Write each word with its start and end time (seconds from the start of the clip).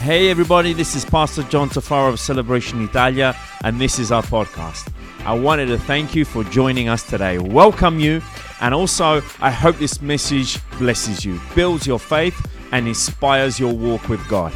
Hey 0.00 0.30
everybody, 0.30 0.72
this 0.74 0.94
is 0.94 1.04
Pastor 1.04 1.42
John 1.42 1.68
Tufaro 1.68 2.10
of 2.10 2.20
Celebration 2.20 2.82
Italia, 2.84 3.36
and 3.64 3.80
this 3.80 3.98
is 3.98 4.12
our 4.12 4.22
podcast. 4.22 4.92
I 5.26 5.34
wanted 5.34 5.66
to 5.66 5.76
thank 5.76 6.14
you 6.14 6.24
for 6.24 6.44
joining 6.44 6.88
us 6.88 7.02
today, 7.02 7.38
welcome 7.38 7.98
you, 7.98 8.22
and 8.60 8.72
also 8.72 9.20
I 9.40 9.50
hope 9.50 9.76
this 9.78 10.00
message 10.00 10.60
blesses 10.78 11.24
you, 11.24 11.40
builds 11.56 11.84
your 11.84 11.98
faith, 11.98 12.40
and 12.70 12.86
inspires 12.86 13.58
your 13.58 13.74
walk 13.74 14.08
with 14.08 14.26
God. 14.28 14.52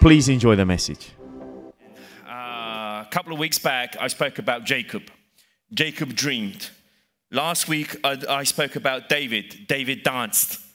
Please 0.00 0.30
enjoy 0.30 0.56
the 0.56 0.64
message. 0.64 1.10
Uh, 2.26 3.04
a 3.04 3.08
couple 3.10 3.34
of 3.34 3.38
weeks 3.38 3.58
back, 3.58 3.96
I 4.00 4.08
spoke 4.08 4.38
about 4.38 4.64
Jacob. 4.64 5.02
Jacob 5.74 6.14
dreamed. 6.14 6.70
Last 7.30 7.68
week, 7.68 7.96
I, 8.02 8.18
I 8.28 8.44
spoke 8.44 8.76
about 8.76 9.10
David. 9.10 9.66
David 9.68 10.02
danced. 10.02 10.65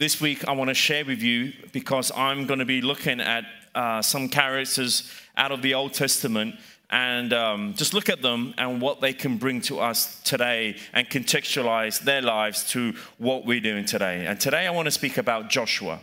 This 0.00 0.20
week, 0.20 0.46
I 0.46 0.52
want 0.52 0.68
to 0.68 0.74
share 0.74 1.04
with 1.04 1.24
you 1.24 1.52
because 1.72 2.12
I'm 2.14 2.46
going 2.46 2.60
to 2.60 2.64
be 2.64 2.80
looking 2.80 3.20
at 3.20 3.44
uh, 3.74 4.00
some 4.00 4.28
characters 4.28 5.10
out 5.36 5.50
of 5.50 5.60
the 5.60 5.74
Old 5.74 5.92
Testament 5.92 6.54
and 6.88 7.32
um, 7.32 7.74
just 7.74 7.92
look 7.92 8.08
at 8.08 8.22
them 8.22 8.54
and 8.58 8.80
what 8.80 9.00
they 9.00 9.12
can 9.12 9.38
bring 9.38 9.60
to 9.62 9.80
us 9.80 10.22
today 10.22 10.76
and 10.92 11.10
contextualize 11.10 11.98
their 11.98 12.22
lives 12.22 12.70
to 12.70 12.94
what 13.18 13.44
we're 13.44 13.60
doing 13.60 13.84
today. 13.84 14.24
And 14.26 14.40
today, 14.40 14.68
I 14.68 14.70
want 14.70 14.86
to 14.86 14.92
speak 14.92 15.18
about 15.18 15.50
Joshua. 15.50 15.98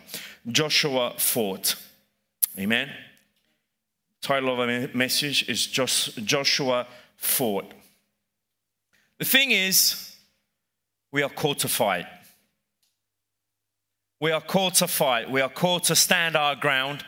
Joshua 0.46 1.14
fought. 1.16 1.76
Amen. 2.58 2.90
Title 4.20 4.52
of 4.52 4.68
a 4.68 4.90
message 4.94 5.48
is 5.48 5.66
Joshua 5.66 6.86
fought. 7.16 7.72
The 9.18 9.24
thing 9.24 9.52
is, 9.52 10.14
we 11.12 11.22
are 11.22 11.30
called 11.30 11.60
to 11.60 11.68
fight. 11.68 12.04
We 14.20 14.30
are 14.30 14.40
called 14.40 14.74
to 14.74 14.88
fight. 14.88 15.30
We 15.30 15.40
are 15.40 15.48
called 15.48 15.84
to 15.84 15.96
stand 15.96 16.36
our 16.36 16.56
ground 16.56 17.04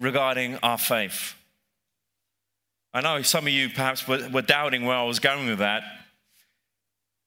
regarding 0.00 0.58
our 0.62 0.78
faith. 0.78 1.34
I 2.92 3.00
know 3.00 3.22
some 3.22 3.46
of 3.46 3.52
you 3.52 3.68
perhaps 3.68 4.06
were, 4.06 4.42
doubting 4.42 4.84
where 4.84 4.96
I 4.96 5.02
was 5.04 5.18
going 5.18 5.48
with 5.48 5.58
that. 5.58 5.82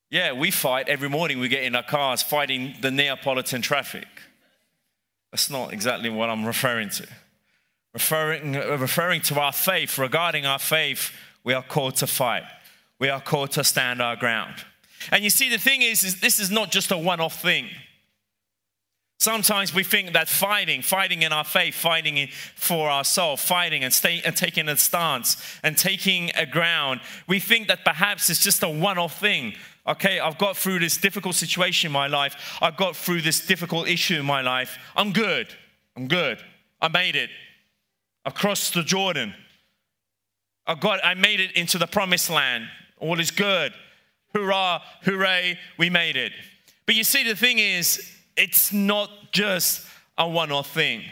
Yeah, 0.09 0.31
we 0.31 0.51
fight 0.51 0.87
every 0.87 1.09
morning. 1.09 1.39
We 1.39 1.49
get 1.49 1.63
in 1.63 1.75
our 1.75 1.83
cars 1.83 2.23
fighting 2.23 2.75
the 2.81 2.91
Neapolitan 2.91 3.61
traffic. 3.61 4.07
That's 5.31 5.49
not 5.49 5.73
exactly 5.73 6.09
what 6.09 6.29
I'm 6.29 6.45
referring 6.45 6.89
to. 6.91 7.07
Referring, 7.93 8.53
referring 8.53 9.21
to 9.23 9.39
our 9.41 9.51
faith, 9.51 9.97
regarding 9.97 10.45
our 10.45 10.59
faith, 10.59 11.11
we 11.43 11.53
are 11.53 11.63
called 11.63 11.95
to 11.97 12.07
fight 12.07 12.43
we 12.99 13.09
are 13.09 13.21
called 13.21 13.51
to 13.51 13.63
stand 13.63 14.01
our 14.01 14.15
ground. 14.15 14.55
And 15.11 15.23
you 15.23 15.29
see, 15.29 15.49
the 15.49 15.57
thing 15.57 15.81
is, 15.81 16.03
is 16.03 16.19
this 16.19 16.39
is 16.39 16.49
not 16.49 16.71
just 16.71 16.91
a 16.91 16.97
one 16.97 17.19
off 17.19 17.41
thing. 17.41 17.69
Sometimes 19.19 19.73
we 19.73 19.83
think 19.83 20.13
that 20.13 20.27
fighting, 20.27 20.83
fighting 20.83 21.23
in 21.23 21.33
our 21.33 21.43
faith, 21.43 21.73
fighting 21.73 22.29
for 22.55 22.89
our 22.89 23.03
soul, 23.03 23.35
fighting 23.35 23.83
and, 23.83 23.91
stay, 23.91 24.21
and 24.23 24.37
taking 24.37 24.69
a 24.69 24.77
stance 24.77 25.37
and 25.63 25.75
taking 25.75 26.29
a 26.35 26.45
ground, 26.45 27.01
we 27.27 27.39
think 27.39 27.67
that 27.67 27.83
perhaps 27.83 28.29
it's 28.29 28.43
just 28.43 28.61
a 28.61 28.69
one 28.69 28.99
off 28.99 29.19
thing. 29.19 29.53
Okay, 29.87 30.19
I've 30.19 30.37
got 30.37 30.55
through 30.55 30.79
this 30.79 30.97
difficult 30.97 31.33
situation 31.33 31.87
in 31.87 31.93
my 31.93 32.07
life. 32.07 32.57
I've 32.61 32.77
got 32.77 32.95
through 32.95 33.21
this 33.21 33.45
difficult 33.45 33.87
issue 33.87 34.19
in 34.19 34.25
my 34.25 34.41
life. 34.41 34.77
I'm 34.95 35.13
good. 35.13 35.47
I'm 35.95 36.07
good. 36.07 36.39
I 36.79 36.89
made 36.89 37.15
it. 37.15 37.31
I've 38.23 38.35
crossed 38.35 38.75
the 38.75 38.83
Jordan. 38.83 39.33
I 40.67 40.75
got 40.75 41.03
I 41.03 41.15
made 41.15 41.39
it 41.39 41.53
into 41.53 41.77
the 41.79 41.87
promised 41.87 42.29
land. 42.29 42.65
All 42.99 43.19
is 43.19 43.31
good. 43.31 43.73
Hurrah, 44.35 44.81
hooray, 45.03 45.57
we 45.79 45.89
made 45.89 46.17
it. 46.17 46.33
But 46.85 46.95
you 46.95 47.03
see, 47.03 47.23
the 47.23 47.35
thing 47.35 47.57
is, 47.57 48.16
it's 48.37 48.71
not 48.71 49.09
just 49.31 49.85
a 50.17 50.27
one 50.27 50.51
off 50.51 50.71
thing, 50.73 51.03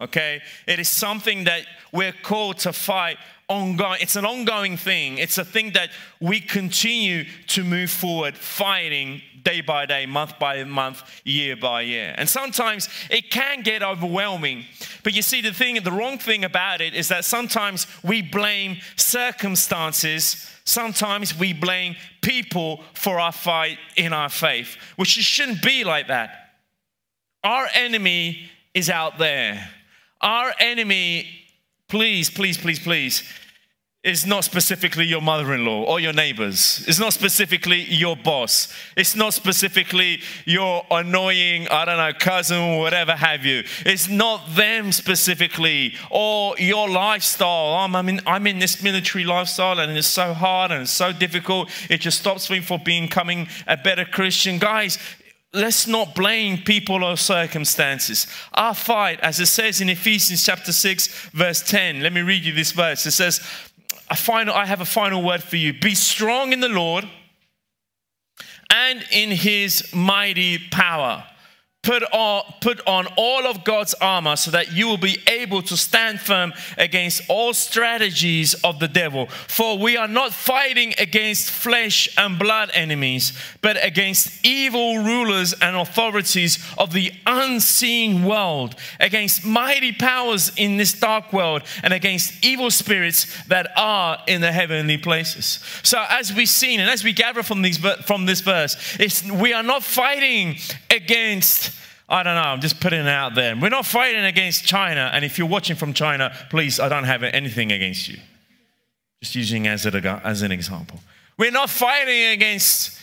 okay? 0.00 0.42
It 0.66 0.78
is 0.78 0.88
something 0.88 1.44
that 1.44 1.66
we're 1.92 2.12
called 2.12 2.58
to 2.58 2.72
fight 2.72 3.16
ongoing. 3.48 3.98
It's 4.00 4.16
an 4.16 4.24
ongoing 4.24 4.76
thing. 4.76 5.18
It's 5.18 5.38
a 5.38 5.44
thing 5.44 5.72
that 5.72 5.90
we 6.20 6.40
continue 6.40 7.24
to 7.48 7.64
move 7.64 7.90
forward, 7.90 8.36
fighting 8.36 9.22
day 9.42 9.60
by 9.60 9.86
day, 9.86 10.06
month 10.06 10.38
by 10.38 10.64
month, 10.64 11.20
year 11.24 11.54
by 11.54 11.82
year. 11.82 12.14
And 12.16 12.28
sometimes 12.28 12.88
it 13.10 13.30
can 13.30 13.60
get 13.60 13.82
overwhelming. 13.82 14.64
But 15.02 15.14
you 15.14 15.22
see, 15.22 15.42
the 15.42 15.52
thing, 15.52 15.82
the 15.82 15.92
wrong 15.92 16.18
thing 16.18 16.44
about 16.44 16.80
it 16.80 16.94
is 16.94 17.08
that 17.08 17.24
sometimes 17.24 17.86
we 18.02 18.22
blame 18.22 18.78
circumstances 18.96 20.50
Sometimes 20.64 21.38
we 21.38 21.52
blame 21.52 21.94
people 22.22 22.82
for 22.94 23.20
our 23.20 23.32
fight 23.32 23.78
in 23.96 24.12
our 24.12 24.30
faith, 24.30 24.76
which 24.96 25.18
it 25.18 25.24
shouldn't 25.24 25.62
be 25.62 25.84
like 25.84 26.08
that. 26.08 26.43
Our 27.44 27.68
enemy 27.74 28.50
is 28.72 28.88
out 28.88 29.18
there. 29.18 29.68
Our 30.22 30.54
enemy, 30.58 31.28
please, 31.88 32.30
please, 32.30 32.56
please, 32.56 32.78
please, 32.78 33.22
is 34.02 34.26
not 34.26 34.44
specifically 34.44 35.06
your 35.06 35.20
mother 35.20 35.54
in 35.54 35.64
law 35.64 35.82
or 35.84 36.00
your 36.00 36.12
neighbors. 36.12 36.84
It's 36.86 36.98
not 36.98 37.12
specifically 37.14 37.82
your 37.82 38.16
boss. 38.16 38.72
It's 38.96 39.14
not 39.14 39.32
specifically 39.32 40.20
your 40.46 40.84
annoying, 40.90 41.68
I 41.68 41.84
don't 41.84 41.96
know, 41.96 42.12
cousin 42.18 42.78
whatever 42.78 43.12
have 43.12 43.44
you. 43.44 43.64
It's 43.84 44.08
not 44.08 44.54
them 44.54 44.92
specifically 44.92 45.94
or 46.10 46.54
your 46.58 46.88
lifestyle. 46.88 47.74
I'm, 47.74 47.96
I'm, 47.96 48.08
in, 48.08 48.20
I'm 48.26 48.46
in 48.46 48.58
this 48.58 48.82
military 48.82 49.24
lifestyle 49.24 49.78
and 49.78 49.92
it's 49.96 50.06
so 50.06 50.34
hard 50.34 50.70
and 50.70 50.82
it's 50.82 50.90
so 50.90 51.12
difficult. 51.12 51.70
It 51.90 52.00
just 52.00 52.18
stops 52.18 52.50
me 52.50 52.60
from 52.60 52.82
becoming 52.84 53.48
a 53.66 53.78
better 53.78 54.04
Christian. 54.04 54.58
Guys, 54.58 54.98
let's 55.54 55.86
not 55.86 56.14
blame 56.14 56.58
people 56.58 57.04
or 57.04 57.16
circumstances. 57.16 58.26
Our 58.52 58.74
fight, 58.74 59.20
as 59.20 59.40
it 59.40 59.46
says 59.46 59.80
in 59.80 59.88
Ephesians 59.88 60.44
chapter 60.44 60.72
6, 60.72 61.30
verse 61.30 61.62
10, 61.62 62.00
let 62.00 62.12
me 62.12 62.22
read 62.22 62.44
you 62.44 62.52
this 62.52 62.72
verse. 62.72 63.06
It 63.06 63.12
says, 63.12 63.40
a 64.10 64.16
final, 64.16 64.54
I 64.54 64.66
have 64.66 64.80
a 64.80 64.86
final 64.86 65.22
word 65.22 65.42
for 65.42 65.56
you. 65.56 65.72
Be 65.72 65.94
strong 65.94 66.52
in 66.52 66.60
the 66.60 66.68
Lord 66.68 67.08
and 68.70 69.04
in 69.12 69.30
his 69.30 69.94
mighty 69.94 70.58
power. 70.70 71.24
Put 71.84 72.02
on, 72.12 72.42
put 72.62 72.80
on 72.86 73.06
all 73.18 73.46
of 73.46 73.62
God's 73.62 73.92
armor 74.00 74.36
so 74.36 74.50
that 74.52 74.72
you 74.72 74.88
will 74.88 74.96
be 74.96 75.18
able 75.26 75.60
to 75.62 75.76
stand 75.76 76.18
firm 76.18 76.54
against 76.78 77.22
all 77.28 77.52
strategies 77.52 78.54
of 78.64 78.80
the 78.80 78.88
devil. 78.88 79.26
For 79.26 79.76
we 79.76 79.98
are 79.98 80.08
not 80.08 80.32
fighting 80.32 80.94
against 80.98 81.50
flesh 81.50 82.08
and 82.16 82.38
blood 82.38 82.70
enemies, 82.72 83.38
but 83.60 83.76
against 83.84 84.44
evil 84.46 85.04
rulers 85.04 85.52
and 85.52 85.76
authorities 85.76 86.58
of 86.78 86.94
the 86.94 87.12
unseen 87.26 88.24
world, 88.24 88.76
against 88.98 89.44
mighty 89.44 89.92
powers 89.92 90.52
in 90.56 90.78
this 90.78 90.94
dark 90.94 91.34
world, 91.34 91.62
and 91.82 91.92
against 91.92 92.42
evil 92.42 92.70
spirits 92.70 93.26
that 93.48 93.70
are 93.76 94.22
in 94.26 94.40
the 94.40 94.52
heavenly 94.52 94.96
places. 94.96 95.60
So, 95.82 96.02
as 96.08 96.32
we've 96.32 96.48
seen 96.48 96.80
and 96.80 96.88
as 96.88 97.04
we 97.04 97.12
gather 97.12 97.42
from, 97.42 97.60
these, 97.60 97.76
from 98.06 98.24
this 98.24 98.40
verse, 98.40 98.96
we 99.30 99.52
are 99.52 99.62
not 99.62 99.82
fighting 99.84 100.56
against 100.90 101.73
I 102.08 102.22
don't 102.22 102.34
know, 102.34 102.42
I'm 102.42 102.60
just 102.60 102.80
putting 102.80 103.00
it 103.00 103.08
out 103.08 103.34
there. 103.34 103.56
We're 103.56 103.70
not 103.70 103.86
fighting 103.86 104.24
against 104.24 104.64
China. 104.64 105.10
And 105.12 105.24
if 105.24 105.38
you're 105.38 105.48
watching 105.48 105.76
from 105.76 105.94
China, 105.94 106.34
please, 106.50 106.78
I 106.78 106.88
don't 106.88 107.04
have 107.04 107.22
anything 107.22 107.72
against 107.72 108.08
you. 108.08 108.18
Just 109.22 109.34
using 109.34 109.66
as, 109.66 109.86
as 109.86 110.42
an 110.42 110.52
example. 110.52 111.00
We're 111.38 111.50
not 111.50 111.70
fighting 111.70 112.32
against 112.32 113.00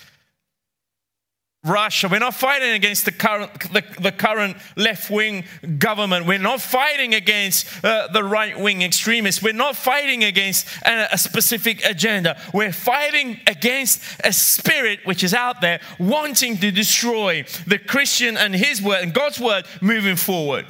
Russia. 1.64 2.08
We're 2.10 2.18
not 2.18 2.34
fighting 2.34 2.72
against 2.72 3.06
the 3.06 3.12
current, 3.12 3.72
the, 3.72 3.84
the 4.00 4.12
current 4.12 4.58
left 4.76 5.12
wing 5.12 5.44
government. 5.78 6.26
We're 6.26 6.40
not 6.40 6.60
fighting 6.60 7.14
against 7.14 7.86
uh, 7.86 8.08
the 8.08 8.24
right 8.24 8.60
wing 8.60 8.82
extremists. 8.82 9.44
We're 9.44 9.54
not 9.54 9.76
fighting 9.76 10.24
against 10.24 10.66
a, 10.84 11.14
a, 11.14 11.18
specific 11.20 11.86
agenda. 11.86 12.42
We're 12.52 12.74
fighting 12.74 13.40
against 13.46 14.02
a 14.24 14.34
spirit 14.34 15.02
which 15.04 15.24
is 15.24 15.36
out 15.36 15.62
there 15.62 15.82
wanting 16.00 16.58
to 16.58 16.72
destroy 16.72 17.44
the 17.68 17.78
Christian 17.78 18.38
and 18.38 18.56
his 18.56 18.82
word 18.82 19.04
and 19.04 19.14
God's 19.14 19.40
word 19.40 19.66
moving 19.82 20.16
forward. 20.16 20.66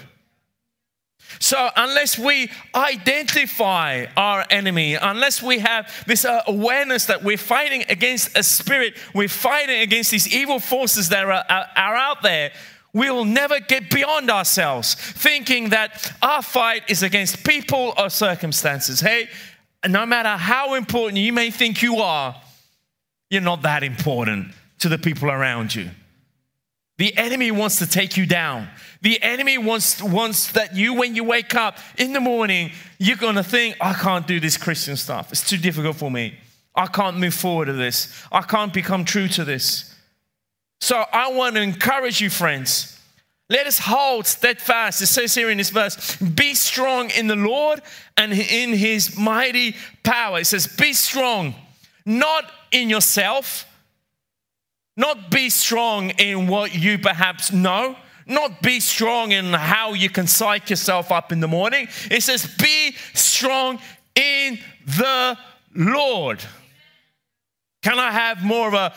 So, 1.40 1.70
unless 1.76 2.18
we 2.18 2.52
identify 2.76 4.06
our 4.18 4.46
enemy, 4.50 4.96
unless 4.96 5.42
we 5.42 5.60
have 5.60 5.92
this 6.08 6.26
uh, 6.26 6.42
awareness 6.48 7.06
that 7.06 7.24
we're 7.24 7.38
fighting 7.38 7.84
against 7.90 8.38
a 8.38 8.44
spirit, 8.44 8.96
we're 9.14 9.28
fighting 9.28 9.80
against 9.80 10.12
these 10.12 10.34
evil 10.34 10.60
forces 10.60 11.10
that 11.10 11.26
are, 11.26 11.44
are, 11.50 11.68
are 11.76 11.96
out 11.96 12.22
there, 12.22 12.52
we 12.94 13.10
will 13.10 13.26
never 13.26 13.60
get 13.60 13.90
beyond 13.90 14.30
ourselves 14.30 14.96
thinking 14.96 15.70
that 15.70 16.14
our 16.22 16.42
fight 16.42 16.84
is 16.90 17.04
against 17.04 17.46
people 17.46 17.94
or 17.98 18.10
circumstances. 18.10 19.00
Hey, 19.00 19.30
no 19.88 20.06
matter 20.06 20.30
how 20.30 20.76
important 20.76 21.18
you 21.18 21.34
may 21.34 21.52
think 21.52 21.82
you 21.82 21.98
are, 21.98 22.36
you're 23.30 23.42
not 23.42 23.62
that 23.62 23.84
important 23.84 24.54
to 24.80 24.90
the 24.90 24.98
people 24.98 25.32
around 25.32 25.74
you. 25.74 25.90
The 26.98 27.18
enemy 27.18 27.50
wants 27.50 27.78
to 27.78 27.88
take 27.88 28.18
you 28.18 28.26
down. 28.26 28.68
The 29.02 29.22
enemy 29.24 29.58
wants, 29.58 30.02
wants 30.02 30.52
that 30.52 30.76
you, 30.76 30.94
when 30.94 31.16
you 31.16 31.24
wake 31.24 31.56
up 31.56 31.80
in 31.98 32.14
the 32.14 32.20
morning, 32.20 32.72
you're 33.00 33.18
going 33.18 33.36
to 33.36 33.44
think, 33.44 33.76
I 33.82 33.94
can't 33.94 34.28
do 34.28 34.40
this 34.40 34.58
Christian 34.58 34.96
stuff. 34.96 35.32
It's 35.32 35.48
too 35.48 35.58
difficult 35.58 35.96
for 35.96 36.12
me. 36.12 36.38
I 36.76 36.88
can't 36.88 37.18
move 37.18 37.34
forward 37.34 37.66
to 37.66 37.74
this. 37.74 38.24
I 38.32 38.42
can't 38.42 38.74
become 38.74 39.04
true 39.04 39.28
to 39.30 39.44
this. 39.44 39.96
So 40.80 41.04
I 41.12 41.32
want 41.32 41.56
to 41.56 41.62
encourage 41.62 42.22
you, 42.22 42.30
friends. 42.30 43.00
Let 43.50 43.68
us 43.68 43.80
hold 43.80 44.28
steadfast. 44.28 45.02
It 45.02 45.08
says 45.08 45.36
here 45.36 45.50
in 45.50 45.58
this 45.58 45.72
verse, 45.72 46.16
be 46.18 46.54
strong 46.54 47.10
in 47.10 47.28
the 47.28 47.36
Lord 47.36 47.82
and 48.16 48.32
in 48.32 48.74
his 48.74 49.18
mighty 49.18 49.76
power. 50.04 50.40
It 50.40 50.46
says, 50.46 50.68
be 50.68 50.94
strong, 50.94 51.56
not 52.06 52.50
in 52.72 52.90
yourself, 52.90 53.68
not 54.96 55.30
be 55.32 55.50
strong 55.50 56.12
in 56.12 56.48
what 56.48 56.74
you 56.74 56.98
perhaps 56.98 57.52
know, 57.52 57.98
not 58.26 58.62
be 58.62 58.80
strong 58.80 59.32
in 59.32 59.54
how 59.54 59.94
you 59.94 60.10
can 60.10 60.28
psych 60.28 60.70
yourself 60.70 61.12
up 61.12 61.32
in 61.32 61.40
the 61.40 61.48
morning. 61.48 61.88
It 62.10 62.24
says, 62.24 62.46
be 62.58 62.96
strong 63.14 63.80
in 64.16 64.60
the 64.86 65.38
Lord. 65.76 66.44
Can 67.82 68.00
I 68.00 68.12
have 68.12 68.44
more 68.44 68.68
of 68.68 68.74
a 68.74 68.94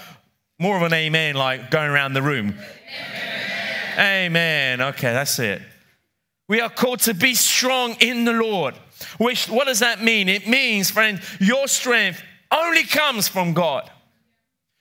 more 0.58 0.76
of 0.76 0.82
an 0.82 0.92
amen 0.92 1.34
like 1.34 1.70
going 1.70 1.90
around 1.90 2.12
the 2.12 2.22
room? 2.22 2.54
Amen. 3.98 4.80
Okay, 4.80 5.12
that's 5.12 5.38
it. 5.38 5.62
We 6.48 6.60
are 6.60 6.70
called 6.70 7.00
to 7.00 7.14
be 7.14 7.34
strong 7.34 7.96
in 8.00 8.24
the 8.24 8.32
Lord. 8.32 8.74
Which, 9.18 9.48
what 9.48 9.66
does 9.66 9.80
that 9.80 10.02
mean? 10.02 10.28
It 10.28 10.46
means, 10.46 10.90
friend, 10.90 11.20
your 11.40 11.66
strength 11.68 12.22
only 12.52 12.84
comes 12.84 13.28
from 13.28 13.52
God. 13.52 13.90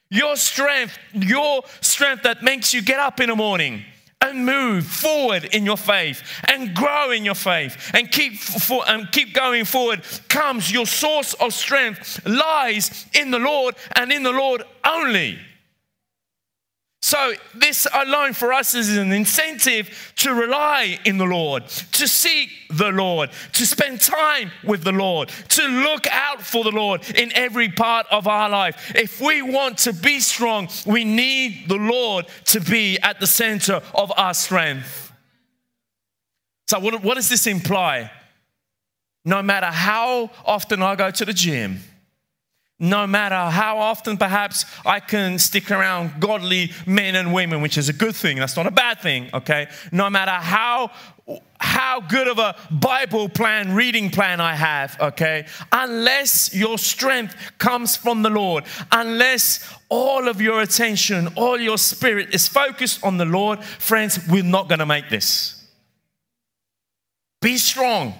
Your 0.09 0.35
strength, 0.35 0.97
your 1.13 1.63
strength 1.81 2.23
that 2.23 2.43
makes 2.43 2.73
you 2.73 2.81
get 2.81 2.99
up 2.99 3.19
in 3.19 3.29
the 3.29 3.35
morning 3.35 3.83
and 4.23 4.45
move 4.45 4.85
forward 4.85 5.43
in 5.53 5.65
your 5.65 5.77
faith 5.77 6.23
and 6.45 6.73
grow 6.73 7.11
in 7.11 7.25
your 7.25 7.35
faith 7.35 7.91
and 7.93 8.09
keep 8.11 8.35
for, 8.35 8.83
and 8.87 9.11
keep 9.11 9.33
going 9.33 9.65
forward 9.65 10.01
comes 10.29 10.71
your 10.71 10.85
source 10.85 11.33
of 11.35 11.53
strength 11.53 12.25
lies 12.25 13.05
in 13.13 13.31
the 13.31 13.39
Lord 13.39 13.75
and 13.95 14.11
in 14.11 14.23
the 14.23 14.31
Lord 14.31 14.63
only. 14.85 15.37
So, 17.03 17.33
this 17.53 17.85
alone 17.93 18.31
for 18.31 18.53
us 18.53 18.73
is 18.73 18.95
an 18.95 19.11
incentive 19.11 20.13
to 20.19 20.33
rely 20.33 20.97
in 21.03 21.17
the 21.17 21.25
Lord, 21.25 21.67
to 21.67 22.07
seek 22.07 22.49
the 22.69 22.93
Lord, 22.93 23.29
to 23.51 23.65
spend 23.65 23.99
time 23.99 24.51
with 24.63 24.85
the 24.85 24.93
Lord, 24.93 25.27
to 25.49 25.67
look 25.67 26.07
out 26.07 26.41
for 26.41 26.63
the 26.63 26.71
Lord 26.71 27.01
in 27.17 27.33
every 27.33 27.67
part 27.67 28.07
of 28.09 28.25
our 28.25 28.49
life. 28.49 28.93
If 28.95 29.19
we 29.19 29.41
want 29.41 29.79
to 29.79 29.91
be 29.91 30.21
strong, 30.21 30.69
we 30.85 31.03
need 31.03 31.67
the 31.67 31.75
Lord 31.75 32.25
to 32.45 32.61
be 32.61 32.97
at 32.99 33.19
the 33.19 33.27
center 33.27 33.81
of 33.93 34.13
our 34.15 34.33
strength. 34.33 35.11
So, 36.69 36.79
what, 36.79 37.03
what 37.03 37.15
does 37.15 37.27
this 37.27 37.47
imply? 37.47 38.11
No 39.25 39.43
matter 39.43 39.65
how 39.65 40.31
often 40.45 40.81
I 40.81 40.95
go 40.95 41.11
to 41.11 41.25
the 41.25 41.33
gym, 41.33 41.81
no 42.83 43.07
matter 43.07 43.49
how 43.49 43.77
often 43.77 44.17
perhaps 44.17 44.65
I 44.85 44.99
can 44.99 45.39
stick 45.39 45.71
around 45.71 46.19
godly 46.19 46.73
men 46.85 47.15
and 47.15 47.33
women, 47.33 47.61
which 47.61 47.77
is 47.77 47.87
a 47.87 47.93
good 47.93 48.13
thing, 48.13 48.37
that's 48.37 48.57
not 48.57 48.67
a 48.67 48.71
bad 48.71 48.99
thing, 48.99 49.29
okay? 49.33 49.67
No 49.93 50.09
matter 50.09 50.31
how 50.31 50.91
how 51.57 52.01
good 52.01 52.27
of 52.27 52.37
a 52.39 52.57
Bible 52.69 53.29
plan, 53.29 53.73
reading 53.73 54.09
plan 54.09 54.41
I 54.41 54.55
have, 54.55 54.99
okay? 54.99 55.47
Unless 55.71 56.53
your 56.53 56.77
strength 56.77 57.33
comes 57.57 57.95
from 57.95 58.21
the 58.21 58.29
Lord, 58.29 58.65
unless 58.91 59.73
all 59.87 60.27
of 60.27 60.41
your 60.41 60.61
attention, 60.61 61.29
all 61.37 61.57
your 61.57 61.77
spirit 61.77 62.35
is 62.35 62.49
focused 62.49 63.01
on 63.05 63.17
the 63.17 63.23
Lord, 63.23 63.63
friends, 63.63 64.19
we're 64.27 64.43
not 64.43 64.67
gonna 64.67 64.85
make 64.85 65.09
this. 65.09 65.65
Be 67.41 67.55
strong, 67.55 68.13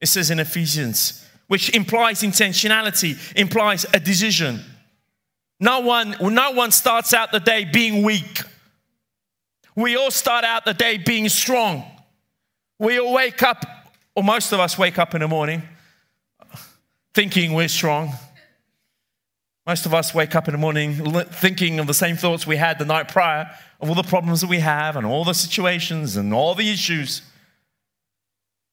it 0.00 0.06
says 0.06 0.30
in 0.30 0.38
Ephesians 0.38 1.26
which 1.50 1.74
implies 1.74 2.22
intentionality, 2.22 3.18
implies 3.34 3.84
a 3.92 3.98
decision. 3.98 4.60
No 5.58 5.80
one, 5.80 6.14
no 6.20 6.52
one 6.52 6.70
starts 6.70 7.12
out 7.12 7.32
the 7.32 7.40
day 7.40 7.64
being 7.64 8.04
weak. 8.04 8.42
We 9.74 9.96
all 9.96 10.12
start 10.12 10.44
out 10.44 10.64
the 10.64 10.74
day 10.74 10.96
being 10.96 11.28
strong. 11.28 11.84
We 12.78 13.00
all 13.00 13.12
wake 13.12 13.42
up, 13.42 13.66
or 14.14 14.22
most 14.22 14.52
of 14.52 14.60
us 14.60 14.78
wake 14.78 14.96
up 14.96 15.12
in 15.16 15.22
the 15.22 15.26
morning 15.26 15.64
thinking 17.14 17.54
we're 17.54 17.66
strong. 17.66 18.12
Most 19.66 19.86
of 19.86 19.92
us 19.92 20.14
wake 20.14 20.36
up 20.36 20.46
in 20.46 20.52
the 20.52 20.58
morning 20.58 20.94
thinking 21.32 21.80
of 21.80 21.88
the 21.88 21.94
same 21.94 22.16
thoughts 22.16 22.46
we 22.46 22.58
had 22.58 22.78
the 22.78 22.84
night 22.84 23.08
prior, 23.08 23.50
of 23.80 23.88
all 23.88 23.96
the 23.96 24.04
problems 24.04 24.42
that 24.42 24.50
we 24.50 24.60
have, 24.60 24.94
and 24.94 25.04
all 25.04 25.24
the 25.24 25.34
situations 25.34 26.16
and 26.16 26.32
all 26.32 26.54
the 26.54 26.70
issues. 26.70 27.22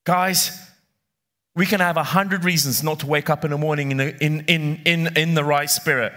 Guys, 0.06 0.66
we 1.57 1.65
can 1.65 1.80
have 1.80 1.98
a 1.98 2.04
hundred 2.04 2.45
reasons 2.45 2.83
not 2.83 3.00
to 3.00 3.07
wake 3.07 3.31
up 3.31 3.44
in 3.44 3.50
the 3.50 3.57
morning 3.57 3.89
in 3.89 3.98
the, 3.98 4.24
in, 4.24 4.42
in, 4.42 4.80
in, 4.86 5.18
in 5.18 5.33
the 5.33 5.44
right 5.44 5.69
spirit, 5.69 6.13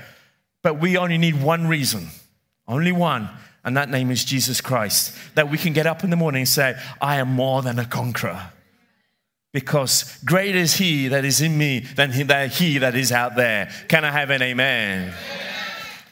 but 0.63 0.79
we 0.79 0.99
only 0.99 1.17
need 1.17 1.43
one 1.43 1.67
reason, 1.67 2.09
only 2.69 2.93
one, 2.93 3.31
and 3.65 3.75
that 3.75 3.89
name 3.89 4.11
is 4.11 4.23
Jesus 4.23 4.61
Christ. 4.61 5.17
That 5.37 5.51
we 5.51 5.57
can 5.57 5.73
get 5.73 5.87
up 5.87 6.05
in 6.05 6.11
the 6.11 6.17
morning 6.17 6.43
and 6.43 6.49
say, 6.49 6.79
I 7.01 7.17
am 7.17 7.33
more 7.33 7.63
than 7.63 7.79
a 7.79 7.87
conqueror. 7.87 8.51
Because 9.53 10.19
greater 10.27 10.59
is 10.59 10.75
he 10.75 11.09
that 11.09 11.25
is 11.25 11.41
in 11.41 11.57
me 11.57 11.81
than 11.81 12.13
he 12.13 12.23
that, 12.25 12.53
he 12.53 12.77
that 12.79 12.95
is 12.95 13.11
out 13.11 13.35
there. 13.35 13.71
Can 13.89 14.05
I 14.05 14.11
have 14.11 14.29
an 14.29 14.43
amen? 14.43 15.09
amen. 15.09 15.15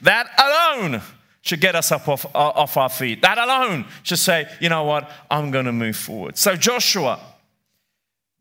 That 0.00 0.26
alone 0.38 1.02
should 1.42 1.60
get 1.60 1.76
us 1.76 1.92
up 1.92 2.08
off, 2.08 2.24
off 2.34 2.76
our 2.78 2.88
feet. 2.88 3.20
That 3.22 3.36
alone 3.36 3.84
should 4.02 4.18
say, 4.18 4.48
you 4.58 4.70
know 4.70 4.84
what, 4.84 5.10
I'm 5.30 5.50
going 5.50 5.66
to 5.66 5.72
move 5.72 5.96
forward. 5.96 6.38
So, 6.38 6.56
Joshua, 6.56 7.20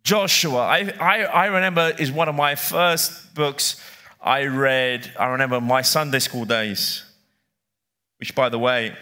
Joshua. 0.07 0.59
I, 0.59 0.93
I, 1.01 1.23
I 1.25 1.45
remember 1.47 1.91
is 1.99 2.13
one 2.13 2.29
of 2.29 2.35
my 2.35 2.55
first 2.55 3.35
books 3.35 3.75
I 4.21 4.45
read. 4.45 5.11
I 5.19 5.25
remember 5.25 5.59
my 5.59 5.81
Sunday 5.81 6.19
school 6.19 6.45
days, 6.45 7.03
which, 8.17 8.33
by 8.33 8.47
the 8.47 8.57
way, 8.57 8.95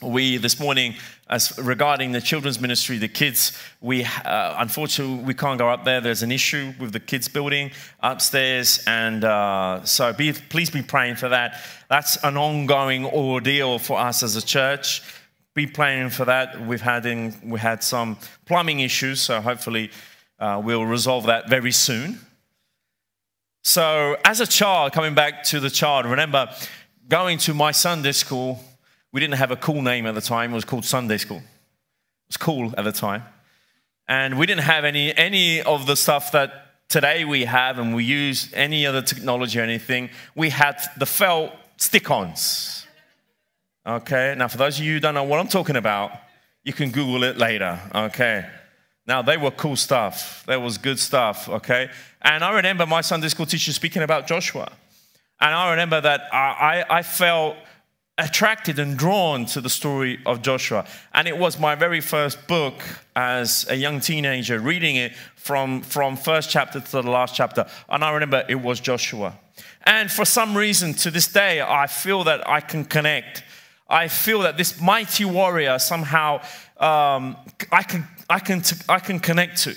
we 0.00 0.38
this 0.38 0.58
morning, 0.58 0.94
as 1.28 1.58
regarding 1.58 2.12
the 2.12 2.22
children's 2.22 2.58
ministry, 2.58 2.96
the 2.96 3.06
kids, 3.06 3.52
we 3.82 4.06
uh, 4.24 4.54
unfortunately 4.56 5.22
we 5.26 5.34
can't 5.34 5.58
go 5.58 5.68
up 5.68 5.84
there. 5.84 6.00
There's 6.00 6.22
an 6.22 6.32
issue 6.32 6.72
with 6.80 6.94
the 6.94 7.00
kids 7.00 7.28
building 7.28 7.70
upstairs, 8.00 8.82
and 8.86 9.24
uh, 9.24 9.84
so 9.84 10.14
be, 10.14 10.32
please 10.32 10.70
be 10.70 10.80
praying 10.80 11.16
for 11.16 11.28
that. 11.28 11.60
That's 11.90 12.16
an 12.24 12.38
ongoing 12.38 13.04
ordeal 13.04 13.78
for 13.78 13.98
us 13.98 14.22
as 14.22 14.36
a 14.36 14.42
church. 14.42 15.02
Be 15.52 15.66
praying 15.66 16.10
for 16.10 16.24
that. 16.24 16.66
We've 16.66 16.80
had 16.80 17.04
in, 17.04 17.34
we 17.44 17.60
had 17.60 17.84
some 17.84 18.16
plumbing 18.46 18.80
issues, 18.80 19.20
so 19.20 19.42
hopefully 19.42 19.90
uh, 20.38 20.60
we'll 20.64 20.86
resolve 20.86 21.26
that 21.26 21.48
very 21.48 21.72
soon. 21.72 22.18
So, 23.62 24.16
as 24.24 24.40
a 24.40 24.46
child, 24.46 24.92
coming 24.92 25.14
back 25.14 25.42
to 25.44 25.60
the 25.60 25.70
child, 25.70 26.06
remember 26.06 26.50
going 27.08 27.38
to 27.38 27.54
my 27.54 27.70
Sunday 27.72 28.12
school, 28.12 28.60
we 29.12 29.20
didn't 29.20 29.34
have 29.34 29.50
a 29.50 29.56
cool 29.56 29.80
name 29.80 30.06
at 30.06 30.14
the 30.14 30.20
time, 30.20 30.52
it 30.52 30.54
was 30.54 30.64
called 30.64 30.84
Sunday 30.84 31.16
school. 31.16 31.38
It 31.38 32.28
was 32.28 32.36
cool 32.36 32.74
at 32.76 32.84
the 32.84 32.92
time. 32.92 33.22
And 34.06 34.38
we 34.38 34.44
didn't 34.46 34.64
have 34.64 34.84
any, 34.84 35.16
any 35.16 35.62
of 35.62 35.86
the 35.86 35.96
stuff 35.96 36.32
that 36.32 36.50
today 36.88 37.24
we 37.24 37.44
have, 37.44 37.78
and 37.78 37.94
we 37.94 38.04
use 38.04 38.50
any 38.52 38.86
other 38.86 39.00
technology 39.00 39.58
or 39.58 39.62
anything. 39.62 40.10
We 40.34 40.50
had 40.50 40.78
the 40.98 41.06
felt 41.06 41.52
stick 41.78 42.10
ons. 42.10 42.86
Okay, 43.86 44.34
now 44.36 44.48
for 44.48 44.58
those 44.58 44.78
of 44.78 44.84
you 44.84 44.94
who 44.94 45.00
don't 45.00 45.14
know 45.14 45.24
what 45.24 45.40
I'm 45.40 45.48
talking 45.48 45.76
about, 45.76 46.12
you 46.64 46.72
can 46.72 46.90
Google 46.90 47.24
it 47.24 47.38
later. 47.38 47.78
Okay. 47.94 48.46
Now, 49.06 49.20
they 49.20 49.36
were 49.36 49.50
cool 49.50 49.76
stuff. 49.76 50.44
That 50.46 50.62
was 50.62 50.78
good 50.78 50.98
stuff, 50.98 51.48
okay? 51.48 51.90
And 52.22 52.42
I 52.42 52.54
remember 52.54 52.86
my 52.86 53.02
Sunday 53.02 53.28
school 53.28 53.46
teacher 53.46 53.72
speaking 53.72 54.02
about 54.02 54.26
Joshua. 54.26 54.72
And 55.40 55.54
I 55.54 55.70
remember 55.70 56.00
that 56.00 56.22
I, 56.32 56.84
I, 56.88 57.02
felt 57.02 57.56
attracted 58.16 58.78
and 58.78 58.96
drawn 58.96 59.44
to 59.44 59.60
the 59.60 59.68
story 59.68 60.20
of 60.24 60.40
Joshua. 60.40 60.86
And 61.12 61.28
it 61.28 61.36
was 61.36 61.58
my 61.58 61.74
very 61.74 62.00
first 62.00 62.46
book 62.46 62.74
as 63.14 63.66
a 63.68 63.74
young 63.74 64.00
teenager, 64.00 64.58
reading 64.60 64.96
it 64.96 65.12
from, 65.36 65.82
from 65.82 66.16
first 66.16 66.48
chapter 66.48 66.80
to 66.80 66.90
the 66.90 67.02
last 67.02 67.34
chapter. 67.34 67.66
And 67.88 68.04
I 68.04 68.12
remember 68.12 68.44
it 68.48 68.54
was 68.54 68.80
Joshua. 68.80 69.38
And 69.82 70.10
for 70.10 70.24
some 70.24 70.56
reason, 70.56 70.94
to 70.94 71.10
this 71.10 71.28
day, 71.28 71.60
I 71.60 71.88
feel 71.88 72.24
that 72.24 72.48
I 72.48 72.60
can 72.60 72.84
connect. 72.84 73.42
I 73.88 74.08
feel 74.08 74.40
that 74.40 74.56
this 74.56 74.80
mighty 74.80 75.26
warrior 75.26 75.78
somehow, 75.78 76.40
um, 76.78 77.36
I 77.70 77.82
can 77.82 78.08
I 78.28 78.38
can, 78.38 78.60
t- 78.62 78.76
I 78.88 78.98
can 78.98 79.20
connect 79.20 79.62
to. 79.64 79.74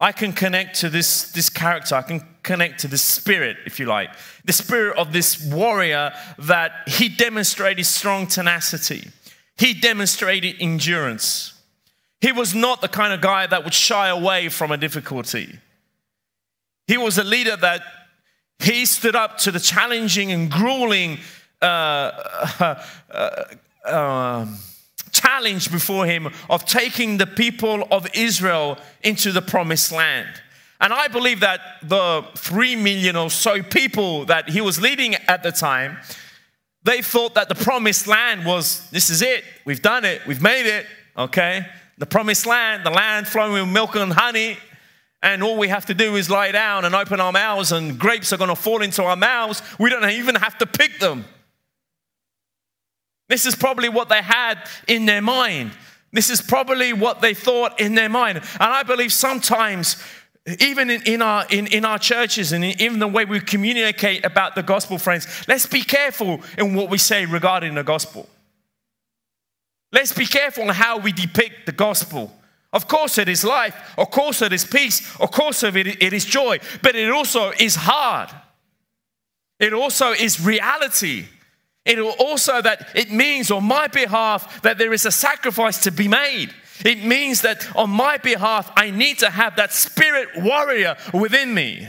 I 0.00 0.12
can 0.12 0.32
connect 0.32 0.80
to 0.80 0.88
this, 0.88 1.32
this 1.32 1.50
character. 1.50 1.96
I 1.96 2.02
can 2.02 2.22
connect 2.42 2.80
to 2.80 2.88
the 2.88 2.98
spirit, 2.98 3.56
if 3.66 3.80
you 3.80 3.86
like. 3.86 4.10
The 4.44 4.52
spirit 4.52 4.96
of 4.96 5.12
this 5.12 5.44
warrior 5.44 6.12
that 6.38 6.72
he 6.86 7.08
demonstrated 7.08 7.84
strong 7.84 8.26
tenacity. 8.26 9.08
He 9.56 9.74
demonstrated 9.74 10.56
endurance. 10.60 11.54
He 12.20 12.30
was 12.30 12.54
not 12.54 12.80
the 12.80 12.88
kind 12.88 13.12
of 13.12 13.20
guy 13.20 13.46
that 13.46 13.64
would 13.64 13.74
shy 13.74 14.08
away 14.08 14.48
from 14.48 14.70
a 14.70 14.76
difficulty. 14.76 15.58
He 16.86 16.96
was 16.96 17.18
a 17.18 17.24
leader 17.24 17.56
that 17.56 17.82
he 18.60 18.86
stood 18.86 19.16
up 19.16 19.38
to 19.38 19.50
the 19.50 19.60
challenging 19.60 20.32
and 20.32 20.50
grueling 20.50 21.18
uh, 21.60 21.64
uh, 22.60 22.82
uh, 23.84 24.42
um, 24.44 24.58
challenge 25.20 25.70
before 25.70 26.06
him 26.06 26.28
of 26.48 26.64
taking 26.64 27.18
the 27.18 27.26
people 27.26 27.86
of 27.90 28.06
Israel 28.14 28.78
into 29.02 29.32
the 29.32 29.42
promised 29.42 29.92
land. 29.92 30.28
And 30.80 30.92
I 30.92 31.08
believe 31.08 31.40
that 31.40 31.60
the 31.82 32.24
three 32.36 32.76
million 32.76 33.16
or 33.16 33.30
so 33.30 33.62
people 33.62 34.24
that 34.26 34.48
he 34.48 34.60
was 34.60 34.80
leading 34.80 35.14
at 35.14 35.42
the 35.42 35.50
time, 35.50 35.98
they 36.84 37.02
thought 37.02 37.34
that 37.34 37.48
the 37.48 37.54
promised 37.54 38.06
land 38.06 38.46
was 38.46 38.88
this 38.90 39.10
is 39.10 39.22
it, 39.22 39.44
we've 39.64 39.82
done 39.82 40.04
it, 40.04 40.24
we've 40.26 40.42
made 40.42 40.66
it, 40.66 40.86
okay? 41.16 41.66
The 41.98 42.06
promised 42.06 42.46
land, 42.46 42.86
the 42.86 42.90
land 42.90 43.26
flowing 43.26 43.52
with 43.52 43.72
milk 43.72 43.96
and 43.96 44.12
honey. 44.12 44.56
And 45.20 45.42
all 45.42 45.58
we 45.58 45.66
have 45.66 45.86
to 45.86 45.94
do 45.94 46.14
is 46.14 46.30
lie 46.30 46.52
down 46.52 46.84
and 46.84 46.94
open 46.94 47.18
our 47.18 47.32
mouths, 47.32 47.72
and 47.72 47.98
grapes 47.98 48.32
are 48.32 48.36
going 48.36 48.50
to 48.50 48.56
fall 48.56 48.82
into 48.82 49.02
our 49.02 49.16
mouths. 49.16 49.60
We 49.76 49.90
don't 49.90 50.08
even 50.08 50.36
have 50.36 50.56
to 50.58 50.66
pick 50.66 51.00
them. 51.00 51.24
This 53.28 53.46
is 53.46 53.54
probably 53.54 53.88
what 53.88 54.08
they 54.08 54.22
had 54.22 54.58
in 54.86 55.06
their 55.06 55.22
mind. 55.22 55.72
This 56.12 56.30
is 56.30 56.40
probably 56.40 56.92
what 56.92 57.20
they 57.20 57.34
thought 57.34 57.78
in 57.80 57.94
their 57.94 58.08
mind. 58.08 58.38
And 58.38 58.72
I 58.72 58.82
believe 58.82 59.12
sometimes, 59.12 60.02
even 60.60 60.88
in, 60.88 61.02
in, 61.02 61.20
our, 61.20 61.44
in, 61.50 61.66
in 61.66 61.84
our 61.84 61.98
churches 61.98 62.52
and 62.52 62.64
in, 62.64 62.80
even 62.80 62.98
the 62.98 63.08
way 63.08 63.26
we 63.26 63.40
communicate 63.40 64.24
about 64.24 64.54
the 64.54 64.62
gospel, 64.62 64.96
friends, 64.96 65.26
let's 65.46 65.66
be 65.66 65.82
careful 65.82 66.40
in 66.56 66.74
what 66.74 66.88
we 66.88 66.96
say 66.96 67.26
regarding 67.26 67.74
the 67.74 67.84
gospel. 67.84 68.26
Let's 69.92 70.12
be 70.12 70.26
careful 70.26 70.64
in 70.64 70.70
how 70.70 70.98
we 70.98 71.12
depict 71.12 71.66
the 71.66 71.72
gospel. 71.72 72.34
Of 72.72 72.88
course, 72.88 73.18
it 73.18 73.28
is 73.28 73.44
life. 73.44 73.74
Of 73.96 74.10
course, 74.10 74.42
it 74.42 74.52
is 74.52 74.64
peace. 74.64 75.18
Of 75.18 75.30
course, 75.30 75.62
it 75.62 76.12
is 76.12 76.24
joy. 76.24 76.58
But 76.82 76.96
it 76.96 77.10
also 77.10 77.52
is 77.58 77.76
hard. 77.76 78.30
It 79.58 79.72
also 79.72 80.12
is 80.12 80.40
reality. 80.40 81.26
It 81.88 81.98
will 81.98 82.14
also 82.18 82.60
that 82.60 82.90
it 82.94 83.10
means 83.10 83.50
on 83.50 83.64
my 83.64 83.88
behalf 83.88 84.60
that 84.60 84.76
there 84.76 84.92
is 84.92 85.06
a 85.06 85.10
sacrifice 85.10 85.82
to 85.84 85.90
be 85.90 86.06
made. 86.06 86.54
It 86.84 87.02
means 87.02 87.40
that 87.40 87.66
on 87.74 87.88
my 87.88 88.18
behalf 88.18 88.70
I 88.76 88.90
need 88.90 89.20
to 89.20 89.30
have 89.30 89.56
that 89.56 89.72
spirit 89.72 90.28
warrior 90.36 90.98
within 91.14 91.54
me. 91.54 91.88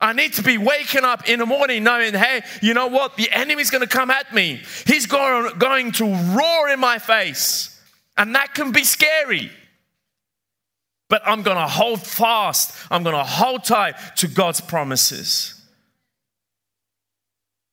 I 0.00 0.12
need 0.12 0.34
to 0.34 0.42
be 0.42 0.56
waking 0.56 1.04
up 1.04 1.28
in 1.28 1.40
the 1.40 1.46
morning 1.46 1.82
knowing, 1.82 2.14
hey, 2.14 2.42
you 2.60 2.74
know 2.74 2.86
what? 2.86 3.16
The 3.16 3.30
enemy's 3.32 3.70
going 3.70 3.86
to 3.86 3.88
come 3.88 4.10
at 4.10 4.32
me. 4.32 4.62
He's 4.86 5.06
going, 5.06 5.58
going 5.58 5.92
to 5.92 6.04
roar 6.04 6.68
in 6.68 6.78
my 6.78 6.98
face. 6.98 7.80
And 8.16 8.36
that 8.36 8.54
can 8.54 8.70
be 8.70 8.84
scary. 8.84 9.50
But 11.08 11.22
I'm 11.26 11.42
going 11.42 11.56
to 11.56 11.68
hold 11.68 12.02
fast. 12.02 12.76
I'm 12.90 13.02
going 13.02 13.16
to 13.16 13.24
hold 13.24 13.64
tight 13.64 13.94
to 14.16 14.28
God's 14.28 14.60
promises. 14.60 15.61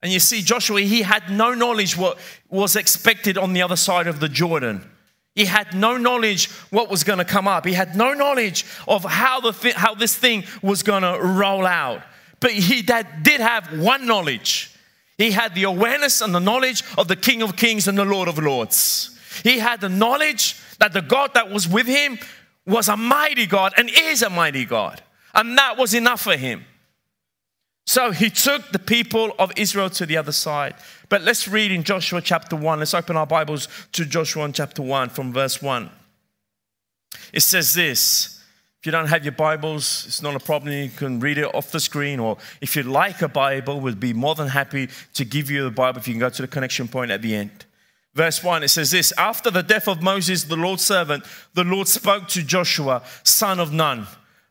And 0.01 0.11
you 0.11 0.19
see, 0.19 0.41
Joshua, 0.41 0.81
he 0.81 1.01
had 1.01 1.29
no 1.29 1.53
knowledge 1.53 1.97
what 1.97 2.17
was 2.49 2.75
expected 2.75 3.37
on 3.37 3.53
the 3.53 3.61
other 3.61 3.75
side 3.75 4.07
of 4.07 4.19
the 4.19 4.29
Jordan. 4.29 4.89
He 5.35 5.45
had 5.45 5.73
no 5.73 5.97
knowledge 5.97 6.49
what 6.69 6.89
was 6.89 7.03
going 7.03 7.19
to 7.19 7.25
come 7.25 7.47
up. 7.47 7.65
He 7.65 7.73
had 7.73 7.95
no 7.95 8.13
knowledge 8.13 8.65
of 8.87 9.03
how, 9.03 9.39
the 9.41 9.51
th- 9.51 9.75
how 9.75 9.95
this 9.95 10.15
thing 10.15 10.43
was 10.61 10.83
going 10.83 11.03
to 11.03 11.19
roll 11.21 11.65
out. 11.65 12.01
But 12.39 12.51
he 12.51 12.81
did, 12.81 13.07
did 13.23 13.41
have 13.41 13.79
one 13.79 14.07
knowledge. 14.07 14.73
He 15.17 15.31
had 15.31 15.53
the 15.53 15.63
awareness 15.63 16.21
and 16.21 16.33
the 16.33 16.39
knowledge 16.39 16.83
of 16.97 17.09
the 17.09 17.15
King 17.15 17.41
of 17.41 17.57
Kings 17.57 17.87
and 17.87 17.97
the 17.97 18.05
Lord 18.05 18.29
of 18.29 18.39
Lords. 18.39 19.17
He 19.43 19.59
had 19.59 19.81
the 19.81 19.89
knowledge 19.89 20.55
that 20.79 20.93
the 20.93 21.01
God 21.01 21.33
that 21.33 21.49
was 21.49 21.67
with 21.67 21.87
him 21.87 22.17
was 22.65 22.87
a 22.87 22.95
mighty 22.95 23.45
God 23.45 23.73
and 23.77 23.89
is 23.89 24.21
a 24.21 24.29
mighty 24.29 24.65
God. 24.65 25.01
And 25.33 25.57
that 25.57 25.77
was 25.77 25.93
enough 25.93 26.21
for 26.21 26.37
him. 26.37 26.65
So 27.89 28.11
he 28.11 28.29
took 28.29 28.71
the 28.71 28.77
people 28.77 29.33
of 29.39 29.51
Israel 29.55 29.89
to 29.89 30.05
the 30.05 30.15
other 30.15 30.31
side. 30.31 30.75
But 31.09 31.23
let's 31.23 31.47
read 31.47 31.71
in 31.71 31.81
Joshua 31.81 32.21
chapter 32.21 32.55
1. 32.55 32.77
Let's 32.77 32.93
open 32.93 33.17
our 33.17 33.25
Bibles 33.25 33.67
to 33.93 34.05
Joshua 34.05 34.47
chapter 34.53 34.83
1 34.83 35.09
from 35.09 35.33
verse 35.33 35.59
1. 35.59 35.89
It 37.33 37.39
says 37.39 37.73
this. 37.73 38.43
If 38.79 38.85
you 38.85 38.91
don't 38.91 39.07
have 39.07 39.25
your 39.25 39.31
Bibles, 39.31 40.05
it's 40.05 40.21
not 40.21 40.35
a 40.35 40.39
problem. 40.39 40.71
You 40.71 40.91
can 40.91 41.19
read 41.19 41.39
it 41.39 41.55
off 41.55 41.71
the 41.71 41.79
screen. 41.79 42.19
Or 42.19 42.37
if 42.61 42.75
you'd 42.75 42.85
like 42.85 43.23
a 43.23 43.27
Bible, 43.27 43.79
we'd 43.79 43.99
be 43.99 44.13
more 44.13 44.35
than 44.35 44.49
happy 44.49 44.89
to 45.15 45.25
give 45.25 45.49
you 45.49 45.63
the 45.63 45.71
Bible 45.71 45.97
if 45.97 46.07
you 46.07 46.13
can 46.13 46.19
go 46.19 46.29
to 46.29 46.41
the 46.43 46.47
connection 46.47 46.87
point 46.87 47.09
at 47.09 47.23
the 47.23 47.33
end. 47.33 47.65
Verse 48.13 48.43
1, 48.43 48.61
it 48.61 48.67
says 48.67 48.91
this 48.91 49.11
After 49.17 49.49
the 49.49 49.63
death 49.63 49.87
of 49.87 50.03
Moses, 50.03 50.43
the 50.43 50.55
Lord's 50.55 50.85
servant, 50.85 51.23
the 51.55 51.63
Lord 51.63 51.87
spoke 51.87 52.27
to 52.27 52.43
Joshua, 52.43 53.01
son 53.23 53.59
of 53.59 53.73
Nun 53.73 54.05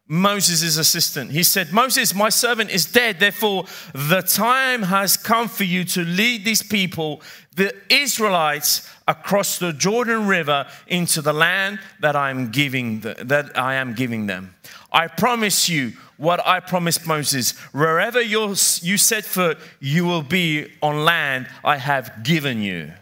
Moses' 0.08 0.78
assistant. 0.78 1.30
He 1.30 1.42
said, 1.42 1.70
Moses, 1.70 2.14
my 2.14 2.30
servant 2.30 2.70
is 2.70 2.86
dead. 2.86 3.20
Therefore, 3.20 3.66
the 3.92 4.22
time 4.22 4.82
has 4.84 5.18
come 5.18 5.48
for 5.48 5.64
you 5.64 5.84
to 5.84 6.02
lead 6.02 6.46
these 6.46 6.62
people, 6.62 7.20
the 7.54 7.74
Israelites, 7.90 8.88
across 9.06 9.58
the 9.58 9.72
Jordan 9.74 10.26
River 10.26 10.66
into 10.86 11.20
the 11.20 11.34
land 11.34 11.78
that 12.00 12.16
I 12.16 12.30
am 12.30 12.50
giving, 12.50 13.00
the, 13.00 13.16
that 13.24 13.58
I 13.58 13.74
am 13.74 13.92
giving 13.92 14.26
them. 14.26 14.54
I 14.90 15.08
promise 15.08 15.68
you 15.68 15.92
what 16.16 16.44
I 16.46 16.60
promised 16.60 17.06
Moses. 17.06 17.52
Wherever 17.72 18.20
you 18.20 18.54
set 18.54 19.26
foot, 19.26 19.58
you 19.78 20.06
will 20.06 20.22
be 20.22 20.72
on 20.82 21.04
land 21.04 21.48
I 21.62 21.76
have 21.76 22.22
given 22.22 22.62
you. 22.62 22.92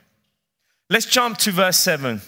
Let's 0.91 1.07
jump 1.07 1.39
to 1.39 1.53
verse 1.53 1.79
7. 1.79 2.21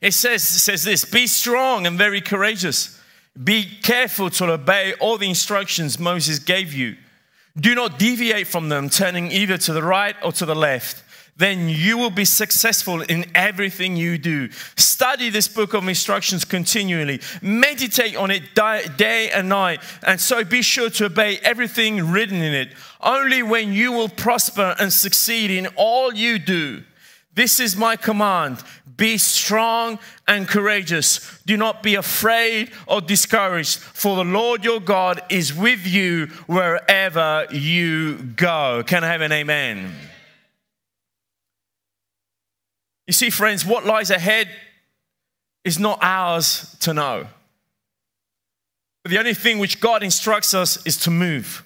It 0.00 0.12
says, 0.12 0.42
it 0.42 0.60
says 0.60 0.84
this 0.84 1.04
Be 1.06 1.26
strong 1.26 1.86
and 1.86 1.96
very 1.96 2.20
courageous. 2.20 2.97
Be 3.42 3.64
careful 3.82 4.30
to 4.30 4.52
obey 4.52 4.94
all 4.94 5.18
the 5.18 5.28
instructions 5.28 5.98
Moses 5.98 6.38
gave 6.38 6.72
you. 6.72 6.96
Do 7.56 7.74
not 7.74 7.98
deviate 7.98 8.46
from 8.46 8.68
them, 8.68 8.88
turning 8.88 9.32
either 9.32 9.58
to 9.58 9.72
the 9.72 9.82
right 9.82 10.16
or 10.22 10.32
to 10.32 10.46
the 10.46 10.54
left. 10.54 11.02
Then 11.38 11.68
you 11.68 11.96
will 11.96 12.10
be 12.10 12.24
successful 12.24 13.00
in 13.00 13.24
everything 13.32 13.96
you 13.96 14.18
do. 14.18 14.50
Study 14.76 15.30
this 15.30 15.46
book 15.46 15.72
of 15.72 15.86
instructions 15.86 16.44
continually. 16.44 17.20
Meditate 17.40 18.16
on 18.16 18.32
it 18.32 18.42
day 18.56 19.30
and 19.30 19.48
night. 19.48 19.80
And 20.02 20.20
so 20.20 20.42
be 20.42 20.62
sure 20.62 20.90
to 20.90 21.06
obey 21.06 21.38
everything 21.38 22.10
written 22.10 22.42
in 22.42 22.54
it. 22.54 22.74
Only 23.00 23.44
when 23.44 23.72
you 23.72 23.92
will 23.92 24.08
prosper 24.08 24.74
and 24.80 24.92
succeed 24.92 25.52
in 25.52 25.68
all 25.76 26.12
you 26.12 26.40
do. 26.40 26.82
This 27.34 27.60
is 27.60 27.76
my 27.76 27.96
command 27.96 28.62
be 28.98 29.16
strong 29.16 29.98
and 30.26 30.46
courageous. 30.46 31.40
Do 31.46 31.56
not 31.56 31.82
be 31.84 31.94
afraid 31.94 32.72
or 32.86 33.00
discouraged, 33.00 33.78
for 33.78 34.16
the 34.16 34.24
Lord 34.24 34.64
your 34.64 34.80
God 34.80 35.22
is 35.30 35.54
with 35.54 35.86
you 35.86 36.26
wherever 36.46 37.46
you 37.50 38.16
go. 38.16 38.82
Can 38.84 39.04
I 39.04 39.06
have 39.06 39.20
an 39.20 39.32
amen? 39.32 39.94
You 43.06 43.12
see, 43.12 43.30
friends, 43.30 43.64
what 43.64 43.86
lies 43.86 44.10
ahead 44.10 44.48
is 45.64 45.78
not 45.78 46.00
ours 46.02 46.76
to 46.80 46.92
know. 46.92 47.28
But 49.04 49.10
the 49.10 49.18
only 49.18 49.32
thing 49.32 49.58
which 49.58 49.80
God 49.80 50.02
instructs 50.02 50.54
us 50.54 50.84
is 50.84 50.96
to 50.98 51.10
move. 51.10 51.64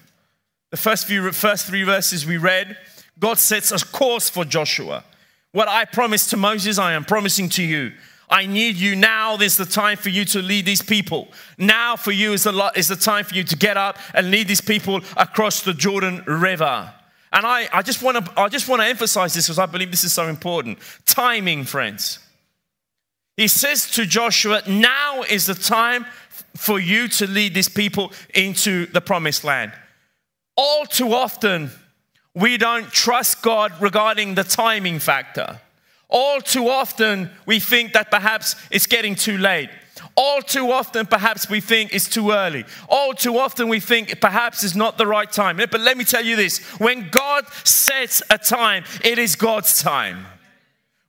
The 0.69 0.77
first 0.77 1.07
few 1.07 1.31
first 1.31 1.65
three 1.65 1.83
verses 1.83 2.27
we 2.27 2.37
read, 2.37 2.77
God 3.19 3.39
sets 3.39 3.71
a 3.71 3.85
course 3.85 4.29
for 4.29 4.45
Joshua. 4.45 5.03
What 5.53 5.67
I 5.67 5.85
promised 5.85 6.31
to 6.31 6.37
Moses, 6.37 6.77
I 6.77 6.93
am 6.93 7.05
promising 7.05 7.47
to 7.49 7.63
you. 7.63 7.93
I 8.27 8.47
need 8.47 8.75
you 8.75 8.95
now. 8.95 9.37
This 9.37 9.59
is 9.59 9.67
the 9.67 9.71
time 9.71 9.97
for 9.97 10.09
you 10.09 10.25
to 10.25 10.41
lead 10.41 10.65
these 10.65 10.81
people. 10.81 11.27
Now, 11.59 11.95
for 11.95 12.11
you, 12.11 12.33
is 12.33 12.43
the, 12.43 12.71
is 12.75 12.87
the 12.87 12.95
time 12.95 13.23
for 13.23 13.35
you 13.35 13.43
to 13.43 13.55
get 13.55 13.77
up 13.77 13.99
and 14.15 14.31
lead 14.31 14.47
these 14.47 14.61
people 14.61 15.01
across 15.15 15.61
the 15.61 15.73
Jordan 15.73 16.23
River. 16.25 16.91
And 17.31 17.45
I, 17.45 17.69
I 17.71 17.83
just 17.83 18.01
want 18.01 18.25
to 18.25 18.39
I 18.39 18.47
just 18.49 18.67
want 18.67 18.81
to 18.81 18.87
emphasize 18.87 19.33
this 19.33 19.47
because 19.47 19.59
I 19.59 19.65
believe 19.67 19.91
this 19.91 20.03
is 20.03 20.13
so 20.13 20.27
important. 20.27 20.79
Timing, 21.05 21.65
friends. 21.65 22.19
He 23.37 23.47
says 23.47 23.89
to 23.91 24.05
Joshua, 24.05 24.61
now 24.67 25.23
is 25.23 25.47
the 25.47 25.55
time 25.55 26.05
for 26.55 26.79
you 26.79 27.07
to 27.07 27.27
lead 27.27 27.53
these 27.55 27.69
people 27.69 28.11
into 28.33 28.85
the 28.87 29.01
promised 29.01 29.43
land. 29.43 29.73
All 30.55 30.85
too 30.85 31.13
often, 31.13 31.71
we 32.35 32.57
don't 32.57 32.91
trust 32.91 33.41
God 33.41 33.71
regarding 33.81 34.35
the 34.35 34.43
timing 34.43 34.99
factor. 34.99 35.59
All 36.09 36.41
too 36.41 36.69
often, 36.69 37.29
we 37.45 37.59
think 37.59 37.93
that 37.93 38.11
perhaps 38.11 38.55
it's 38.69 38.87
getting 38.87 39.15
too 39.15 39.37
late. 39.37 39.69
All 40.15 40.41
too 40.41 40.71
often, 40.71 41.07
perhaps 41.07 41.49
we 41.49 41.59
think 41.59 41.93
it's 41.93 42.09
too 42.09 42.31
early. 42.31 42.65
All 42.87 43.13
too 43.13 43.37
often, 43.37 43.67
we 43.67 43.79
think 43.79 44.21
perhaps 44.21 44.63
it's 44.63 44.75
not 44.75 44.97
the 44.97 45.07
right 45.07 45.31
time. 45.31 45.57
But 45.57 45.81
let 45.81 45.97
me 45.97 46.03
tell 46.03 46.23
you 46.23 46.35
this 46.35 46.59
when 46.79 47.09
God 47.09 47.47
sets 47.63 48.21
a 48.29 48.37
time, 48.37 48.83
it 49.03 49.17
is 49.17 49.35
God's 49.35 49.81
time. 49.81 50.25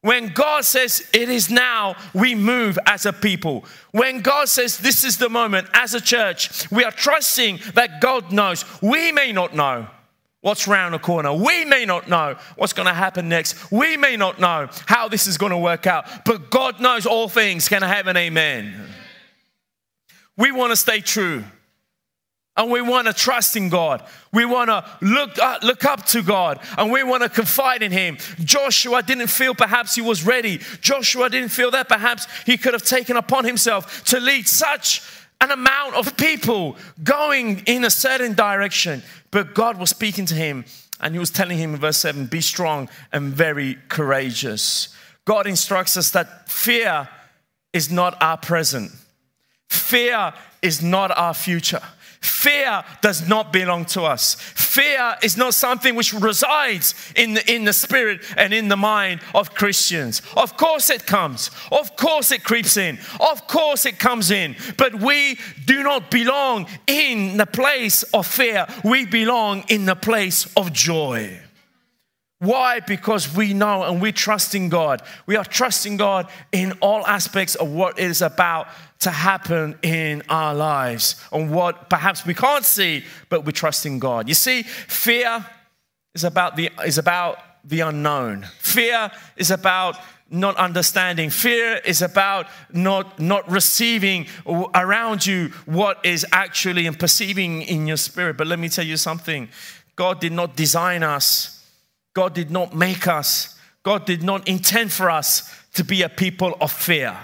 When 0.00 0.28
God 0.28 0.66
says 0.66 1.08
it 1.14 1.30
is 1.30 1.48
now, 1.48 1.96
we 2.12 2.34
move 2.34 2.78
as 2.86 3.06
a 3.06 3.12
people. 3.12 3.64
When 3.90 4.20
God 4.20 4.50
says 4.50 4.76
this 4.78 5.02
is 5.02 5.16
the 5.16 5.30
moment 5.30 5.68
as 5.72 5.94
a 5.94 6.00
church, 6.00 6.70
we 6.70 6.84
are 6.84 6.90
trusting 6.90 7.60
that 7.74 8.02
God 8.02 8.30
knows. 8.30 8.64
We 8.82 9.12
may 9.12 9.32
not 9.32 9.54
know, 9.54 9.86
what's 10.44 10.68
round 10.68 10.92
the 10.92 10.98
corner. 10.98 11.32
We 11.32 11.64
may 11.64 11.86
not 11.86 12.06
know 12.06 12.36
what's 12.56 12.74
going 12.74 12.86
to 12.86 12.92
happen 12.92 13.30
next. 13.30 13.72
We 13.72 13.96
may 13.96 14.14
not 14.14 14.38
know 14.38 14.68
how 14.84 15.08
this 15.08 15.26
is 15.26 15.38
going 15.38 15.52
to 15.52 15.58
work 15.58 15.86
out, 15.86 16.26
but 16.26 16.50
God 16.50 16.80
knows 16.80 17.06
all 17.06 17.30
things. 17.30 17.66
Can 17.66 17.82
I 17.82 17.88
have 17.88 18.08
an 18.08 18.18
amen? 18.18 18.74
We 20.36 20.52
want 20.52 20.70
to 20.72 20.76
stay 20.76 21.00
true. 21.00 21.44
And 22.58 22.70
we 22.70 22.82
want 22.82 23.06
to 23.06 23.14
trust 23.14 23.56
in 23.56 23.70
God. 23.70 24.04
We 24.34 24.44
want 24.44 24.68
to 24.68 24.84
look 25.00 25.38
uh, 25.38 25.58
look 25.62 25.84
up 25.86 26.04
to 26.08 26.22
God 26.22 26.60
and 26.78 26.92
we 26.92 27.02
want 27.02 27.24
to 27.24 27.28
confide 27.28 27.82
in 27.82 27.90
Him. 27.90 28.18
Joshua 28.44 29.02
didn't 29.02 29.26
feel 29.26 29.54
perhaps 29.56 29.96
he 29.96 30.02
was 30.02 30.24
ready. 30.24 30.60
Joshua 30.80 31.30
didn't 31.30 31.48
feel 31.48 31.72
that 31.72 31.88
perhaps 31.88 32.28
he 32.46 32.56
could 32.56 32.74
have 32.74 32.84
taken 32.84 33.16
upon 33.16 33.44
himself 33.44 34.04
to 34.04 34.20
lead 34.20 34.46
such 34.46 35.02
an 35.44 35.50
amount 35.50 35.94
of 35.94 36.16
people 36.16 36.76
going 37.02 37.62
in 37.66 37.84
a 37.84 37.90
certain 37.90 38.34
direction. 38.34 39.02
But 39.30 39.54
God 39.54 39.78
was 39.78 39.90
speaking 39.90 40.24
to 40.26 40.34
him 40.34 40.64
and 41.00 41.14
he 41.14 41.18
was 41.18 41.30
telling 41.30 41.58
him 41.58 41.74
in 41.74 41.80
verse 41.80 41.98
7 41.98 42.26
be 42.26 42.40
strong 42.40 42.88
and 43.12 43.32
very 43.32 43.76
courageous. 43.88 44.88
God 45.26 45.46
instructs 45.46 45.96
us 45.96 46.10
that 46.12 46.48
fear 46.48 47.08
is 47.72 47.90
not 47.90 48.20
our 48.22 48.38
present, 48.38 48.90
fear 49.68 50.32
is 50.62 50.82
not 50.82 51.16
our 51.16 51.34
future. 51.34 51.82
Fear 52.24 52.84
does 53.02 53.28
not 53.28 53.52
belong 53.52 53.84
to 53.84 54.04
us. 54.04 54.34
Fear 54.34 55.16
is 55.22 55.36
not 55.36 55.52
something 55.52 55.94
which 55.94 56.14
resides 56.14 56.94
in 57.14 57.34
the, 57.34 57.52
in 57.54 57.64
the 57.64 57.72
spirit 57.74 58.22
and 58.38 58.54
in 58.54 58.68
the 58.68 58.78
mind 58.78 59.20
of 59.34 59.54
Christians. 59.54 60.22
Of 60.34 60.56
course, 60.56 60.88
it 60.88 61.04
comes. 61.04 61.50
Of 61.70 61.96
course, 61.96 62.32
it 62.32 62.42
creeps 62.42 62.78
in. 62.78 62.98
Of 63.20 63.46
course, 63.46 63.84
it 63.84 63.98
comes 63.98 64.30
in. 64.30 64.56
But 64.78 64.94
we 64.94 65.38
do 65.66 65.82
not 65.82 66.10
belong 66.10 66.66
in 66.86 67.36
the 67.36 67.44
place 67.44 68.04
of 68.14 68.26
fear, 68.26 68.66
we 68.82 69.04
belong 69.04 69.64
in 69.68 69.84
the 69.84 69.96
place 69.96 70.50
of 70.56 70.72
joy. 70.72 71.40
Why? 72.38 72.80
Because 72.80 73.34
we 73.34 73.54
know 73.54 73.84
and 73.84 74.02
we 74.02 74.12
trust 74.12 74.54
in 74.54 74.68
God. 74.68 75.02
We 75.26 75.36
are 75.36 75.44
trusting 75.44 75.98
God 75.98 76.28
in 76.52 76.72
all 76.80 77.06
aspects 77.06 77.54
of 77.54 77.70
what 77.70 77.98
it 77.98 78.04
is 78.04 78.22
about 78.22 78.68
to 79.00 79.10
happen 79.10 79.78
in 79.82 80.22
our 80.28 80.54
lives 80.54 81.22
and 81.32 81.50
what 81.50 81.90
perhaps 81.90 82.24
we 82.24 82.34
can't 82.34 82.64
see, 82.64 83.04
but 83.28 83.44
we 83.44 83.52
trust 83.52 83.86
in 83.86 83.98
God. 83.98 84.28
You 84.28 84.34
see, 84.34 84.62
fear 84.62 85.44
is 86.14 86.24
about 86.24 86.56
the, 86.56 86.70
is 86.84 86.98
about 86.98 87.38
the 87.64 87.80
unknown. 87.80 88.46
Fear 88.60 89.10
is 89.36 89.50
about 89.50 89.96
not 90.30 90.56
understanding. 90.56 91.30
Fear 91.30 91.80
is 91.84 92.02
about 92.02 92.46
not, 92.72 93.18
not 93.18 93.48
receiving 93.50 94.26
around 94.74 95.26
you 95.26 95.48
what 95.66 96.04
is 96.04 96.26
actually 96.32 96.86
and 96.86 96.98
perceiving 96.98 97.62
in 97.62 97.86
your 97.86 97.96
spirit. 97.96 98.36
But 98.36 98.46
let 98.46 98.58
me 98.58 98.68
tell 98.68 98.86
you 98.86 98.96
something 98.96 99.48
God 99.96 100.20
did 100.20 100.32
not 100.32 100.56
design 100.56 101.02
us 101.02 101.54
God 102.14 102.32
did 102.32 102.50
not 102.50 102.74
make 102.74 103.08
us, 103.08 103.58
God 103.82 104.06
did 104.06 104.22
not 104.22 104.48
intend 104.48 104.92
for 104.92 105.10
us 105.10 105.52
to 105.74 105.84
be 105.84 106.02
a 106.02 106.08
people 106.08 106.56
of 106.60 106.72
fear. 106.72 107.16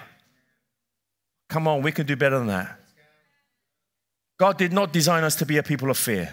Come 1.51 1.67
on, 1.67 1.83
we 1.83 1.93
can 1.93 2.07
do 2.07 2.17
better 2.17 2.39
than 2.39 2.47
that. 2.47 2.81
God 4.39 4.57
did 4.57 4.73
not 4.73 4.93
design 4.93 5.25
us 5.25 5.37
to 5.37 5.45
be 5.45 5.59
a 5.59 5.63
people 5.63 5.91
of 5.91 5.99
fear. 5.99 6.33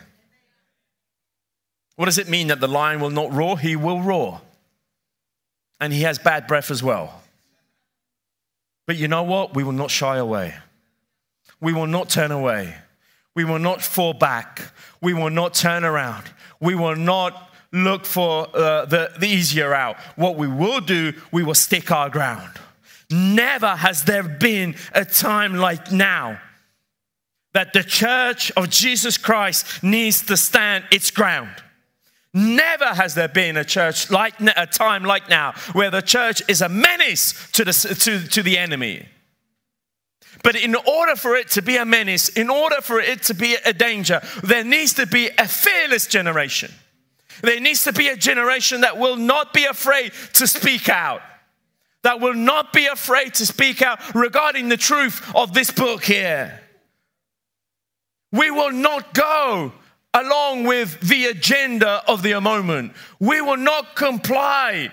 What 1.97 2.05
does 2.05 2.19
it 2.19 2.29
mean 2.29 2.47
that 2.47 2.61
the 2.61 2.67
lion 2.67 3.01
will 3.01 3.09
not 3.09 3.33
roar? 3.33 3.57
He 3.59 3.75
will 3.75 4.01
roar. 4.01 4.41
And 5.81 5.91
he 5.91 6.03
has 6.03 6.19
bad 6.19 6.47
breath 6.47 6.71
as 6.71 6.81
well. 6.81 7.21
But 8.85 8.95
you 8.95 9.07
know 9.07 9.23
what? 9.23 9.55
We 9.55 9.63
will 9.63 9.73
not 9.73 9.91
shy 9.91 10.17
away. 10.17 10.55
We 11.59 11.73
will 11.73 11.87
not 11.87 12.09
turn 12.09 12.31
away. 12.31 12.75
We 13.35 13.43
will 13.43 13.59
not 13.59 13.81
fall 13.81 14.13
back. 14.13 14.71
We 15.01 15.13
will 15.13 15.31
not 15.31 15.55
turn 15.55 15.83
around. 15.83 16.25
We 16.59 16.75
will 16.75 16.95
not 16.95 17.51
look 17.71 18.05
for 18.05 18.47
uh, 18.55 18.85
the, 18.85 19.11
the 19.19 19.27
easier 19.27 19.73
out. 19.73 19.97
What 20.15 20.37
we 20.37 20.47
will 20.47 20.79
do, 20.79 21.13
we 21.31 21.43
will 21.43 21.55
stick 21.55 21.91
our 21.91 22.09
ground. 22.09 22.53
Never 23.09 23.75
has 23.75 24.03
there 24.03 24.23
been 24.23 24.75
a 24.93 25.05
time 25.05 25.55
like 25.55 25.91
now 25.91 26.41
that 27.53 27.73
the 27.73 27.83
church 27.83 28.51
of 28.51 28.69
Jesus 28.69 29.17
Christ 29.17 29.81
needs 29.81 30.25
to 30.25 30.37
stand 30.37 30.83
its 30.91 31.09
ground. 31.09 31.51
Never 32.33 32.85
has 32.85 33.15
there 33.15 33.29
been 33.29 33.57
a 33.57 33.63
church 33.63 34.11
like 34.11 34.35
a 34.39 34.67
time 34.67 35.03
like 35.03 35.29
now 35.29 35.53
where 35.73 35.89
the 35.89 36.01
church 36.01 36.41
is 36.47 36.61
a 36.61 36.69
menace 36.69 37.49
to 37.53 37.63
the, 37.63 37.71
to, 37.73 38.27
to 38.27 38.43
the 38.43 38.57
enemy. 38.57 39.07
But 40.43 40.55
in 40.55 40.75
order 40.75 41.15
for 41.15 41.35
it 41.35 41.49
to 41.51 41.61
be 41.61 41.77
a 41.77 41.85
menace, 41.85 42.29
in 42.29 42.49
order 42.49 42.81
for 42.81 42.99
it 42.99 43.23
to 43.23 43.33
be 43.33 43.55
a 43.65 43.73
danger, 43.73 44.21
there 44.43 44.63
needs 44.63 44.93
to 44.95 45.07
be 45.07 45.29
a 45.37 45.47
fearless 45.47 46.05
generation 46.05 46.71
there 47.41 47.59
needs 47.59 47.83
to 47.83 47.93
be 47.93 48.07
a 48.07 48.15
generation 48.15 48.81
that 48.81 48.97
will 48.97 49.15
not 49.15 49.53
be 49.53 49.65
afraid 49.65 50.11
to 50.33 50.47
speak 50.47 50.89
out, 50.89 51.21
that 52.03 52.19
will 52.19 52.33
not 52.33 52.73
be 52.73 52.85
afraid 52.85 53.33
to 53.35 53.45
speak 53.45 53.81
out 53.81 53.99
regarding 54.15 54.69
the 54.69 54.77
truth 54.77 55.29
of 55.35 55.53
this 55.53 55.71
book 55.71 56.03
here. 56.03 56.61
We 58.31 58.51
will 58.51 58.71
not 58.71 59.13
go 59.13 59.71
along 60.13 60.65
with 60.65 60.99
the 61.01 61.25
agenda 61.25 62.01
of 62.07 62.23
the 62.23 62.39
moment. 62.39 62.93
We 63.19 63.41
will 63.41 63.57
not 63.57 63.95
comply 63.95 64.91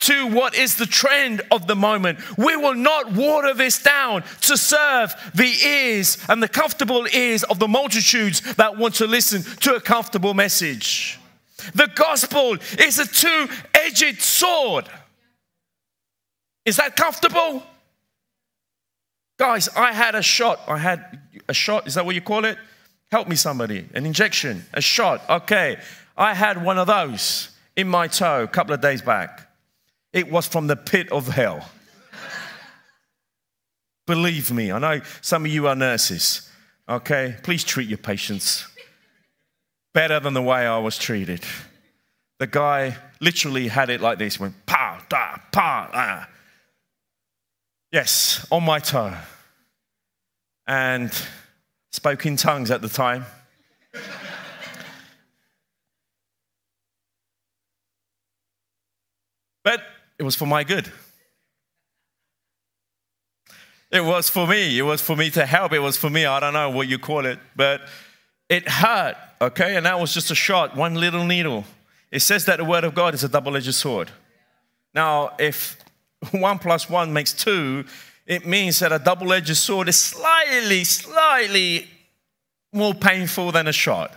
to 0.00 0.26
what 0.28 0.54
is 0.54 0.76
the 0.76 0.86
trend 0.86 1.42
of 1.50 1.66
the 1.66 1.76
moment. 1.76 2.18
We 2.38 2.56
will 2.56 2.74
not 2.74 3.12
water 3.12 3.52
this 3.52 3.82
down 3.82 4.24
to 4.42 4.56
serve 4.56 5.14
the 5.34 5.52
ears 5.64 6.18
and 6.28 6.42
the 6.42 6.48
comfortable 6.48 7.06
ears 7.12 7.42
of 7.44 7.58
the 7.58 7.68
multitudes 7.68 8.40
that 8.54 8.78
want 8.78 8.94
to 8.96 9.06
listen 9.06 9.42
to 9.60 9.74
a 9.74 9.80
comfortable 9.80 10.34
message. 10.34 11.18
The 11.74 11.90
gospel 11.94 12.56
is 12.78 12.98
a 12.98 13.06
two 13.06 13.48
edged 13.74 14.22
sword. 14.22 14.88
Is 16.70 16.76
that 16.76 16.94
comfortable? 16.94 17.64
Guys, 19.40 19.68
I 19.70 19.92
had 19.92 20.14
a 20.14 20.22
shot. 20.22 20.60
I 20.68 20.78
had 20.78 21.18
a 21.48 21.52
shot. 21.52 21.88
Is 21.88 21.94
that 21.94 22.06
what 22.06 22.14
you 22.14 22.20
call 22.20 22.44
it? 22.44 22.58
Help 23.10 23.26
me, 23.26 23.34
somebody. 23.34 23.88
An 23.92 24.06
injection, 24.06 24.64
a 24.72 24.80
shot. 24.80 25.28
Okay. 25.28 25.78
I 26.16 26.32
had 26.32 26.64
one 26.64 26.78
of 26.78 26.86
those 26.86 27.50
in 27.74 27.88
my 27.88 28.06
toe 28.06 28.44
a 28.44 28.46
couple 28.46 28.72
of 28.72 28.80
days 28.80 29.02
back. 29.02 29.50
It 30.12 30.30
was 30.30 30.46
from 30.46 30.68
the 30.68 30.76
pit 30.76 31.10
of 31.10 31.26
hell. 31.26 31.68
Believe 34.06 34.52
me, 34.52 34.70
I 34.70 34.78
know 34.78 35.00
some 35.22 35.44
of 35.46 35.50
you 35.50 35.66
are 35.66 35.74
nurses. 35.74 36.48
Okay. 36.88 37.34
Please 37.42 37.64
treat 37.64 37.88
your 37.88 37.98
patients 37.98 38.64
better 39.92 40.20
than 40.20 40.34
the 40.34 40.42
way 40.42 40.68
I 40.68 40.78
was 40.78 40.96
treated. 40.96 41.42
The 42.38 42.46
guy 42.46 42.96
literally 43.18 43.66
had 43.66 43.90
it 43.90 44.00
like 44.00 44.18
this 44.18 44.38
went 44.38 44.54
pa, 44.66 45.04
da, 45.08 45.36
pa, 45.50 45.90
ah. 45.92 46.28
Yes, 47.92 48.46
on 48.50 48.64
my 48.64 48.78
toe. 48.78 49.16
And 50.66 51.12
spoke 51.90 52.24
in 52.24 52.36
tongues 52.36 52.70
at 52.70 52.82
the 52.82 52.88
time. 52.88 53.26
but 59.64 59.82
it 60.18 60.22
was 60.22 60.36
for 60.36 60.46
my 60.46 60.62
good. 60.62 60.90
It 63.90 64.04
was 64.04 64.30
for 64.30 64.46
me. 64.46 64.78
It 64.78 64.82
was 64.82 65.00
for 65.02 65.16
me 65.16 65.30
to 65.30 65.44
help. 65.44 65.72
It 65.72 65.80
was 65.80 65.96
for 65.96 66.08
me. 66.08 66.24
I 66.24 66.38
don't 66.38 66.52
know 66.52 66.70
what 66.70 66.86
you 66.86 66.98
call 66.98 67.26
it, 67.26 67.40
but 67.56 67.80
it 68.48 68.68
hurt, 68.68 69.16
okay? 69.40 69.74
And 69.74 69.84
that 69.86 69.98
was 69.98 70.14
just 70.14 70.30
a 70.30 70.34
shot, 70.36 70.76
one 70.76 70.94
little 70.94 71.24
needle. 71.24 71.64
It 72.12 72.20
says 72.20 72.44
that 72.44 72.58
the 72.58 72.64
word 72.64 72.84
of 72.84 72.94
God 72.94 73.14
is 73.14 73.24
a 73.24 73.28
double 73.28 73.56
edged 73.56 73.74
sword. 73.74 74.10
Now, 74.94 75.32
if 75.40 75.76
one 76.32 76.58
plus 76.58 76.88
one 76.88 77.12
makes 77.12 77.32
two, 77.32 77.84
it 78.26 78.46
means 78.46 78.78
that 78.78 78.92
a 78.92 78.98
double 78.98 79.32
edged 79.32 79.56
sword 79.56 79.88
is 79.88 79.96
slightly, 79.96 80.84
slightly 80.84 81.88
more 82.72 82.94
painful 82.94 83.52
than 83.52 83.66
a 83.66 83.72
shot. 83.72 84.14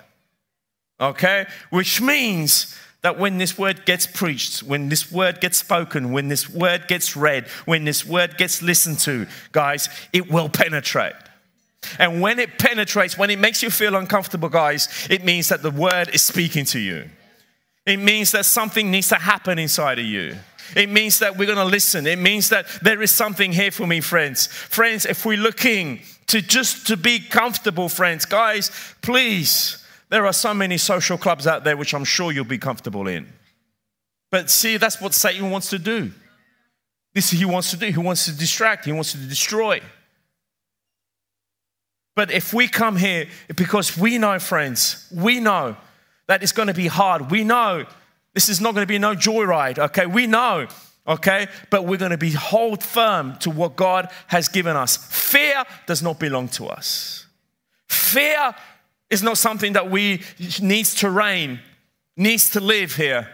Okay? 0.99 1.45
Which 1.69 2.01
means 2.01 2.77
that 3.01 3.19
when 3.19 3.37
this 3.37 3.57
word 3.57 3.85
gets 3.85 4.07
preached, 4.07 4.63
when 4.63 4.89
this 4.89 5.11
word 5.11 5.41
gets 5.41 5.57
spoken, 5.57 6.11
when 6.11 6.29
this 6.29 6.49
word 6.49 6.87
gets 6.87 7.17
read, 7.17 7.47
when 7.65 7.83
this 7.83 8.05
word 8.05 8.37
gets 8.37 8.61
listened 8.61 8.99
to, 8.99 9.27
guys, 9.51 9.89
it 10.13 10.31
will 10.31 10.47
penetrate. 10.47 11.13
And 11.99 12.21
when 12.21 12.39
it 12.39 12.57
penetrates, 12.57 13.17
when 13.17 13.29
it 13.29 13.39
makes 13.39 13.61
you 13.61 13.69
feel 13.69 13.95
uncomfortable, 13.95 14.47
guys, 14.47 15.07
it 15.09 15.23
means 15.25 15.49
that 15.49 15.61
the 15.61 15.71
word 15.71 16.09
is 16.13 16.21
speaking 16.21 16.63
to 16.65 16.79
you. 16.79 17.09
It 17.85 17.97
means 17.97 18.31
that 18.31 18.45
something 18.45 18.89
needs 18.89 19.09
to 19.09 19.15
happen 19.15 19.59
inside 19.59 19.99
of 19.99 20.05
you. 20.05 20.37
It 20.75 20.89
means 20.89 21.19
that 21.19 21.37
we're 21.37 21.45
going 21.45 21.57
to 21.57 21.65
listen. 21.65 22.07
It 22.07 22.19
means 22.19 22.49
that 22.49 22.67
there 22.81 23.01
is 23.01 23.11
something 23.11 23.51
here 23.51 23.71
for 23.71 23.87
me, 23.87 24.01
friends. 24.01 24.47
Friends, 24.47 25.05
if 25.05 25.25
we're 25.25 25.37
looking 25.37 26.01
to 26.27 26.41
just 26.41 26.87
to 26.87 26.97
be 26.97 27.19
comfortable, 27.19 27.89
friends, 27.89 28.25
guys, 28.25 28.71
please, 29.01 29.83
there 30.09 30.25
are 30.25 30.33
so 30.33 30.53
many 30.53 30.77
social 30.77 31.17
clubs 31.17 31.47
out 31.47 31.63
there 31.63 31.77
which 31.77 31.93
I'm 31.93 32.05
sure 32.05 32.31
you'll 32.31 32.45
be 32.45 32.57
comfortable 32.57 33.07
in. 33.07 33.27
But 34.31 34.49
see, 34.49 34.77
that's 34.77 34.99
what 34.99 35.13
Satan 35.13 35.51
wants 35.51 35.69
to 35.69 35.79
do. 35.79 36.11
This 37.13 37.29
he 37.29 37.45
wants 37.45 37.69
to 37.71 37.77
do. 37.77 37.87
He 37.87 37.99
wants 37.99 38.25
to 38.25 38.31
distract. 38.31 38.85
He 38.85 38.91
wants 38.91 39.11
to 39.11 39.17
destroy. 39.19 39.81
But 42.15 42.31
if 42.31 42.53
we 42.53 42.67
come 42.67 42.95
here 42.95 43.27
because 43.55 43.97
we 43.97 44.17
know, 44.17 44.39
friends, 44.39 45.07
we 45.13 45.39
know 45.39 45.75
that 46.27 46.43
it's 46.43 46.51
going 46.51 46.67
to 46.67 46.73
be 46.73 46.87
hard. 46.87 47.31
We 47.31 47.43
know 47.43 47.85
this 48.33 48.49
is 48.49 48.59
not 48.59 48.73
going 48.73 48.83
to 48.83 48.91
be 48.91 48.99
no 48.99 49.15
joyride, 49.15 49.77
okay? 49.77 50.05
We 50.05 50.27
know, 50.27 50.67
okay? 51.07 51.47
But 51.69 51.85
we're 51.85 51.97
going 51.97 52.11
to 52.11 52.17
be 52.17 52.31
hold 52.31 52.83
firm 52.83 53.37
to 53.39 53.49
what 53.49 53.75
God 53.75 54.09
has 54.27 54.47
given 54.47 54.75
us. 54.75 54.97
Fear 54.97 55.63
does 55.85 56.01
not 56.01 56.19
belong 56.19 56.47
to 56.49 56.67
us. 56.67 57.27
Fear 57.87 58.55
is 59.09 59.21
not 59.21 59.37
something 59.37 59.73
that 59.73 59.89
we 59.89 60.21
needs 60.61 60.95
to 60.95 61.09
reign, 61.09 61.59
needs 62.17 62.49
to 62.51 62.59
live 62.59 62.95
here. 62.95 63.29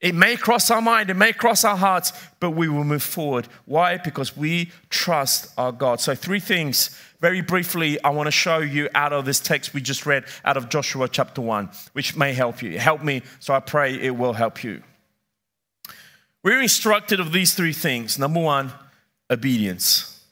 It 0.00 0.14
may 0.14 0.36
cross 0.36 0.70
our 0.70 0.80
mind, 0.80 1.10
it 1.10 1.14
may 1.14 1.32
cross 1.32 1.64
our 1.64 1.76
hearts, 1.76 2.12
but 2.40 2.52
we 2.52 2.68
will 2.68 2.84
move 2.84 3.02
forward. 3.02 3.48
Why? 3.66 3.98
Because 3.98 4.36
we 4.36 4.70
trust 4.90 5.52
our 5.58 5.72
God. 5.72 6.00
So, 6.00 6.14
three 6.14 6.40
things 6.40 6.96
very 7.20 7.40
briefly 7.40 8.02
I 8.02 8.10
want 8.10 8.26
to 8.26 8.32
show 8.32 8.58
you 8.58 8.88
out 8.94 9.12
of 9.12 9.24
this 9.24 9.40
text 9.40 9.74
we 9.74 9.80
just 9.80 10.06
read 10.06 10.24
out 10.44 10.56
of 10.56 10.68
Joshua 10.68 11.08
chapter 11.08 11.40
1, 11.40 11.68
which 11.92 12.16
may 12.16 12.32
help 12.32 12.62
you. 12.62 12.78
Help 12.78 13.02
me, 13.02 13.22
so 13.40 13.54
I 13.54 13.60
pray 13.60 13.94
it 13.94 14.16
will 14.16 14.34
help 14.34 14.62
you. 14.62 14.82
We're 16.44 16.62
instructed 16.62 17.20
of 17.20 17.32
these 17.32 17.54
three 17.54 17.72
things. 17.72 18.18
Number 18.18 18.40
one, 18.40 18.72
obedience. 19.30 20.24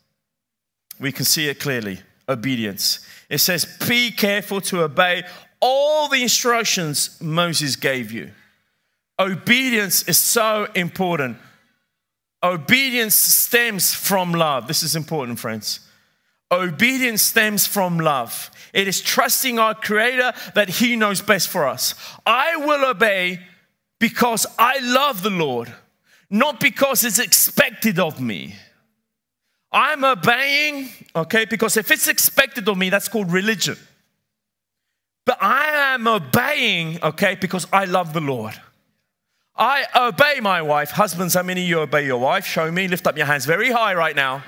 We 1.01 1.13
can 1.13 1.25
see 1.25 1.49
it 1.49 1.61
clearly 1.61 2.01
obedience. 2.29 3.07
It 3.29 3.39
says, 3.39 3.65
Be 3.87 4.11
careful 4.11 4.61
to 4.63 4.83
obey 4.83 5.25
all 5.61 6.09
the 6.09 6.23
instructions 6.23 7.21
Moses 7.21 7.77
gave 7.77 8.13
you. 8.13 8.31
Obedience 9.19 10.03
is 10.05 10.19
so 10.19 10.69
important. 10.75 11.39
Obedience 12.43 13.15
stems 13.15 13.95
from 13.95 14.33
love. 14.33 14.69
This 14.69 14.83
is 14.83 14.95
important, 14.95 15.39
friends. 15.39 15.81
Obedience 16.51 17.23
stems 17.23 17.67
from 17.67 17.99
love. 17.99 18.51
It 18.73 18.87
is 18.87 19.01
trusting 19.01 19.59
our 19.59 19.75
Creator 19.75 20.33
that 20.55 20.69
He 20.69 20.97
knows 20.97 21.21
best 21.21 21.49
for 21.49 21.67
us. 21.67 21.95
I 22.25 22.57
will 22.57 22.89
obey 22.89 23.41
because 23.99 24.47
I 24.59 24.79
love 24.81 25.23
the 25.23 25.31
Lord, 25.31 25.73
not 26.31 26.61
because 26.61 27.05
it's 27.05 27.19
expected 27.19 27.99
of 27.99 28.21
me. 28.21 28.55
I'm 29.73 30.05
obeying, 30.05 30.89
okay, 31.15 31.45
because 31.45 31.77
if 31.77 31.91
it's 31.91 32.09
expected 32.09 32.69
of 32.69 32.79
me, 32.79 32.91
that's 32.91 33.09
called 33.09 33.33
religion. 33.33 33.77
But 35.25 35.43
I 35.43 35.95
am 35.95 36.07
obeying, 36.07 37.03
okay, 37.03 37.35
because 37.35 37.67
I 37.73 37.85
love 37.85 38.13
the 38.13 38.21
Lord. 38.21 38.55
I 39.57 39.85
obey 39.97 40.41
my 40.41 40.63
wife. 40.63 40.91
Husbands, 40.91 41.35
how 41.35 41.43
many 41.43 41.63
of 41.63 41.69
you 41.69 41.81
obey 41.81 42.07
your 42.07 42.19
wife? 42.19 42.47
Show 42.47 42.71
me. 42.71 42.87
Lift 42.87 43.07
up 43.07 43.17
your 43.17 43.27
hands 43.27 43.47
very 43.47 43.73
high 43.73 43.95
right 43.95 44.15
now. 44.15 44.45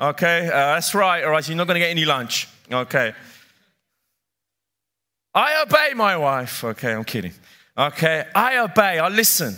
Okay, 0.00 0.46
uh, 0.46 0.50
that's 0.50 0.94
right. 0.94 1.22
All 1.24 1.30
right, 1.30 1.44
so 1.44 1.50
you're 1.50 1.58
not 1.58 1.66
going 1.66 1.74
to 1.74 1.80
get 1.80 1.90
any 1.90 2.06
lunch. 2.06 2.48
Okay. 2.72 3.12
I 5.34 5.62
obey 5.62 5.92
my 5.94 6.16
wife. 6.16 6.64
Okay, 6.64 6.92
I'm 6.92 7.04
kidding. 7.04 7.32
Okay, 7.76 8.24
I 8.34 8.58
obey. 8.58 8.98
I 8.98 9.08
listen. 9.08 9.56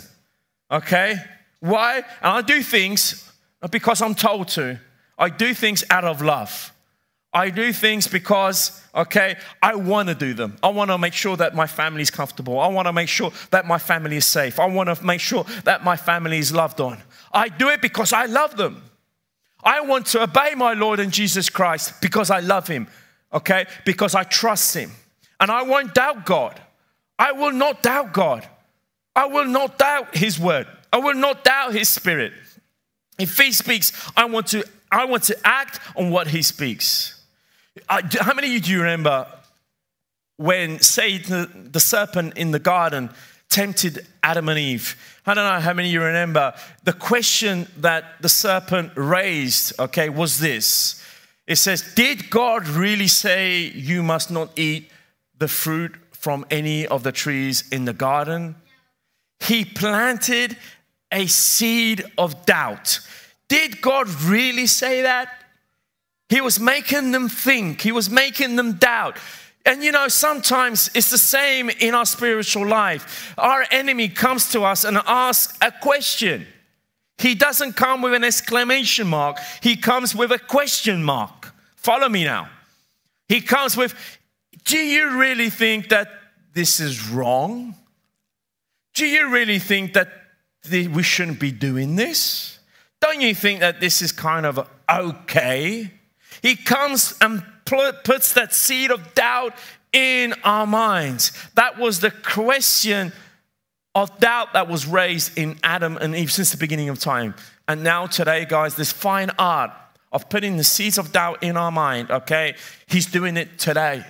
Okay, 0.69 1.15
why? 1.61 1.97
And 1.97 2.05
I 2.21 2.41
do 2.41 2.61
things 2.61 3.31
because 3.71 4.01
I'm 4.01 4.15
told 4.15 4.49
to. 4.49 4.79
I 5.17 5.29
do 5.29 5.53
things 5.53 5.83
out 5.89 6.03
of 6.03 6.21
love. 6.21 6.73
I 7.33 7.49
do 7.49 7.73
things 7.73 8.07
because, 8.07 8.83
okay, 8.93 9.37
I 9.61 9.75
want 9.75 10.09
to 10.09 10.15
do 10.15 10.33
them. 10.33 10.57
I 10.61 10.67
want 10.69 10.91
to 10.91 10.97
make 10.97 11.13
sure 11.13 11.35
that 11.37 11.55
my 11.55 11.65
family 11.65 12.01
is 12.01 12.11
comfortable. 12.11 12.59
I 12.59 12.67
want 12.67 12.87
to 12.87 12.93
make 12.93 13.09
sure 13.09 13.31
that 13.49 13.65
my 13.65 13.79
family 13.79 14.17
is 14.17 14.25
safe. 14.25 14.59
I 14.59 14.67
want 14.67 14.95
to 14.95 15.03
make 15.03 15.21
sure 15.21 15.45
that 15.63 15.83
my 15.83 15.95
family 15.95 16.37
is 16.37 16.51
loved 16.51 16.79
on. 16.79 17.01
I 17.31 17.49
do 17.49 17.69
it 17.69 17.81
because 17.81 18.13
I 18.13 18.25
love 18.25 18.55
them. 18.57 18.83
I 19.63 19.81
want 19.81 20.07
to 20.07 20.23
obey 20.23 20.53
my 20.55 20.73
Lord 20.73 20.99
and 20.99 21.11
Jesus 21.11 21.49
Christ 21.49 22.01
because 22.01 22.29
I 22.29 22.39
love 22.39 22.67
him, 22.67 22.87
okay? 23.33 23.65
Because 23.85 24.15
I 24.15 24.23
trust 24.23 24.75
him. 24.75 24.91
And 25.39 25.51
I 25.51 25.63
won't 25.63 25.93
doubt 25.93 26.25
God. 26.25 26.59
I 27.17 27.31
will 27.31 27.51
not 27.51 27.83
doubt 27.83 28.13
God. 28.13 28.47
I 29.15 29.27
will 29.27 29.45
not 29.45 29.77
doubt 29.77 30.15
his 30.15 30.39
word. 30.39 30.67
I 30.91 30.97
will 30.97 31.15
not 31.15 31.43
doubt 31.43 31.73
his 31.73 31.89
spirit. 31.89 32.33
If 33.19 33.37
he 33.37 33.51
speaks, 33.51 33.91
I 34.15 34.25
want 34.25 34.47
to 34.47 34.63
I 34.91 35.05
want 35.05 35.23
to 35.23 35.37
act 35.43 35.79
on 35.95 36.11
what 36.11 36.27
he 36.27 36.43
speaks. 36.43 37.19
how 37.89 38.33
many 38.35 38.47
of 38.47 38.53
you 38.53 38.59
do 38.59 38.71
you 38.71 38.79
remember 38.79 39.27
when 40.37 40.79
Satan, 40.81 41.69
the 41.71 41.79
serpent 41.79 42.37
in 42.37 42.51
the 42.51 42.59
garden, 42.59 43.09
tempted 43.53 44.07
Adam 44.23 44.49
and 44.49 44.57
Eve? 44.57 44.97
I 45.27 45.35
don't 45.35 45.45
know 45.45 45.59
how 45.59 45.73
many 45.73 45.89
you 45.89 46.01
remember. 46.01 46.53
The 46.83 46.93
question 46.93 47.67
that 47.77 48.03
the 48.19 48.27
serpent 48.27 48.91
raised, 48.95 49.79
okay, 49.79 50.09
was 50.09 50.39
this. 50.39 51.01
It 51.45 51.57
says, 51.57 51.93
Did 51.93 52.31
God 52.31 52.67
really 52.67 53.07
say 53.07 53.59
you 53.59 54.01
must 54.01 54.31
not 54.31 54.57
eat 54.57 54.89
the 55.37 55.47
fruit 55.47 55.95
from 56.11 56.45
any 56.49 56.87
of 56.87 57.03
the 57.03 57.11
trees 57.11 57.63
in 57.69 57.85
the 57.85 57.93
garden? 57.93 58.55
He 59.39 59.65
planted 59.65 60.57
a 61.11 61.27
seed 61.27 62.03
of 62.17 62.45
doubt. 62.47 62.99
Did 63.49 63.81
God 63.81 64.09
really 64.09 64.65
say 64.65 65.03
that? 65.03 65.29
He 66.27 66.41
was 66.41 66.59
making 66.59 67.11
them 67.11 67.29
think, 67.29 67.81
He 67.81 67.91
was 67.91 68.09
making 68.09 68.55
them 68.55 68.73
doubt. 68.73 69.19
And 69.65 69.83
you 69.83 69.91
know, 69.91 70.07
sometimes 70.09 70.89
it's 70.93 71.09
the 71.09 71.17
same 71.17 71.69
in 71.69 71.95
our 71.95 72.05
spiritual 72.05 72.67
life. 72.67 73.33
Our 73.37 73.65
enemy 73.71 74.09
comes 74.09 74.51
to 74.51 74.63
us 74.63 74.83
and 74.83 74.97
asks 75.05 75.57
a 75.61 75.71
question. 75.71 76.45
He 77.17 77.35
doesn't 77.35 77.73
come 77.73 78.01
with 78.01 78.13
an 78.13 78.23
exclamation 78.23 79.07
mark, 79.07 79.37
he 79.61 79.75
comes 79.75 80.15
with 80.15 80.31
a 80.31 80.39
question 80.39 81.03
mark. 81.03 81.53
Follow 81.75 82.09
me 82.09 82.23
now. 82.23 82.49
He 83.27 83.41
comes 83.41 83.77
with, 83.77 83.95
Do 84.65 84.77
you 84.77 85.17
really 85.17 85.49
think 85.49 85.89
that 85.89 86.09
this 86.53 86.79
is 86.79 87.09
wrong? 87.09 87.75
Do 88.93 89.05
you 89.05 89.29
really 89.29 89.59
think 89.59 89.93
that 89.93 90.09
we 90.71 91.03
shouldn't 91.03 91.39
be 91.39 91.51
doing 91.51 91.95
this? 91.95 92.59
Don't 93.01 93.21
you 93.21 93.35
think 93.35 93.59
that 93.61 93.81
this 93.81 94.01
is 94.01 94.11
kind 94.11 94.45
of 94.45 94.67
okay? 94.89 95.91
He 96.41 96.55
comes 96.55 97.15
and 97.21 97.43
puts 97.65 98.33
that 98.33 98.53
seed 98.53 98.91
of 98.91 99.13
doubt 99.13 99.53
in 99.91 100.33
our 100.43 100.67
minds. 100.67 101.31
That 101.55 101.77
was 101.77 101.99
the 101.99 102.11
question 102.11 103.13
of 103.95 104.17
doubt 104.19 104.53
that 104.53 104.67
was 104.67 104.87
raised 104.87 105.37
in 105.37 105.57
Adam 105.63 105.97
and 105.97 106.15
Eve 106.15 106.31
since 106.31 106.51
the 106.51 106.57
beginning 106.57 106.89
of 106.89 106.99
time. 106.99 107.35
And 107.67 107.83
now, 107.83 108.07
today, 108.07 108.45
guys, 108.45 108.75
this 108.75 108.91
fine 108.91 109.29
art 109.37 109.71
of 110.11 110.29
putting 110.29 110.57
the 110.57 110.63
seeds 110.63 110.97
of 110.97 111.11
doubt 111.11 111.43
in 111.43 111.57
our 111.57 111.71
mind, 111.71 112.11
okay? 112.11 112.55
He's 112.87 113.05
doing 113.05 113.37
it 113.37 113.57
today. 113.57 114.05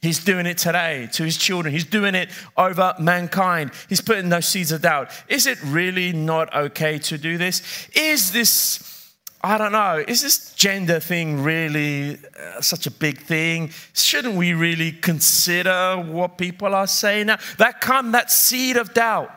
He's 0.00 0.22
doing 0.22 0.46
it 0.46 0.58
today 0.58 1.08
to 1.12 1.24
his 1.24 1.36
children. 1.36 1.72
He's 1.72 1.84
doing 1.84 2.14
it 2.14 2.28
over 2.56 2.94
mankind. 2.98 3.72
He's 3.88 4.00
putting 4.00 4.28
those 4.28 4.46
seeds 4.46 4.70
of 4.70 4.82
doubt. 4.82 5.10
Is 5.28 5.46
it 5.46 5.58
really 5.64 6.12
not 6.12 6.54
okay 6.54 6.98
to 6.98 7.18
do 7.18 7.38
this? 7.38 7.88
Is 7.94 8.32
this, 8.32 8.95
I 9.42 9.58
don't 9.58 9.72
know, 9.72 10.02
is 10.06 10.22
this 10.22 10.52
gender 10.54 10.98
thing 10.98 11.42
really 11.42 12.18
uh, 12.38 12.60
such 12.60 12.86
a 12.86 12.90
big 12.90 13.20
thing? 13.20 13.70
Shouldn't 13.92 14.34
we 14.34 14.54
really 14.54 14.92
consider 14.92 15.96
what 15.96 16.38
people 16.38 16.74
are 16.74 16.86
saying 16.86 17.26
now? 17.26 17.38
That 17.58 17.80
come, 17.80 18.12
that 18.12 18.30
seed 18.30 18.76
of 18.76 18.94
doubt, 18.94 19.30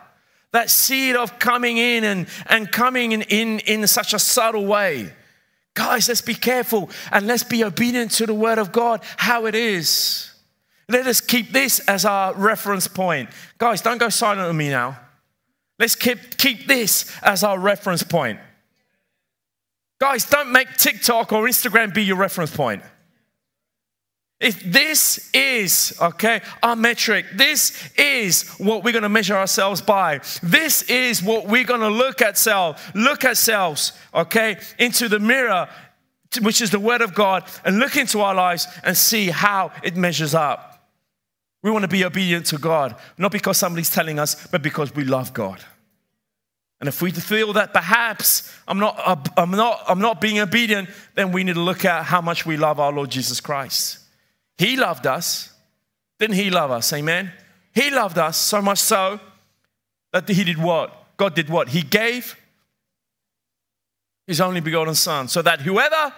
that 0.52 0.70
seed 0.70 1.16
of 1.16 1.38
coming 1.38 1.78
in 1.78 2.04
and, 2.04 2.28
and 2.48 2.72
coming 2.72 3.12
in, 3.12 3.22
in, 3.24 3.60
in 3.60 3.86
such 3.88 4.14
a 4.14 4.20
subtle 4.20 4.66
way. 4.66 5.14
Guys, 5.76 6.08
let's 6.08 6.22
be 6.22 6.34
careful 6.34 6.90
and 7.12 7.28
let's 7.28 7.44
be 7.44 7.64
obedient 7.64 8.12
to 8.12 8.26
the 8.26 8.34
word 8.34 8.58
of 8.58 8.72
God, 8.72 9.02
how 9.18 9.46
it 9.46 9.56
is. 9.56 10.34
Let 10.88 11.06
us 11.06 11.22
keep 11.22 11.52
this 11.52 11.80
as 11.82 12.04
our 12.04 12.34
reference 12.34 12.88
point. 12.88 13.30
Guys, 13.60 13.82
don't 13.82 14.00
go 14.00 14.10
silent 14.10 14.42
on 14.42 14.58
me 14.58 14.70
now. 14.70 15.00
Let's 15.78 15.96
keep, 15.96 16.38
keep 16.38 16.68
this 16.68 17.16
as 17.22 17.44
our 17.44 17.60
reference 17.60 18.02
point. 18.02 18.40
Guys, 20.00 20.26
don't 20.26 20.52
make 20.52 20.76
TikTok 20.78 21.34
or 21.34 21.46
Instagram 21.46 21.94
be 21.94 22.04
your 22.04 22.16
reference 22.16 22.56
point. 22.56 22.82
If 24.40 24.64
this 24.64 25.30
is, 25.34 25.98
okay, 26.02 26.40
our 26.64 26.78
metric, 26.78 27.26
this 27.36 27.92
is 27.98 28.50
what 28.52 28.86
we're 28.86 28.94
gonna 28.94 29.10
measure 29.10 29.36
ourselves 29.36 29.82
by. 29.82 30.22
This 30.42 30.84
is 30.84 31.22
what 31.22 31.48
we're 31.48 31.66
gonna 31.66 31.90
look 31.90 32.22
at 32.22 32.38
self, 32.38 32.90
look 32.96 33.26
at 33.26 33.36
selves, 33.36 33.92
okay, 34.14 34.58
into 34.78 35.10
the 35.10 35.20
mirror, 35.20 35.68
which 36.42 36.62
is 36.62 36.70
the 36.70 36.80
Word 36.80 37.02
of 37.02 37.14
God, 37.14 37.44
and 37.66 37.80
look 37.80 37.98
into 37.98 38.22
our 38.22 38.34
lives 38.34 38.66
and 38.84 38.96
see 38.96 39.28
how 39.28 39.74
it 39.84 39.98
measures 39.98 40.34
up. 40.34 40.90
We 41.62 41.72
want 41.72 41.84
to 41.84 41.90
be 41.90 42.06
obedient 42.06 42.46
to 42.48 42.58
God, 42.58 42.96
not 43.18 43.34
because 43.34 43.58
somebody's 43.58 43.90
telling 43.90 44.20
us, 44.20 44.48
but 44.48 44.62
because 44.62 44.96
we 44.96 45.04
love 45.04 45.34
God. 45.34 45.62
And 46.80 46.88
if 46.88 47.02
we 47.02 47.12
feel 47.12 47.54
that 47.54 47.74
perhaps 47.74 48.54
I'm 48.68 48.80
not, 48.80 49.32
I'm 49.38 49.52
not, 49.52 49.84
I'm 49.88 50.00
not 50.00 50.22
being 50.22 50.40
obedient, 50.40 50.90
then 51.16 51.32
we 51.32 51.44
need 51.44 51.56
to 51.56 51.62
look 51.62 51.84
at 51.84 52.06
how 52.06 52.22
much 52.22 52.46
we 52.46 52.56
love 52.56 52.80
our 52.80 52.92
Lord 52.92 53.10
Jesus 53.10 53.42
Christ. 53.42 54.00
He 54.58 54.78
loved 54.78 55.06
us. 55.06 55.54
Didn't 56.20 56.36
He 56.36 56.50
love 56.50 56.72
us? 56.72 56.92
Amen. 56.94 57.32
He 57.74 57.90
loved 57.90 58.18
us 58.18 58.38
so 58.38 58.62
much 58.62 58.80
so 58.80 59.20
that 60.14 60.28
He 60.28 60.44
did 60.44 60.58
what? 60.58 61.18
God 61.18 61.36
did 61.36 61.50
what? 61.50 61.70
He 61.70 61.82
gave 61.82 62.36
His 64.26 64.40
only 64.40 64.62
begotten 64.62 64.96
Son 64.96 65.28
so 65.28 65.42
that 65.42 65.62
whoever 65.62 66.14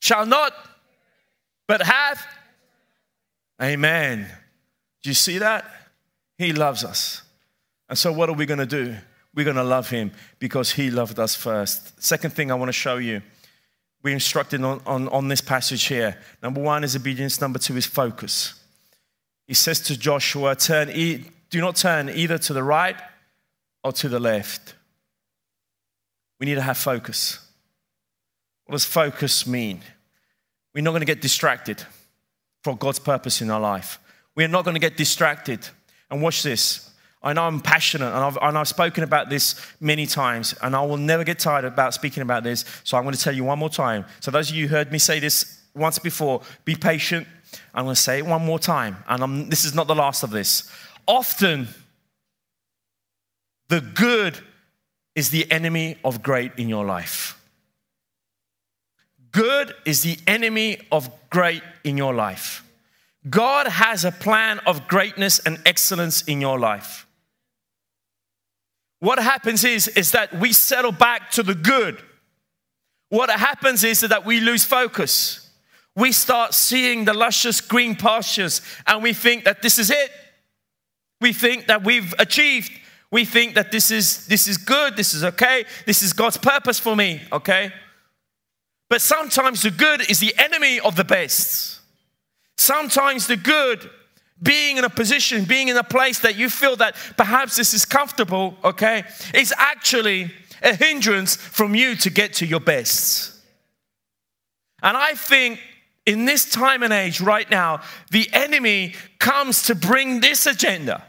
shall 0.00 0.24
not 0.24 0.54
but 1.66 1.82
have 1.82 2.26
Amen. 3.60 4.26
Do 5.02 5.10
you 5.10 5.14
see 5.14 5.38
that? 5.38 5.64
He 6.36 6.52
loves 6.52 6.84
us. 6.84 7.22
And 7.88 7.96
so, 7.96 8.12
what 8.12 8.28
are 8.28 8.34
we 8.34 8.46
going 8.46 8.58
to 8.58 8.66
do? 8.66 8.96
We're 9.34 9.44
going 9.44 9.56
to 9.56 9.64
love 9.64 9.88
him 9.90 10.12
because 10.38 10.72
he 10.72 10.90
loved 10.90 11.18
us 11.18 11.34
first. 11.34 12.02
Second 12.02 12.32
thing 12.32 12.50
I 12.50 12.54
want 12.54 12.68
to 12.68 12.72
show 12.72 12.96
you, 12.96 13.22
we're 14.02 14.14
instructed 14.14 14.62
on, 14.62 14.80
on, 14.86 15.08
on 15.08 15.28
this 15.28 15.40
passage 15.40 15.84
here. 15.84 16.18
Number 16.42 16.60
one 16.60 16.84
is 16.84 16.96
obedience, 16.96 17.40
number 17.40 17.58
two 17.58 17.76
is 17.76 17.86
focus. 17.86 18.54
He 19.46 19.54
says 19.54 19.80
to 19.82 19.98
Joshua, 19.98 20.56
turn, 20.56 20.88
do 20.88 21.60
not 21.60 21.76
turn 21.76 22.08
either 22.08 22.38
to 22.38 22.52
the 22.52 22.62
right 22.62 22.96
or 23.82 23.92
to 23.92 24.08
the 24.08 24.20
left. 24.20 24.74
We 26.38 26.46
need 26.46 26.56
to 26.56 26.62
have 26.62 26.78
focus. 26.78 27.40
What 28.66 28.72
does 28.72 28.84
focus 28.84 29.46
mean? 29.46 29.80
We're 30.74 30.84
not 30.84 30.90
going 30.90 31.00
to 31.00 31.06
get 31.06 31.22
distracted 31.22 31.82
for 32.62 32.76
God's 32.76 32.98
purpose 32.98 33.40
in 33.40 33.50
our 33.50 33.60
life. 33.60 33.98
We 34.34 34.44
are 34.44 34.48
not 34.48 34.64
going 34.64 34.74
to 34.74 34.80
get 34.80 34.96
distracted. 34.96 35.66
And 36.10 36.22
watch 36.22 36.42
this. 36.42 36.87
I 37.22 37.32
know 37.32 37.42
I'm 37.42 37.60
passionate 37.60 38.06
and 38.06 38.16
I've, 38.16 38.38
and 38.40 38.56
I've 38.56 38.68
spoken 38.68 39.02
about 39.02 39.28
this 39.28 39.60
many 39.80 40.06
times, 40.06 40.54
and 40.62 40.76
I 40.76 40.82
will 40.84 40.96
never 40.96 41.24
get 41.24 41.38
tired 41.38 41.64
about 41.64 41.94
speaking 41.94 42.22
about 42.22 42.44
this. 42.44 42.64
So 42.84 42.96
I'm 42.96 43.02
going 43.02 43.14
to 43.14 43.20
tell 43.20 43.34
you 43.34 43.44
one 43.44 43.58
more 43.58 43.70
time. 43.70 44.04
So, 44.20 44.30
those 44.30 44.50
of 44.50 44.56
you 44.56 44.68
who 44.68 44.74
heard 44.74 44.92
me 44.92 44.98
say 44.98 45.18
this 45.18 45.60
once 45.74 45.98
before, 45.98 46.42
be 46.64 46.74
patient. 46.76 47.26
I'm 47.74 47.84
going 47.84 47.94
to 47.94 48.00
say 48.00 48.18
it 48.18 48.26
one 48.26 48.44
more 48.44 48.58
time, 48.58 48.98
and 49.08 49.22
I'm, 49.22 49.48
this 49.48 49.64
is 49.64 49.74
not 49.74 49.86
the 49.86 49.94
last 49.94 50.22
of 50.22 50.30
this. 50.30 50.70
Often, 51.06 51.68
the 53.68 53.80
good 53.80 54.38
is 55.14 55.30
the 55.30 55.50
enemy 55.50 55.96
of 56.04 56.22
great 56.22 56.52
in 56.56 56.68
your 56.68 56.84
life. 56.84 57.34
Good 59.32 59.74
is 59.84 60.02
the 60.02 60.18
enemy 60.26 60.78
of 60.92 61.10
great 61.30 61.62
in 61.84 61.96
your 61.96 62.14
life. 62.14 62.64
God 63.28 63.66
has 63.66 64.04
a 64.04 64.12
plan 64.12 64.60
of 64.60 64.86
greatness 64.88 65.38
and 65.40 65.60
excellence 65.66 66.22
in 66.22 66.40
your 66.40 66.58
life. 66.58 67.06
What 69.00 69.18
happens 69.18 69.64
is, 69.64 69.88
is 69.88 70.12
that 70.12 70.34
we 70.38 70.52
settle 70.52 70.92
back 70.92 71.30
to 71.32 71.42
the 71.42 71.54
good. 71.54 72.02
What 73.10 73.30
happens 73.30 73.84
is 73.84 74.00
that 74.00 74.26
we 74.26 74.40
lose 74.40 74.64
focus. 74.64 75.50
We 75.94 76.12
start 76.12 76.54
seeing 76.54 77.04
the 77.04 77.14
luscious 77.14 77.60
green 77.60 77.96
pastures 77.96 78.60
and 78.86 79.02
we 79.02 79.12
think 79.12 79.44
that 79.44 79.62
this 79.62 79.78
is 79.78 79.90
it. 79.90 80.10
We 81.20 81.32
think 81.32 81.66
that 81.66 81.84
we've 81.84 82.14
achieved. 82.18 82.70
We 83.10 83.24
think 83.24 83.54
that 83.54 83.72
this 83.72 83.90
is 83.90 84.26
this 84.26 84.46
is 84.46 84.58
good, 84.58 84.96
this 84.96 85.14
is 85.14 85.24
okay, 85.24 85.64
this 85.86 86.02
is 86.02 86.12
God's 86.12 86.36
purpose 86.36 86.78
for 86.78 86.94
me, 86.94 87.22
okay? 87.32 87.72
But 88.90 89.00
sometimes 89.00 89.62
the 89.62 89.70
good 89.70 90.08
is 90.10 90.20
the 90.20 90.34
enemy 90.38 90.78
of 90.80 90.94
the 90.94 91.04
best. 91.04 91.80
Sometimes 92.58 93.26
the 93.26 93.36
good 93.36 93.88
being 94.42 94.76
in 94.76 94.84
a 94.84 94.90
position, 94.90 95.44
being 95.44 95.68
in 95.68 95.76
a 95.76 95.84
place 95.84 96.20
that 96.20 96.36
you 96.36 96.48
feel 96.48 96.76
that 96.76 96.96
perhaps 97.16 97.56
this 97.56 97.74
is 97.74 97.84
comfortable, 97.84 98.56
okay, 98.64 99.04
is 99.34 99.52
actually 99.56 100.30
a 100.62 100.74
hindrance 100.74 101.36
from 101.36 101.74
you 101.74 101.94
to 101.96 102.10
get 102.10 102.34
to 102.34 102.46
your 102.46 102.60
best. 102.60 103.32
And 104.82 104.96
I 104.96 105.14
think 105.14 105.60
in 106.06 106.24
this 106.24 106.50
time 106.50 106.82
and 106.82 106.92
age 106.92 107.20
right 107.20 107.50
now, 107.50 107.82
the 108.10 108.28
enemy 108.32 108.94
comes 109.18 109.62
to 109.64 109.74
bring 109.74 110.20
this 110.20 110.46
agenda. 110.46 111.04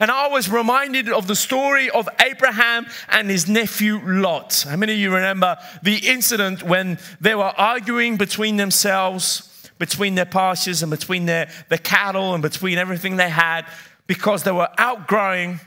And 0.00 0.10
I 0.10 0.26
was 0.26 0.48
reminded 0.48 1.08
of 1.08 1.28
the 1.28 1.36
story 1.36 1.88
of 1.88 2.08
Abraham 2.20 2.86
and 3.08 3.30
his 3.30 3.48
nephew 3.48 4.00
Lot. 4.04 4.66
How 4.68 4.76
many 4.76 4.94
of 4.94 4.98
you 4.98 5.14
remember 5.14 5.56
the 5.84 5.98
incident 5.98 6.64
when 6.64 6.98
they 7.20 7.36
were 7.36 7.52
arguing 7.56 8.16
between 8.16 8.56
themselves? 8.56 9.48
Between 9.82 10.14
their 10.14 10.24
pastures 10.24 10.80
and 10.84 10.90
between 10.92 11.26
their, 11.26 11.50
their 11.68 11.76
cattle 11.76 12.34
and 12.34 12.40
between 12.40 12.78
everything 12.78 13.16
they 13.16 13.28
had 13.28 13.66
because 14.06 14.44
they 14.44 14.52
were 14.52 14.68
outgrowing. 14.78 15.58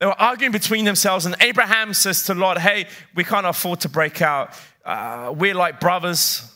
They 0.00 0.06
were 0.06 0.18
arguing 0.18 0.50
between 0.50 0.86
themselves, 0.86 1.26
and 1.26 1.36
Abraham 1.42 1.92
says 1.92 2.22
to 2.22 2.34
Lot, 2.34 2.58
Hey, 2.58 2.86
we 3.14 3.22
can't 3.22 3.44
afford 3.44 3.80
to 3.80 3.90
break 3.90 4.22
out. 4.22 4.54
Uh, 4.82 5.34
we're 5.36 5.54
like 5.54 5.78
brothers. 5.78 6.50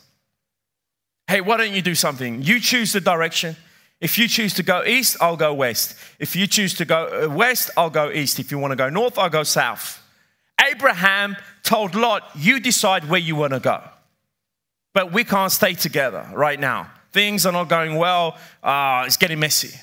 Hey, 1.27 1.41
why 1.41 1.57
don't 1.57 1.73
you 1.73 1.83
do 1.83 1.93
something? 1.93 2.41
You 2.41 2.59
choose 2.59 2.91
the 2.91 3.01
direction. 3.01 3.55
If 4.01 4.17
you 4.17 4.27
choose 4.27 4.55
to 4.55 4.63
go 4.63 4.83
east, 4.83 5.15
I'll 5.21 5.37
go 5.37 5.53
west. 5.53 5.95
If 6.17 6.35
you 6.35 6.47
choose 6.47 6.73
to 6.75 6.85
go 6.85 7.05
uh, 7.05 7.29
west, 7.29 7.69
I'll 7.77 7.91
go 7.91 8.09
east. 8.09 8.39
If 8.39 8.49
you 8.49 8.57
want 8.57 8.71
to 8.71 8.75
go 8.75 8.89
north, 8.89 9.19
I'll 9.19 9.29
go 9.29 9.43
south. 9.43 10.01
Abraham 10.71 11.37
told 11.61 11.93
Lot, 11.93 12.23
You 12.35 12.59
decide 12.59 13.07
where 13.07 13.19
you 13.19 13.35
want 13.35 13.53
to 13.53 13.59
go. 13.59 13.79
But 14.99 15.13
we 15.13 15.23
can't 15.23 15.49
stay 15.49 15.75
together 15.75 16.29
right 16.33 16.59
now. 16.59 16.91
Things 17.13 17.45
are 17.45 17.53
not 17.53 17.69
going 17.69 17.95
well. 17.95 18.37
Uh, 18.61 19.05
it's 19.07 19.15
getting 19.15 19.39
messy. 19.39 19.79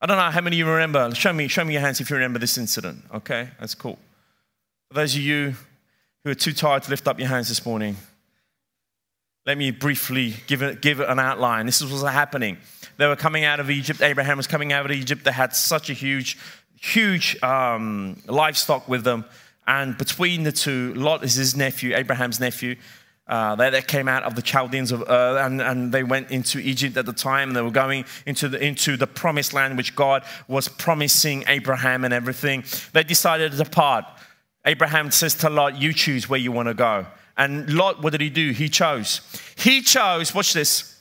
I 0.00 0.06
don't 0.06 0.16
know 0.16 0.30
how 0.30 0.40
many 0.40 0.54
of 0.54 0.68
you 0.68 0.72
remember. 0.72 1.12
Show 1.16 1.32
me, 1.32 1.48
show 1.48 1.64
me 1.64 1.72
your 1.72 1.82
hands 1.82 2.00
if 2.00 2.08
you 2.08 2.14
remember 2.14 2.38
this 2.38 2.56
incident. 2.58 3.02
Okay, 3.12 3.48
that's 3.58 3.74
cool. 3.74 3.98
For 4.86 4.94
those 4.94 5.16
of 5.16 5.20
you 5.22 5.56
who 6.22 6.30
are 6.30 6.36
too 6.36 6.52
tired 6.52 6.84
to 6.84 6.90
lift 6.90 7.08
up 7.08 7.18
your 7.18 7.26
hands 7.26 7.48
this 7.48 7.66
morning, 7.66 7.96
let 9.44 9.58
me 9.58 9.72
briefly 9.72 10.34
give 10.46 10.62
it, 10.62 10.80
give 10.80 11.00
it 11.00 11.08
an 11.08 11.18
outline. 11.18 11.66
This 11.66 11.82
is 11.82 11.90
what's 11.90 12.04
happening. 12.04 12.58
They 12.98 13.08
were 13.08 13.16
coming 13.16 13.42
out 13.42 13.58
of 13.58 13.68
Egypt. 13.68 14.00
Abraham 14.00 14.36
was 14.36 14.46
coming 14.46 14.72
out 14.72 14.86
of 14.86 14.92
Egypt. 14.92 15.24
They 15.24 15.32
had 15.32 15.56
such 15.56 15.90
a 15.90 15.92
huge, 15.92 16.38
huge 16.80 17.36
um, 17.42 18.22
livestock 18.28 18.88
with 18.88 19.02
them. 19.02 19.24
And 19.66 19.98
between 19.98 20.44
the 20.44 20.52
two, 20.52 20.94
Lot 20.94 21.24
is 21.24 21.34
his 21.34 21.56
nephew, 21.56 21.96
Abraham's 21.96 22.38
nephew, 22.38 22.76
uh, 23.28 23.54
they, 23.56 23.82
came 23.82 24.08
out 24.08 24.22
of 24.22 24.34
the 24.34 24.42
Chaldeans 24.42 24.90
of 24.90 25.02
Ur, 25.02 25.38
and, 25.38 25.60
and, 25.60 25.92
they 25.92 26.02
went 26.02 26.30
into 26.30 26.58
Egypt 26.58 26.96
at 26.96 27.04
the 27.04 27.12
time. 27.12 27.52
They 27.52 27.60
were 27.60 27.70
going 27.70 28.06
into 28.24 28.48
the, 28.48 28.64
into 28.64 28.96
the 28.96 29.06
promised 29.06 29.52
land, 29.52 29.76
which 29.76 29.94
God 29.94 30.24
was 30.46 30.66
promising 30.66 31.44
Abraham 31.46 32.04
and 32.04 32.14
everything. 32.14 32.64
They 32.94 33.04
decided 33.04 33.52
to 33.52 33.58
depart. 33.58 34.06
Abraham 34.64 35.10
says 35.10 35.34
to 35.36 35.50
Lot, 35.50 35.78
You 35.78 35.92
choose 35.92 36.28
where 36.28 36.40
you 36.40 36.52
want 36.52 36.68
to 36.68 36.74
go. 36.74 37.06
And 37.36 37.72
Lot, 37.72 38.02
what 38.02 38.12
did 38.12 38.22
he 38.22 38.30
do? 38.30 38.50
He 38.52 38.68
chose. 38.70 39.20
He 39.56 39.82
chose, 39.82 40.34
watch 40.34 40.54
this. 40.54 40.98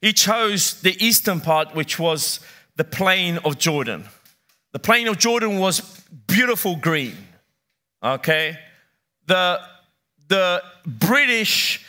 He 0.00 0.12
chose 0.12 0.80
the 0.80 0.96
eastern 1.04 1.40
part, 1.40 1.74
which 1.74 1.98
was 1.98 2.40
the 2.76 2.84
plain 2.84 3.38
of 3.44 3.58
Jordan. 3.58 4.06
The 4.72 4.78
plain 4.78 5.06
of 5.06 5.18
Jordan 5.18 5.58
was 5.58 5.80
beautiful 6.26 6.76
green. 6.76 7.16
Okay? 8.02 8.58
The 9.26 9.60
the 10.30 10.62
British 10.86 11.84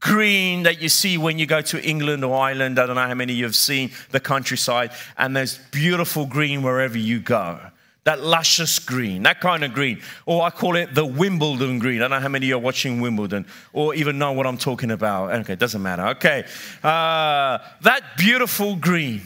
green 0.00 0.64
that 0.64 0.82
you 0.82 0.88
see 0.88 1.16
when 1.16 1.38
you 1.38 1.46
go 1.46 1.60
to 1.60 1.80
England 1.80 2.24
or 2.24 2.36
Ireland. 2.36 2.78
I 2.78 2.86
don't 2.86 2.96
know 2.96 3.06
how 3.06 3.14
many 3.14 3.34
you've 3.34 3.54
seen 3.54 3.92
the 4.10 4.18
countryside, 4.18 4.90
and 5.16 5.36
there's 5.36 5.58
beautiful 5.70 6.26
green 6.26 6.62
wherever 6.62 6.98
you 6.98 7.20
go. 7.20 7.60
That 8.04 8.20
luscious 8.20 8.80
green, 8.80 9.22
that 9.22 9.40
kind 9.40 9.62
of 9.62 9.72
green. 9.72 10.02
Or 10.26 10.42
I 10.42 10.50
call 10.50 10.74
it 10.74 10.92
the 10.92 11.06
Wimbledon 11.06 11.78
green. 11.78 11.98
I 11.98 12.08
don't 12.08 12.10
know 12.10 12.20
how 12.20 12.28
many 12.28 12.50
are 12.50 12.58
watching 12.58 13.00
Wimbledon 13.00 13.46
or 13.72 13.94
even 13.94 14.18
know 14.18 14.32
what 14.32 14.44
I'm 14.44 14.58
talking 14.58 14.90
about. 14.90 15.32
Okay, 15.32 15.52
it 15.52 15.60
doesn't 15.60 15.80
matter. 15.80 16.08
Okay. 16.08 16.44
Uh, 16.82 17.58
that 17.82 18.02
beautiful 18.18 18.74
green. 18.74 19.22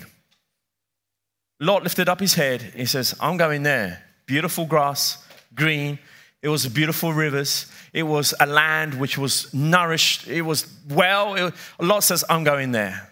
Lot 1.59 1.85
lifted 1.85 2.11
up 2.11 2.21
his 2.21 2.35
head. 2.35 2.61
He 2.61 2.85
says, 2.85 3.15
I'm 3.19 3.39
going 3.39 3.63
there. 3.63 4.03
Beautiful 4.27 4.67
grass, 4.67 5.25
green, 5.55 5.99
it 6.47 6.49
was 6.49 6.69
beautiful 6.69 7.13
rivers. 7.13 7.67
It 7.97 8.03
was 8.03 8.35
a 8.39 8.45
land 8.45 9.01
which 9.01 9.17
was 9.17 9.53
nourished. 9.55 10.29
It 10.29 10.43
was 10.43 10.71
well. 10.91 11.35
It, 11.35 11.55
Lot 11.81 12.05
says, 12.05 12.27
I'm 12.29 12.45
going 12.45 12.73
there. 12.73 13.11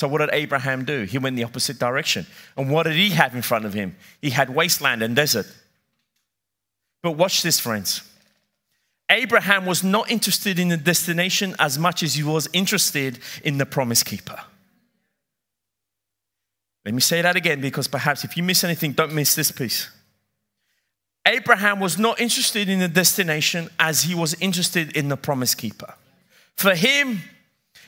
So, 0.00 0.08
what 0.08 0.18
did 0.18 0.30
Abraham 0.32 0.84
do? 0.84 1.04
He 1.04 1.18
went 1.18 1.36
the 1.36 1.44
opposite 1.44 1.78
direction. 1.78 2.26
And 2.56 2.68
what 2.68 2.82
did 2.82 2.96
he 2.96 3.10
have 3.10 3.36
in 3.36 3.42
front 3.42 3.64
of 3.64 3.74
him? 3.74 3.94
He 4.20 4.30
had 4.30 4.50
wasteland 4.50 5.04
and 5.04 5.14
desert. 5.14 5.46
But 7.04 7.12
watch 7.12 7.42
this, 7.42 7.60
friends. 7.60 8.02
Abraham 9.08 9.66
was 9.66 9.84
not 9.84 10.10
interested 10.10 10.58
in 10.58 10.70
the 10.70 10.76
destination 10.76 11.54
as 11.60 11.78
much 11.78 12.02
as 12.02 12.14
he 12.14 12.24
was 12.24 12.48
interested 12.52 13.20
in 13.44 13.58
the 13.58 13.66
promise 13.66 14.02
keeper. 14.02 14.40
Let 16.84 16.92
me 16.92 17.00
say 17.00 17.22
that 17.22 17.36
again 17.36 17.60
because 17.60 17.86
perhaps 17.86 18.24
if 18.24 18.36
you 18.36 18.42
miss 18.42 18.64
anything, 18.64 18.94
don't 18.94 19.12
miss 19.12 19.36
this 19.36 19.52
piece. 19.52 19.88
Abraham 21.26 21.78
was 21.78 21.98
not 21.98 22.20
interested 22.20 22.68
in 22.68 22.80
the 22.80 22.88
destination 22.88 23.68
as 23.78 24.02
he 24.02 24.14
was 24.14 24.34
interested 24.40 24.96
in 24.96 25.08
the 25.08 25.16
promise 25.16 25.54
keeper. 25.54 25.94
For 26.56 26.74
him, 26.74 27.20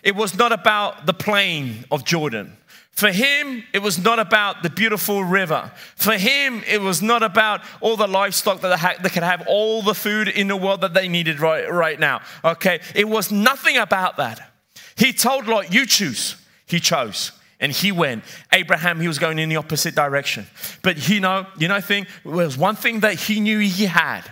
it 0.02 0.14
was 0.14 0.36
not 0.36 0.52
about 0.52 1.06
the 1.06 1.14
plain 1.14 1.84
of 1.90 2.04
Jordan. 2.04 2.56
For 2.92 3.10
him, 3.10 3.64
it 3.72 3.82
was 3.82 3.98
not 3.98 4.20
about 4.20 4.62
the 4.62 4.70
beautiful 4.70 5.24
river. 5.24 5.72
For 5.96 6.12
him, 6.12 6.62
it 6.68 6.80
was 6.80 7.02
not 7.02 7.24
about 7.24 7.62
all 7.80 7.96
the 7.96 8.06
livestock 8.06 8.60
that 8.60 9.00
they, 9.02 9.08
could 9.08 9.24
have, 9.24 9.44
all 9.48 9.82
the 9.82 9.94
food 9.94 10.28
in 10.28 10.46
the 10.46 10.56
world 10.56 10.82
that 10.82 10.94
they 10.94 11.08
needed 11.08 11.40
right, 11.40 11.68
right 11.68 11.98
now. 11.98 12.20
Okay? 12.44 12.80
It 12.94 13.08
was 13.08 13.32
nothing 13.32 13.78
about 13.78 14.16
that. 14.18 14.52
He 14.96 15.12
told 15.12 15.48
Lot, 15.48 15.74
You 15.74 15.86
choose. 15.86 16.36
He 16.66 16.78
chose 16.78 17.32
and 17.60 17.72
he 17.72 17.92
went. 17.92 18.24
Abraham, 18.52 19.00
he 19.00 19.08
was 19.08 19.18
going 19.18 19.38
in 19.38 19.48
the 19.48 19.56
opposite 19.56 19.94
direction. 19.94 20.46
But 20.82 21.08
you 21.08 21.20
know, 21.20 21.46
you 21.58 21.68
know, 21.68 21.80
thing 21.80 22.06
was 22.24 22.56
one 22.56 22.76
thing 22.76 23.00
that 23.00 23.14
he 23.14 23.40
knew 23.40 23.58
he 23.58 23.86
had. 23.86 24.22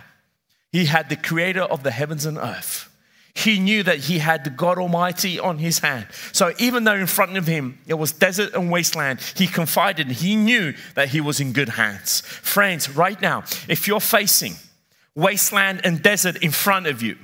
He 0.71 0.85
had 0.85 1.09
the 1.09 1.15
creator 1.15 1.61
of 1.61 1.83
the 1.83 1.91
heavens 1.91 2.25
and 2.25 2.37
earth. 2.37 2.89
He 3.35 3.59
knew 3.59 3.81
that 3.83 3.97
he 3.97 4.19
had 4.19 4.43
the 4.43 4.51
God 4.51 4.77
Almighty 4.77 5.39
on 5.39 5.57
his 5.57 5.79
hand. 5.79 6.07
So 6.33 6.53
even 6.59 6.83
though 6.83 6.93
in 6.95 7.07
front 7.07 7.35
of 7.35 7.47
him 7.47 7.79
it 7.87 7.95
was 7.95 8.11
desert 8.11 8.53
and 8.53 8.69
wasteland, 8.69 9.21
he 9.35 9.47
confided, 9.47 10.11
he 10.11 10.35
knew 10.35 10.73
that 10.93 11.09
he 11.09 11.19
was 11.19 11.39
in 11.39 11.51
good 11.51 11.69
hands. 11.69 12.21
Friends, 12.21 12.95
right 12.95 13.19
now, 13.19 13.43
if 13.67 13.87
you're 13.87 13.99
facing 13.99 14.53
wasteland 15.15 15.81
and 15.83 16.01
desert 16.01 16.43
in 16.43 16.51
front 16.51 16.85
of 16.85 17.01
you, 17.01 17.17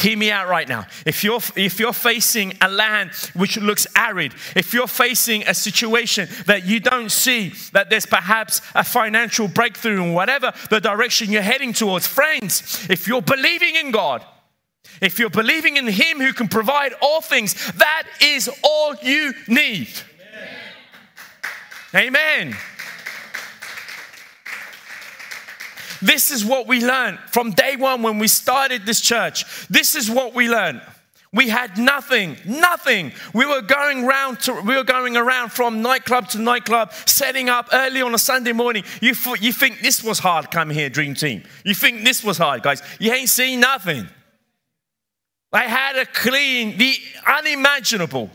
Hear 0.00 0.16
me 0.16 0.30
out 0.30 0.48
right 0.48 0.66
now. 0.66 0.86
If 1.04 1.22
you're, 1.22 1.40
if 1.56 1.78
you're 1.78 1.92
facing 1.92 2.54
a 2.62 2.70
land 2.70 3.10
which 3.34 3.58
looks 3.58 3.86
arid, 3.94 4.32
if 4.56 4.72
you're 4.72 4.86
facing 4.86 5.46
a 5.46 5.52
situation 5.52 6.26
that 6.46 6.64
you 6.64 6.80
don't 6.80 7.10
see 7.10 7.52
that 7.74 7.90
there's 7.90 8.06
perhaps 8.06 8.62
a 8.74 8.82
financial 8.82 9.46
breakthrough 9.46 10.02
in 10.02 10.14
whatever 10.14 10.54
the 10.70 10.80
direction 10.80 11.30
you're 11.30 11.42
heading 11.42 11.74
towards, 11.74 12.06
friends, 12.06 12.86
if 12.88 13.06
you're 13.06 13.20
believing 13.20 13.76
in 13.76 13.90
God, 13.90 14.24
if 15.02 15.18
you're 15.18 15.28
believing 15.28 15.76
in 15.76 15.86
Him 15.86 16.18
who 16.18 16.32
can 16.32 16.48
provide 16.48 16.94
all 17.02 17.20
things, 17.20 17.70
that 17.72 18.04
is 18.22 18.48
all 18.64 18.94
you 19.02 19.34
need. 19.48 19.90
Amen. 21.94 22.56
This 26.02 26.30
is 26.30 26.44
what 26.44 26.66
we 26.66 26.84
learned 26.84 27.18
from 27.26 27.50
day 27.52 27.76
one 27.76 28.02
when 28.02 28.18
we 28.18 28.28
started 28.28 28.86
this 28.86 29.00
church. 29.00 29.44
This 29.68 29.94
is 29.94 30.10
what 30.10 30.34
we 30.34 30.48
learned. 30.48 30.80
We 31.32 31.48
had 31.48 31.78
nothing, 31.78 32.36
nothing. 32.44 33.12
We 33.32 33.46
were 33.46 33.62
going 33.62 34.04
around 34.04 34.40
to, 34.40 34.60
we 34.62 34.74
were 34.74 34.82
going 34.82 35.16
around 35.16 35.52
from 35.52 35.80
nightclub 35.80 36.28
to 36.30 36.38
nightclub, 36.40 36.92
setting 37.06 37.48
up 37.48 37.68
early 37.72 38.02
on 38.02 38.12
a 38.14 38.18
Sunday 38.18 38.52
morning. 38.52 38.82
You, 39.00 39.14
you 39.40 39.52
think 39.52 39.80
this 39.80 40.02
was 40.02 40.18
hard 40.18 40.50
coming 40.50 40.76
here, 40.76 40.88
Dream 40.88 41.14
Team? 41.14 41.44
You 41.64 41.74
think 41.74 42.02
this 42.02 42.24
was 42.24 42.36
hard, 42.36 42.62
guys? 42.62 42.82
You 42.98 43.12
ain't 43.12 43.28
seen 43.28 43.60
nothing. 43.60 44.08
They 45.52 45.68
had 45.68 45.92
to 45.92 46.06
clean 46.06 46.76
the 46.78 46.94
unimaginable. 47.26 48.28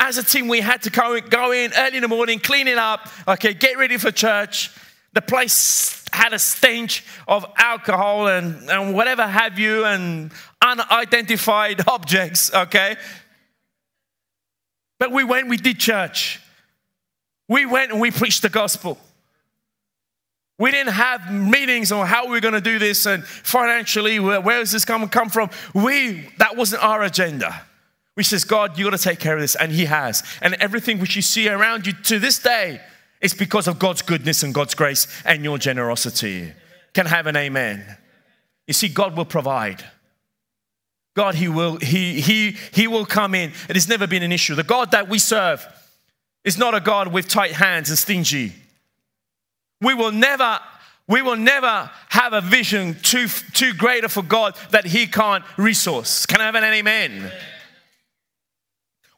As 0.00 0.16
a 0.16 0.22
team, 0.22 0.48
we 0.48 0.60
had 0.60 0.82
to 0.82 0.90
go, 0.90 1.20
go 1.20 1.52
in 1.52 1.72
early 1.76 1.96
in 1.96 2.02
the 2.02 2.08
morning, 2.08 2.38
clean 2.38 2.66
it 2.66 2.78
up, 2.78 3.08
okay, 3.28 3.52
get 3.52 3.76
ready 3.76 3.98
for 3.98 4.10
church. 4.10 4.70
The 5.12 5.22
place 5.22 6.01
had 6.12 6.32
a 6.32 6.38
stench 6.38 7.04
of 7.26 7.46
alcohol 7.56 8.28
and, 8.28 8.68
and 8.70 8.94
whatever 8.94 9.26
have 9.26 9.58
you, 9.58 9.84
and 9.84 10.30
unidentified 10.60 11.82
objects, 11.88 12.52
okay? 12.54 12.96
But 14.98 15.10
we 15.10 15.24
went, 15.24 15.48
we 15.48 15.56
did 15.56 15.78
church. 15.78 16.40
We 17.48 17.66
went 17.66 17.92
and 17.92 18.00
we 18.00 18.10
preached 18.10 18.42
the 18.42 18.48
gospel. 18.48 18.98
We 20.58 20.70
didn't 20.70 20.92
have 20.92 21.32
meetings 21.32 21.90
on 21.90 22.06
how 22.06 22.28
we're 22.28 22.40
going 22.40 22.54
to 22.54 22.60
do 22.60 22.78
this 22.78 23.04
and 23.06 23.24
financially, 23.24 24.20
where, 24.20 24.40
where 24.40 24.60
is 24.60 24.70
this 24.70 24.84
to 24.84 25.08
come 25.08 25.28
from? 25.28 25.50
We, 25.74 26.28
that 26.38 26.56
wasn't 26.56 26.84
our 26.84 27.02
agenda. 27.02 27.62
We 28.16 28.22
says, 28.22 28.44
God, 28.44 28.78
you 28.78 28.84
got 28.84 28.96
to 28.96 29.02
take 29.02 29.18
care 29.18 29.34
of 29.34 29.40
this. 29.40 29.56
And 29.56 29.72
He 29.72 29.86
has. 29.86 30.22
And 30.40 30.54
everything 30.54 31.00
which 31.00 31.16
you 31.16 31.22
see 31.22 31.48
around 31.48 31.86
you 31.86 31.94
to 31.94 32.18
this 32.18 32.38
day 32.38 32.80
is 33.22 33.32
because 33.32 33.68
of 33.68 33.78
God's 33.78 34.02
goodness 34.02 34.42
and 34.42 34.52
God's 34.52 34.74
grace 34.74 35.06
and 35.24 35.44
your 35.44 35.56
generosity. 35.56 36.52
Can 36.92 37.06
have 37.06 37.26
an 37.26 37.36
amen. 37.36 37.96
You 38.66 38.74
see, 38.74 38.88
God 38.88 39.16
will 39.16 39.24
provide. 39.24 39.82
God, 41.14 41.36
He 41.36 41.48
will, 41.48 41.76
He, 41.76 42.20
He, 42.20 42.56
He 42.72 42.88
will 42.88 43.06
come 43.06 43.34
in. 43.34 43.52
It 43.68 43.76
has 43.76 43.88
never 43.88 44.06
been 44.06 44.22
an 44.22 44.32
issue. 44.32 44.54
The 44.54 44.64
God 44.64 44.90
that 44.90 45.08
we 45.08 45.18
serve 45.18 45.64
is 46.44 46.58
not 46.58 46.74
a 46.74 46.80
God 46.80 47.08
with 47.12 47.28
tight 47.28 47.52
hands 47.52 47.88
and 47.88 47.98
stingy. 47.98 48.52
We 49.80 49.94
will 49.94 50.12
never, 50.12 50.58
we 51.06 51.22
will 51.22 51.36
never 51.36 51.90
have 52.08 52.32
a 52.32 52.40
vision 52.40 52.96
too, 53.02 53.28
too 53.28 53.72
greater 53.74 54.08
for 54.08 54.22
God 54.22 54.56
that 54.70 54.84
He 54.84 55.06
can't 55.06 55.44
resource. 55.56 56.26
Can 56.26 56.40
I 56.40 56.44
have 56.44 56.54
an 56.56 56.64
amen? 56.64 57.30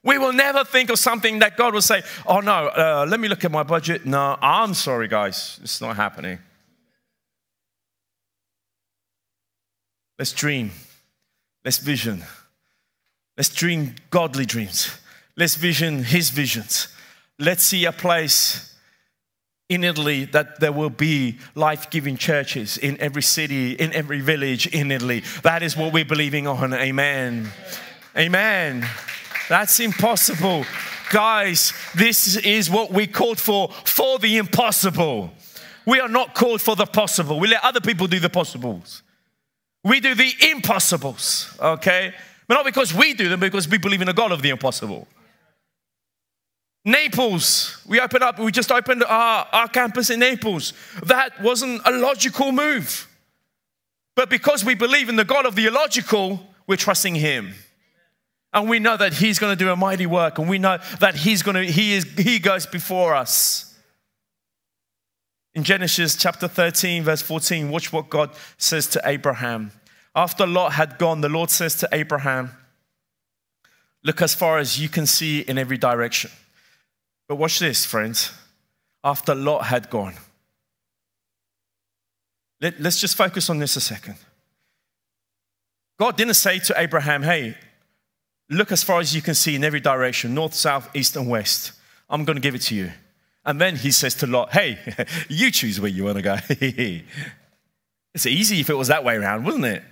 We 0.05 0.19
will 0.19 0.33
never 0.33 0.63
think 0.63 0.91
of 0.91 0.99
something 0.99 1.39
that 1.39 1.57
God 1.57 1.73
will 1.73 1.81
say, 1.81 2.03
oh 2.27 2.39
no, 2.39 2.67
uh, 2.67 3.07
let 3.09 3.19
me 3.19 3.27
look 3.27 3.43
at 3.43 3.51
my 3.51 3.63
budget. 3.63 4.05
No, 4.05 4.37
I'm 4.39 4.75
sorry, 4.75 5.07
guys, 5.07 5.59
it's 5.63 5.81
not 5.81 5.95
happening. 5.95 6.37
Let's 10.19 10.31
dream. 10.31 10.71
Let's 11.65 11.79
vision. 11.79 12.23
Let's 13.35 13.49
dream 13.49 13.95
godly 14.11 14.45
dreams. 14.45 14.91
Let's 15.35 15.55
vision 15.55 16.03
His 16.03 16.29
visions. 16.29 16.87
Let's 17.39 17.63
see 17.63 17.85
a 17.85 17.91
place 17.91 18.77
in 19.67 19.83
Italy 19.83 20.25
that 20.25 20.59
there 20.59 20.71
will 20.71 20.91
be 20.91 21.39
life 21.55 21.89
giving 21.89 22.15
churches 22.15 22.77
in 22.77 22.99
every 23.01 23.23
city, 23.23 23.71
in 23.71 23.91
every 23.93 24.21
village 24.21 24.67
in 24.67 24.91
Italy. 24.91 25.23
That 25.41 25.63
is 25.63 25.75
what 25.75 25.91
we're 25.91 26.05
believing 26.05 26.47
on. 26.47 26.75
Amen. 26.75 27.49
Amen. 28.15 28.87
That's 29.49 29.79
impossible. 29.79 30.65
Guys, 31.11 31.73
this 31.93 32.35
is 32.37 32.69
what 32.69 32.91
we 32.91 33.07
called 33.07 33.39
for 33.39 33.69
for 33.83 34.19
the 34.19 34.37
impossible. 34.37 35.31
We 35.85 35.99
are 35.99 36.09
not 36.09 36.33
called 36.33 36.61
for 36.61 36.75
the 36.75 36.85
possible. 36.85 37.39
We 37.39 37.47
let 37.47 37.63
other 37.63 37.81
people 37.81 38.07
do 38.07 38.19
the 38.19 38.29
possibles. 38.29 39.03
We 39.83 39.99
do 39.99 40.15
the 40.15 40.33
impossibles, 40.49 41.55
okay? 41.61 42.13
But 42.47 42.55
not 42.55 42.65
because 42.65 42.93
we 42.93 43.13
do 43.13 43.29
them, 43.29 43.39
because 43.39 43.67
we 43.67 43.77
believe 43.77 44.01
in 44.01 44.07
the 44.07 44.13
God 44.13 44.31
of 44.31 44.41
the 44.41 44.49
impossible. 44.49 45.07
Naples, 46.83 47.83
we 47.87 47.99
opened 47.99 48.23
up, 48.23 48.39
we 48.39 48.51
just 48.51 48.71
opened 48.71 49.03
our, 49.03 49.47
our 49.51 49.67
campus 49.67 50.09
in 50.09 50.19
Naples. 50.19 50.73
That 51.03 51.39
wasn't 51.41 51.81
a 51.85 51.91
logical 51.91 52.51
move. 52.51 53.07
But 54.15 54.29
because 54.29 54.63
we 54.63 54.75
believe 54.75 55.09
in 55.09 55.15
the 55.15 55.25
God 55.25 55.45
of 55.45 55.55
the 55.55 55.65
illogical, 55.65 56.39
we're 56.67 56.77
trusting 56.77 57.15
Him. 57.15 57.53
And 58.55 58.69
we 58.69 58.79
know 58.79 58.95
that 58.95 59.13
He's 59.13 59.37
going 59.37 59.55
to 59.55 59.61
do 59.61 59.69
a 59.69 59.75
mighty 59.75 60.05
work, 60.05 60.39
and 60.39 60.49
we 60.49 60.57
know 60.57 60.79
that 61.01 61.15
He's 61.15 61.43
going 61.43 61.55
to, 61.55 61.69
He 61.69 61.93
is, 61.93 62.05
He 62.17 62.39
goes 62.39 62.65
before 62.65 63.13
us. 63.13 63.77
In 65.53 65.63
Genesis 65.63 66.15
chapter 66.15 66.47
13, 66.47 67.03
verse 67.03 67.21
14, 67.21 67.69
watch 67.69 67.91
what 67.91 68.09
God 68.09 68.31
says 68.57 68.87
to 68.87 69.01
Abraham. 69.03 69.71
After 70.15 70.47
Lot 70.47 70.71
had 70.71 70.97
gone, 70.97 71.19
the 71.19 71.29
Lord 71.29 71.49
says 71.49 71.75
to 71.75 71.89
Abraham, 71.91 72.51
Look 74.03 74.21
as 74.21 74.33
far 74.33 74.59
as 74.59 74.79
you 74.79 74.87
can 74.87 75.05
see 75.05 75.41
in 75.41 75.57
every 75.57 75.77
direction. 75.77 76.31
But 77.27 77.35
watch 77.35 77.59
this, 77.59 77.85
friends. 77.85 78.31
After 79.03 79.35
Lot 79.35 79.65
had 79.65 79.89
gone, 79.89 80.13
Let, 82.61 82.79
us 82.85 83.01
just 83.01 83.17
focus 83.17 83.49
on 83.49 83.59
this 83.59 83.75
a 83.75 83.81
second. 83.81 84.15
God 85.99 86.15
didn't 86.15 86.35
say 86.35 86.59
to 86.59 86.79
Abraham, 86.79 87.23
Hey, 87.23 87.57
look 88.49 88.71
as 88.71 88.83
far 88.83 88.99
as 88.99 89.15
you 89.15 89.21
can 89.21 89.35
see 89.35 89.55
in 89.55 89.63
every 89.63 89.79
direction 89.79 90.33
north, 90.33 90.53
south, 90.53 90.89
east, 90.95 91.15
and 91.15 91.29
west. 91.29 91.73
I'm 92.09 92.25
going 92.25 92.35
to 92.35 92.41
give 92.41 92.55
it 92.55 92.61
to 92.63 92.75
you. 92.75 92.91
And 93.45 93.61
then 93.61 93.75
he 93.75 93.91
says 93.91 94.15
to 94.15 94.27
Lot, 94.27 94.51
Hey, 94.51 94.79
you 95.29 95.51
choose 95.51 95.79
where 95.79 95.89
you 95.89 96.03
want 96.03 96.17
to 96.17 96.21
go. 96.21 96.37
it's 96.49 98.25
easy 98.25 98.59
if 98.59 98.69
it 98.69 98.75
was 98.75 98.87
that 98.87 99.03
way 99.03 99.15
around, 99.15 99.45
wouldn't 99.45 99.65
it? 99.65 99.83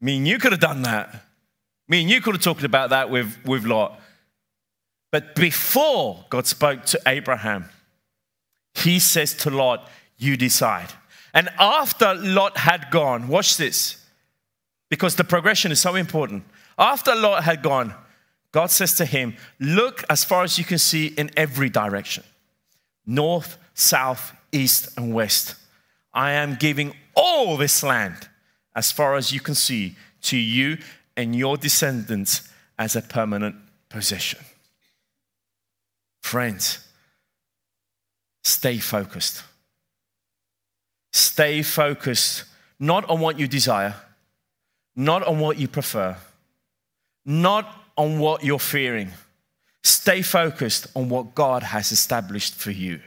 Me 0.00 0.16
and 0.16 0.26
you 0.26 0.38
could 0.38 0.52
have 0.52 0.60
done 0.60 0.82
that. 0.82 1.24
Me 1.88 2.02
and 2.02 2.10
you 2.10 2.20
could 2.20 2.34
have 2.34 2.42
talked 2.42 2.62
about 2.62 2.90
that 2.90 3.10
with, 3.10 3.36
with 3.44 3.64
Lot. 3.64 4.00
But 5.10 5.34
before 5.34 6.24
God 6.30 6.46
spoke 6.46 6.84
to 6.86 7.00
Abraham, 7.06 7.68
he 8.74 9.00
says 9.00 9.34
to 9.34 9.50
Lot, 9.50 9.88
You 10.16 10.36
decide. 10.36 10.92
And 11.34 11.48
after 11.58 12.14
Lot 12.14 12.58
had 12.58 12.90
gone, 12.90 13.28
watch 13.28 13.56
this, 13.56 14.04
because 14.88 15.16
the 15.16 15.24
progression 15.24 15.72
is 15.72 15.80
so 15.80 15.96
important. 15.96 16.44
After 16.80 17.14
Lot 17.14 17.44
had 17.44 17.62
gone, 17.62 17.94
God 18.52 18.70
says 18.70 18.94
to 18.94 19.04
him, 19.04 19.36
Look 19.60 20.02
as 20.08 20.24
far 20.24 20.42
as 20.42 20.58
you 20.58 20.64
can 20.64 20.78
see 20.78 21.08
in 21.08 21.30
every 21.36 21.68
direction 21.68 22.24
north, 23.06 23.58
south, 23.74 24.32
east, 24.50 24.88
and 24.96 25.12
west. 25.12 25.56
I 26.14 26.32
am 26.32 26.56
giving 26.56 26.94
all 27.14 27.56
this 27.56 27.82
land 27.82 28.28
as 28.74 28.90
far 28.90 29.14
as 29.16 29.32
you 29.32 29.40
can 29.40 29.54
see 29.54 29.96
to 30.22 30.36
you 30.36 30.78
and 31.16 31.36
your 31.36 31.56
descendants 31.56 32.48
as 32.78 32.96
a 32.96 33.02
permanent 33.02 33.56
possession. 33.88 34.40
Friends, 36.22 36.86
stay 38.42 38.78
focused. 38.78 39.42
Stay 41.12 41.62
focused 41.62 42.44
not 42.78 43.08
on 43.10 43.20
what 43.20 43.38
you 43.38 43.48
desire, 43.48 43.96
not 44.94 45.26
on 45.26 45.40
what 45.40 45.58
you 45.58 45.68
prefer, 45.68 46.16
not 47.24 47.84
on 47.96 48.18
what 48.18 48.44
you're 48.44 48.58
fearing. 48.58 49.12
Stay 49.82 50.22
focused 50.22 50.86
on 50.94 51.08
what 51.08 51.34
God 51.34 51.62
has 51.62 51.92
established 51.92 52.54
for 52.54 52.70
you. 52.70 53.00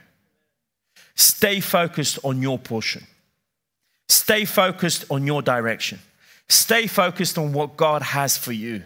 Stay 1.15 1.59
focused 1.59 2.19
on 2.23 2.41
your 2.41 2.57
portion. 2.57 3.05
Stay 4.07 4.45
focused 4.45 5.05
on 5.09 5.25
your 5.25 5.41
direction. 5.41 5.99
Stay 6.49 6.87
focused 6.87 7.37
on 7.37 7.53
what 7.53 7.77
God 7.77 8.01
has 8.01 8.37
for 8.37 8.51
you. 8.51 8.83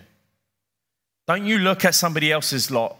Don't 1.27 1.45
you 1.45 1.59
look 1.59 1.85
at 1.85 1.95
somebody 1.95 2.31
else's 2.31 2.69
lot 2.71 2.97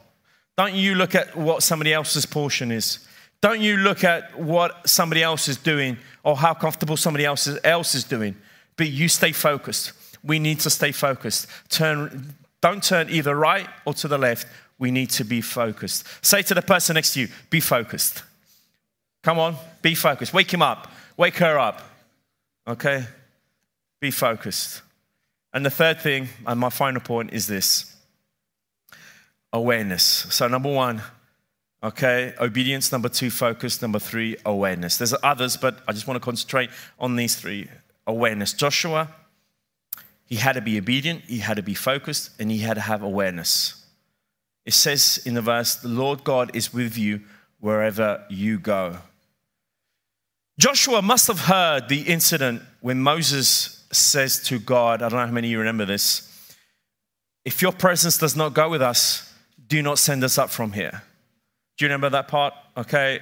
don't 0.57 0.73
you 0.73 0.95
look 0.95 1.13
at 1.13 1.35
what 1.37 1.61
somebody 1.61 1.93
else's 1.93 2.25
portion 2.25 2.71
is. 2.71 2.99
Don't 3.41 3.61
you 3.61 3.77
look 3.77 4.03
at 4.03 4.37
what 4.37 4.89
somebody 4.89 5.21
else 5.21 5.47
is 5.47 5.55
doing 5.55 5.97
or 6.23 6.35
how 6.35 6.55
comfortable 6.55 6.97
somebody 6.97 7.25
else 7.25 7.47
is, 7.47 8.03
doing. 8.03 8.35
But 8.75 8.89
you 8.89 9.07
stay 9.07 9.31
focused. 9.31 9.93
We 10.23 10.39
need 10.39 10.59
to 10.61 10.69
stay 10.69 10.91
focused. 10.91 11.47
Turn, 11.69 12.35
don't 12.61 12.83
turn 12.83 13.09
either 13.09 13.35
right 13.35 13.67
or 13.85 13.93
to 13.95 14.07
the 14.07 14.17
left. 14.17 14.47
We 14.79 14.91
need 14.91 15.09
to 15.11 15.23
be 15.23 15.41
focused. 15.41 16.05
Say 16.25 16.41
to 16.43 16.53
the 16.53 16.61
person 16.61 16.95
next 16.95 17.13
to 17.13 17.21
you, 17.21 17.27
be 17.49 17.59
focused. 17.59 18.23
Come 19.23 19.39
on, 19.39 19.55
be 19.81 19.95
focused. 19.95 20.33
Wake 20.33 20.53
him 20.53 20.61
up. 20.61 20.91
Wake 21.17 21.37
her 21.37 21.57
up. 21.57 21.81
Okay? 22.67 23.05
Be 23.99 24.11
focused. 24.11 24.81
And 25.53 25.65
the 25.65 25.71
third 25.71 25.99
thing, 25.99 26.29
and 26.45 26.59
my 26.59 26.69
final 26.69 27.01
point, 27.01 27.33
is 27.33 27.47
this 27.47 27.95
awareness. 29.51 30.03
So, 30.03 30.47
number 30.47 30.71
one, 30.71 31.01
okay, 31.83 32.33
obedience. 32.39 32.91
Number 32.91 33.09
two, 33.09 33.31
focus. 33.31 33.81
Number 33.81 33.99
three, 33.99 34.37
awareness. 34.45 34.97
There's 34.97 35.15
others, 35.23 35.57
but 35.57 35.79
I 35.87 35.93
just 35.93 36.07
want 36.07 36.21
to 36.21 36.23
concentrate 36.23 36.69
on 36.99 37.15
these 37.15 37.35
three 37.35 37.69
awareness. 38.05 38.53
Joshua, 38.53 39.09
he 40.27 40.35
had 40.35 40.53
to 40.53 40.61
be 40.61 40.77
obedient, 40.77 41.23
he 41.23 41.39
had 41.39 41.55
to 41.55 41.63
be 41.63 41.73
focused, 41.73 42.31
and 42.39 42.51
he 42.51 42.59
had 42.59 42.75
to 42.75 42.81
have 42.81 43.01
awareness. 43.01 43.85
It 44.65 44.73
says 44.73 45.21
in 45.25 45.33
the 45.33 45.41
verse, 45.41 45.75
The 45.75 45.87
Lord 45.87 46.23
God 46.23 46.55
is 46.55 46.73
with 46.73 46.97
you 46.97 47.21
wherever 47.59 48.23
you 48.29 48.59
go. 48.59 48.97
Joshua 50.59 51.01
must 51.01 51.27
have 51.27 51.39
heard 51.41 51.87
the 51.87 52.01
incident 52.01 52.61
when 52.81 52.99
Moses 52.99 53.85
says 53.91 54.43
to 54.43 54.59
God, 54.59 55.01
I 55.01 55.09
don't 55.09 55.19
know 55.19 55.25
how 55.25 55.31
many 55.31 55.47
of 55.47 55.51
you 55.51 55.59
remember 55.59 55.85
this, 55.85 56.23
if 57.45 57.61
your 57.61 57.71
presence 57.71 58.17
does 58.17 58.35
not 58.35 58.53
go 58.53 58.69
with 58.69 58.81
us, 58.81 59.33
do 59.67 59.81
not 59.81 59.99
send 59.99 60.23
us 60.23 60.37
up 60.37 60.49
from 60.49 60.73
here. 60.73 61.03
Do 61.77 61.85
you 61.85 61.89
remember 61.89 62.09
that 62.09 62.27
part? 62.27 62.53
Okay. 62.75 63.21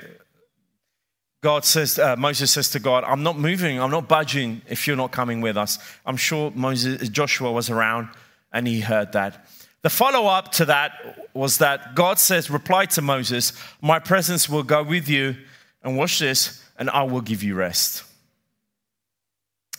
God 1.46 1.64
says, 1.64 2.00
uh, 2.00 2.16
Moses 2.16 2.50
says 2.50 2.72
to 2.72 2.80
God, 2.80 3.04
I'm 3.04 3.22
not 3.22 3.38
moving, 3.38 3.80
I'm 3.80 3.92
not 3.92 4.08
budging 4.08 4.64
if 4.68 4.88
you're 4.88 4.96
not 4.96 5.12
coming 5.12 5.42
with 5.42 5.58
us. 5.58 5.78
I'm 6.04 6.18
sure 6.18 6.52
Moses, 6.56 7.08
Joshua 7.10 7.52
was 7.52 7.70
around 7.70 8.10
and 8.52 8.66
he 8.68 8.80
heard 8.80 9.12
that. 9.12 9.48
The 9.84 9.92
follow 9.92 10.26
up 10.26 10.52
to 10.54 10.66
that 10.66 11.30
was 11.36 11.60
that 11.60 11.94
God 11.94 12.18
says, 12.18 12.50
reply 12.50 12.88
to 12.88 13.02
Moses, 13.04 13.54
My 13.80 14.00
presence 14.00 14.50
will 14.50 14.64
go 14.64 14.82
with 14.82 15.08
you, 15.08 15.36
and 15.84 15.96
watch 15.96 16.18
this, 16.18 16.64
and 16.80 16.90
I 16.90 17.04
will 17.04 17.22
give 17.22 17.44
you 17.44 17.54
rest. 17.54 18.04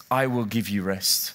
I 0.09 0.29
will 0.29 0.45
give 0.45 0.69
you 0.69 0.85
rest. 0.85 1.35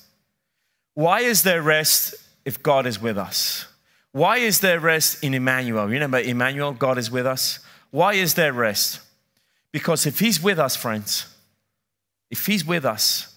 Why 0.93 1.19
is 1.19 1.43
there 1.43 1.61
rest 1.61 2.15
if 2.45 2.63
God 2.63 2.85
is 2.85 3.01
with 3.01 3.17
us? 3.17 3.65
Why 4.13 4.37
is 4.37 4.61
there 4.61 4.79
rest 4.79 5.25
in 5.25 5.33
Emmanuel? 5.33 5.87
You 5.87 5.95
remember 5.95 6.19
Emmanuel, 6.19 6.71
God 6.71 6.97
is 6.97 7.11
with 7.11 7.25
us? 7.25 7.59
Why 7.89 8.13
is 8.13 8.35
there 8.35 8.53
rest? 8.53 9.01
Because 9.71 10.05
if 10.05 10.19
He's 10.19 10.41
with 10.41 10.59
us, 10.59 10.75
friends, 10.75 11.25
if 12.29 12.45
He's 12.45 12.65
with 12.65 12.85
us, 12.85 13.35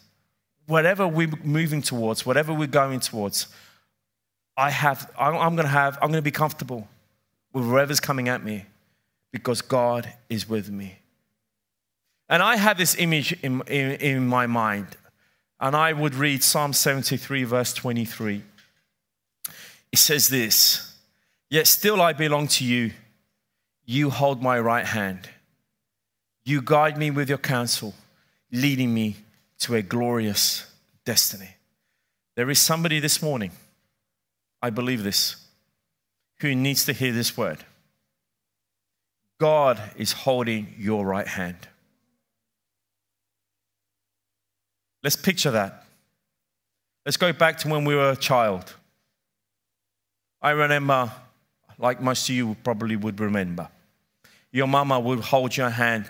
whatever 0.67 1.07
we're 1.07 1.33
moving 1.43 1.83
towards, 1.83 2.25
whatever 2.25 2.53
we're 2.53 2.67
going 2.67 3.01
towards, 3.01 3.49
I 4.57 4.71
have, 4.71 5.11
I'm 5.19 5.57
going 5.57 5.67
to 5.67 5.69
have, 5.69 5.97
I'm 5.97 6.11
going 6.11 6.15
to 6.15 6.23
be 6.23 6.31
comfortable 6.31 6.89
with 7.53 7.69
whatever's 7.69 8.01
coming 8.01 8.29
at 8.29 8.45
me 8.45 8.67
because 9.33 9.63
God 9.63 10.13
is 10.29 10.49
with 10.49 10.71
me. 10.71 10.99
And 12.29 12.43
I 12.43 12.57
have 12.57 12.79
this 12.79 12.97
image 12.97 13.33
in, 13.43 13.63
in, 13.63 13.93
in 13.93 14.27
my 14.27 14.47
mind, 14.47 14.97
and 15.61 15.77
I 15.77 15.93
would 15.93 16.15
read 16.15 16.43
Psalm 16.43 16.73
73, 16.73 17.45
verse 17.45 17.75
23. 17.75 18.43
It 19.93 19.99
says 19.99 20.29
this 20.29 20.97
Yet 21.51 21.67
still 21.67 22.01
I 22.01 22.13
belong 22.13 22.49
to 22.49 22.65
you. 22.65 22.93
You 23.85 24.11
hold 24.11 24.43
my 24.43 24.59
right 24.59 24.87
hand. 24.87 25.29
You 26.45 26.61
guide 26.63 26.99
me 26.99 27.11
with 27.11 27.29
your 27.29 27.39
counsel, 27.39 27.95
leading 28.53 28.93
me 28.93 29.17
to 29.61 29.75
a 29.75 29.83
glorious 29.83 30.67
destiny. 31.05 31.51
There 32.37 32.51
is 32.51 32.59
somebody 32.59 33.01
this 33.01 33.23
morning 33.23 33.53
I 34.65 34.71
believe 34.71 35.03
this, 35.03 35.37
who 36.41 36.55
needs 36.55 36.87
to 36.87 36.95
hear 36.95 37.13
this 37.13 37.37
word. 37.37 37.59
God 39.39 39.79
is 39.99 40.13
holding 40.13 40.75
your 40.79 41.05
right 41.05 41.27
hand. 41.27 41.69
Let's 45.03 45.17
picture 45.17 45.51
that. 45.51 45.85
Let's 47.05 47.19
go 47.19 47.35
back 47.35 47.59
to 47.59 47.69
when 47.69 47.85
we 47.85 47.95
were 47.95 48.13
a 48.13 48.17
child. 48.17 48.75
I 50.41 50.53
remember, 50.53 51.13
like 51.77 52.01
most 52.01 52.27
of 52.31 52.35
you 52.35 52.57
probably 52.65 52.97
would 52.97 53.21
remember, 53.21 53.69
your 54.51 54.67
mama 54.67 54.99
would 54.99 55.21
hold 55.21 55.55
your 55.59 55.69
hand, 55.69 56.07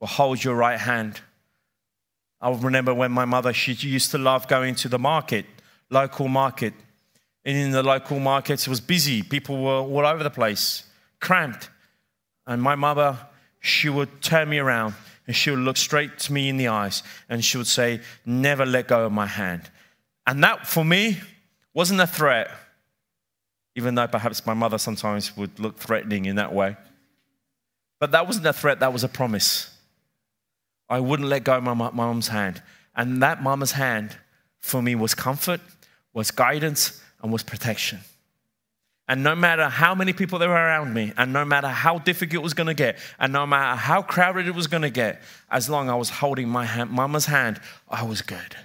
or 0.00 0.08
hold 0.08 0.42
your 0.42 0.54
right 0.54 0.78
hand. 0.78 1.20
I 2.40 2.50
remember 2.50 2.92
when 2.92 3.12
my 3.12 3.24
mother, 3.24 3.52
she 3.52 3.72
used 3.72 4.10
to 4.10 4.18
love 4.18 4.48
going 4.48 4.74
to 4.76 4.88
the 4.88 4.98
market, 4.98 5.46
local 5.90 6.28
market, 6.28 6.74
and 7.44 7.56
in 7.56 7.70
the 7.72 7.82
local 7.82 8.18
markets, 8.18 8.66
it 8.66 8.70
was 8.70 8.80
busy. 8.80 9.22
People 9.22 9.62
were 9.62 9.80
all 9.80 10.06
over 10.06 10.22
the 10.22 10.30
place, 10.30 10.84
cramped. 11.20 11.70
And 12.46 12.62
my 12.62 12.74
mother, 12.74 13.18
she 13.60 13.88
would 13.88 14.22
turn 14.22 14.48
me 14.48 14.58
around 14.58 14.94
and 15.26 15.34
she 15.34 15.50
would 15.50 15.60
look 15.60 15.76
straight 15.76 16.18
to 16.20 16.32
me 16.32 16.48
in 16.48 16.56
the 16.56 16.68
eyes 16.68 17.02
and 17.28 17.44
she 17.44 17.56
would 17.56 17.66
say, 17.66 18.00
Never 18.26 18.66
let 18.66 18.88
go 18.88 19.06
of 19.06 19.12
my 19.12 19.26
hand. 19.26 19.70
And 20.26 20.42
that, 20.44 20.66
for 20.66 20.84
me, 20.84 21.20
wasn't 21.74 22.00
a 22.00 22.06
threat, 22.06 22.50
even 23.74 23.94
though 23.94 24.06
perhaps 24.06 24.46
my 24.46 24.54
mother 24.54 24.78
sometimes 24.78 25.36
would 25.36 25.58
look 25.58 25.78
threatening 25.78 26.24
in 26.24 26.36
that 26.36 26.54
way. 26.54 26.76
But 28.00 28.12
that 28.12 28.26
wasn't 28.26 28.46
a 28.46 28.52
threat, 28.52 28.80
that 28.80 28.92
was 28.92 29.04
a 29.04 29.08
promise. 29.08 29.73
I 30.88 31.00
wouldn't 31.00 31.28
let 31.28 31.44
go 31.44 31.56
of 31.56 31.62
my 31.62 31.74
mom's 31.74 32.28
hand. 32.28 32.62
And 32.94 33.22
that 33.22 33.42
mama's 33.42 33.72
hand 33.72 34.16
for 34.60 34.82
me 34.82 34.94
was 34.94 35.14
comfort, 35.14 35.60
was 36.12 36.30
guidance, 36.30 37.02
and 37.22 37.32
was 37.32 37.42
protection. 37.42 38.00
And 39.06 39.22
no 39.22 39.34
matter 39.34 39.68
how 39.68 39.94
many 39.94 40.14
people 40.14 40.38
there 40.38 40.48
were 40.48 40.54
around 40.54 40.94
me, 40.94 41.12
and 41.16 41.32
no 41.32 41.44
matter 41.44 41.68
how 41.68 41.98
difficult 41.98 42.40
it 42.40 42.42
was 42.42 42.54
going 42.54 42.68
to 42.68 42.74
get, 42.74 42.98
and 43.18 43.32
no 43.32 43.46
matter 43.46 43.76
how 43.76 44.00
crowded 44.00 44.46
it 44.46 44.54
was 44.54 44.66
going 44.66 44.82
to 44.82 44.90
get, 44.90 45.20
as 45.50 45.68
long 45.68 45.88
as 45.88 45.92
I 45.92 45.96
was 45.96 46.10
holding 46.10 46.48
my 46.48 46.64
hand, 46.64 46.90
mama's 46.90 47.26
hand, 47.26 47.60
I 47.88 48.04
was 48.04 48.22
good. 48.22 48.56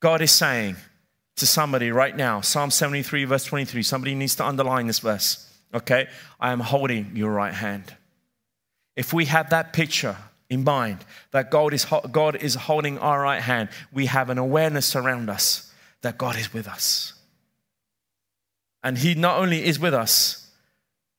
God 0.00 0.20
is 0.20 0.32
saying 0.32 0.76
to 1.36 1.46
somebody 1.46 1.92
right 1.92 2.16
now, 2.16 2.40
Psalm 2.40 2.70
73, 2.70 3.24
verse 3.24 3.44
23, 3.44 3.82
somebody 3.84 4.14
needs 4.16 4.34
to 4.36 4.46
underline 4.46 4.88
this 4.88 4.98
verse, 4.98 5.48
okay? 5.72 6.08
I 6.40 6.50
am 6.50 6.60
holding 6.60 7.14
your 7.14 7.30
right 7.30 7.54
hand. 7.54 7.94
If 8.96 9.12
we 9.12 9.26
have 9.26 9.50
that 9.50 9.72
picture 9.72 10.16
in 10.50 10.64
mind, 10.64 11.04
that 11.30 11.50
God 11.50 11.74
is, 11.74 11.86
God 12.10 12.36
is 12.36 12.54
holding 12.54 12.98
our 12.98 13.20
right 13.20 13.42
hand, 13.42 13.68
we 13.92 14.06
have 14.06 14.30
an 14.30 14.38
awareness 14.38 14.96
around 14.96 15.28
us 15.28 15.72
that 16.02 16.16
God 16.16 16.36
is 16.36 16.52
with 16.52 16.66
us. 16.66 17.14
And 18.82 18.98
He 18.98 19.14
not 19.14 19.38
only 19.38 19.64
is 19.64 19.78
with 19.78 19.94
us, 19.94 20.50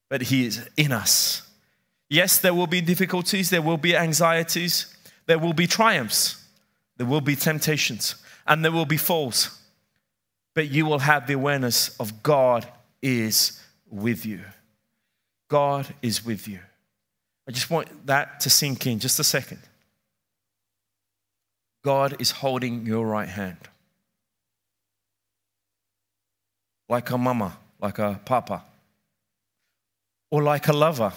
but 0.08 0.22
He 0.22 0.46
is 0.46 0.68
in 0.76 0.92
us. 0.92 1.42
Yes, 2.08 2.38
there 2.38 2.54
will 2.54 2.66
be 2.66 2.80
difficulties, 2.80 3.50
there 3.50 3.62
will 3.62 3.76
be 3.76 3.96
anxieties, 3.96 4.92
there 5.26 5.38
will 5.38 5.52
be 5.52 5.68
triumphs, 5.68 6.44
there 6.96 7.06
will 7.06 7.20
be 7.20 7.36
temptations, 7.36 8.16
and 8.46 8.64
there 8.64 8.72
will 8.72 8.86
be 8.86 8.96
falls. 8.96 9.58
But 10.54 10.68
you 10.68 10.86
will 10.86 10.98
have 10.98 11.28
the 11.28 11.34
awareness 11.34 11.96
of 12.00 12.22
God 12.24 12.66
is 13.00 13.62
with 13.88 14.26
you. 14.26 14.40
God 15.48 15.86
is 16.02 16.24
with 16.24 16.48
you. 16.48 16.58
I 17.50 17.52
just 17.52 17.68
want 17.68 18.06
that 18.06 18.38
to 18.40 18.50
sink 18.50 18.86
in 18.86 19.00
just 19.00 19.18
a 19.18 19.24
second. 19.24 19.58
God 21.82 22.20
is 22.20 22.30
holding 22.30 22.86
your 22.86 23.04
right 23.04 23.28
hand. 23.28 23.56
like 26.88 27.10
a 27.10 27.16
mama, 27.16 27.56
like 27.80 27.98
a 27.98 28.20
papa, 28.24 28.62
or 30.30 30.42
like 30.42 30.68
a 30.68 30.72
lover. 30.72 31.12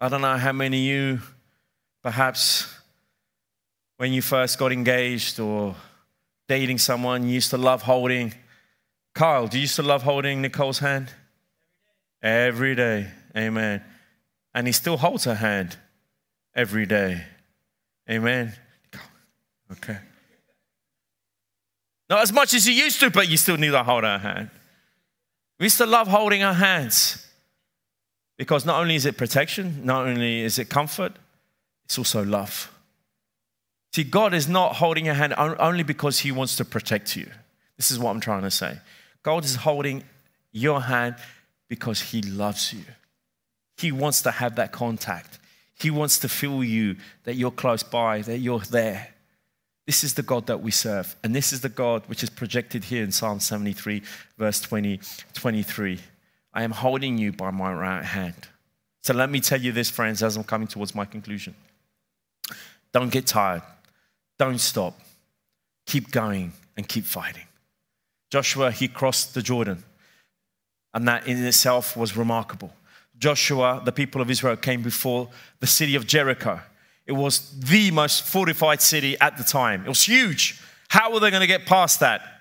I 0.00 0.08
don't 0.08 0.20
know 0.20 0.36
how 0.36 0.52
many 0.52 0.78
of 0.78 0.94
you, 0.94 1.20
perhaps 2.02 2.72
when 3.98 4.12
you 4.12 4.22
first 4.22 4.58
got 4.58 4.70
engaged 4.70 5.38
or 5.38 5.74
dating 6.46 6.78
someone, 6.78 7.24
you 7.24 7.34
used 7.34 7.50
to 7.50 7.58
love 7.58 7.82
holding. 7.82 8.32
Kyle, 9.14 9.48
do 9.48 9.58
you 9.58 9.62
used 9.62 9.76
to 9.76 9.82
love 9.82 10.02
holding 10.02 10.40
Nicole's 10.40 10.78
hand? 10.78 11.10
Every 12.22 12.74
day. 12.74 13.08
Amen. 13.36 13.82
And 14.58 14.66
he 14.66 14.72
still 14.72 14.96
holds 14.96 15.22
her 15.22 15.36
hand 15.36 15.76
every 16.52 16.84
day. 16.84 17.22
Amen. 18.10 18.54
Okay. 19.70 19.98
Not 22.10 22.22
as 22.22 22.32
much 22.32 22.54
as 22.54 22.66
you 22.66 22.74
used 22.74 22.98
to, 22.98 23.08
but 23.08 23.28
you 23.28 23.36
still 23.36 23.56
need 23.56 23.70
to 23.70 23.84
hold 23.84 24.02
her 24.02 24.18
hand. 24.18 24.50
We 25.60 25.68
to 25.68 25.86
love 25.86 26.08
holding 26.08 26.42
our 26.42 26.54
hands 26.54 27.24
because 28.36 28.66
not 28.66 28.80
only 28.80 28.96
is 28.96 29.06
it 29.06 29.16
protection, 29.16 29.82
not 29.84 30.08
only 30.08 30.40
is 30.40 30.58
it 30.58 30.68
comfort, 30.68 31.12
it's 31.84 31.96
also 31.96 32.24
love. 32.24 32.76
See, 33.92 34.02
God 34.02 34.34
is 34.34 34.48
not 34.48 34.74
holding 34.74 35.06
your 35.06 35.14
hand 35.14 35.34
only 35.36 35.84
because 35.84 36.18
He 36.18 36.32
wants 36.32 36.56
to 36.56 36.64
protect 36.64 37.14
you. 37.14 37.28
This 37.76 37.92
is 37.92 37.98
what 38.00 38.10
I'm 38.10 38.20
trying 38.20 38.42
to 38.42 38.50
say. 38.50 38.78
God 39.22 39.44
is 39.44 39.54
holding 39.54 40.02
your 40.50 40.82
hand 40.82 41.14
because 41.68 42.00
He 42.00 42.22
loves 42.22 42.72
you. 42.72 42.82
He 43.78 43.92
wants 43.92 44.22
to 44.22 44.30
have 44.30 44.56
that 44.56 44.72
contact. 44.72 45.38
He 45.78 45.90
wants 45.90 46.18
to 46.20 46.28
feel 46.28 46.64
you 46.64 46.96
that 47.24 47.36
you're 47.36 47.52
close 47.52 47.82
by, 47.82 48.22
that 48.22 48.38
you're 48.38 48.58
there. 48.58 49.08
This 49.86 50.04
is 50.04 50.14
the 50.14 50.22
God 50.22 50.46
that 50.48 50.60
we 50.60 50.70
serve. 50.70 51.16
And 51.22 51.34
this 51.34 51.52
is 51.52 51.60
the 51.60 51.68
God 51.68 52.02
which 52.08 52.22
is 52.22 52.28
projected 52.28 52.84
here 52.84 53.04
in 53.04 53.12
Psalm 53.12 53.40
73, 53.40 54.02
verse 54.36 54.60
20, 54.60 55.00
23. 55.32 56.00
I 56.52 56.62
am 56.62 56.72
holding 56.72 57.16
you 57.16 57.32
by 57.32 57.50
my 57.50 57.72
right 57.72 58.04
hand. 58.04 58.48
So 59.02 59.14
let 59.14 59.30
me 59.30 59.40
tell 59.40 59.60
you 59.60 59.72
this, 59.72 59.88
friends, 59.88 60.22
as 60.22 60.36
I'm 60.36 60.44
coming 60.44 60.68
towards 60.68 60.94
my 60.94 61.04
conclusion. 61.04 61.54
Don't 62.92 63.10
get 63.10 63.26
tired. 63.26 63.62
Don't 64.38 64.58
stop. 64.58 64.98
Keep 65.86 66.10
going 66.10 66.52
and 66.76 66.86
keep 66.86 67.04
fighting. 67.04 67.44
Joshua, 68.30 68.70
he 68.70 68.88
crossed 68.88 69.34
the 69.34 69.40
Jordan, 69.40 69.84
and 70.92 71.08
that 71.08 71.26
in 71.26 71.42
itself 71.44 71.96
was 71.96 72.16
remarkable. 72.16 72.72
Joshua, 73.18 73.82
the 73.84 73.92
people 73.92 74.20
of 74.20 74.30
Israel, 74.30 74.56
came 74.56 74.82
before 74.82 75.28
the 75.60 75.66
city 75.66 75.94
of 75.94 76.06
Jericho. 76.06 76.60
It 77.06 77.12
was 77.12 77.58
the 77.58 77.90
most 77.90 78.24
fortified 78.24 78.80
city 78.82 79.18
at 79.20 79.36
the 79.36 79.44
time. 79.44 79.84
It 79.84 79.88
was 79.88 80.04
huge. 80.04 80.60
How 80.88 81.12
were 81.12 81.20
they 81.20 81.30
going 81.30 81.40
to 81.40 81.46
get 81.46 81.66
past 81.66 82.00
that? 82.00 82.38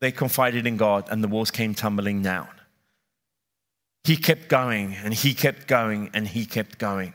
they 0.00 0.10
confided 0.10 0.66
in 0.66 0.76
God 0.76 1.06
and 1.10 1.22
the 1.22 1.28
walls 1.28 1.50
came 1.50 1.74
tumbling 1.74 2.22
down. 2.22 2.48
He 4.04 4.16
kept 4.16 4.48
going 4.48 4.94
and 4.94 5.12
he 5.12 5.34
kept 5.34 5.68
going 5.68 6.10
and 6.14 6.26
he 6.26 6.46
kept 6.46 6.78
going. 6.78 7.12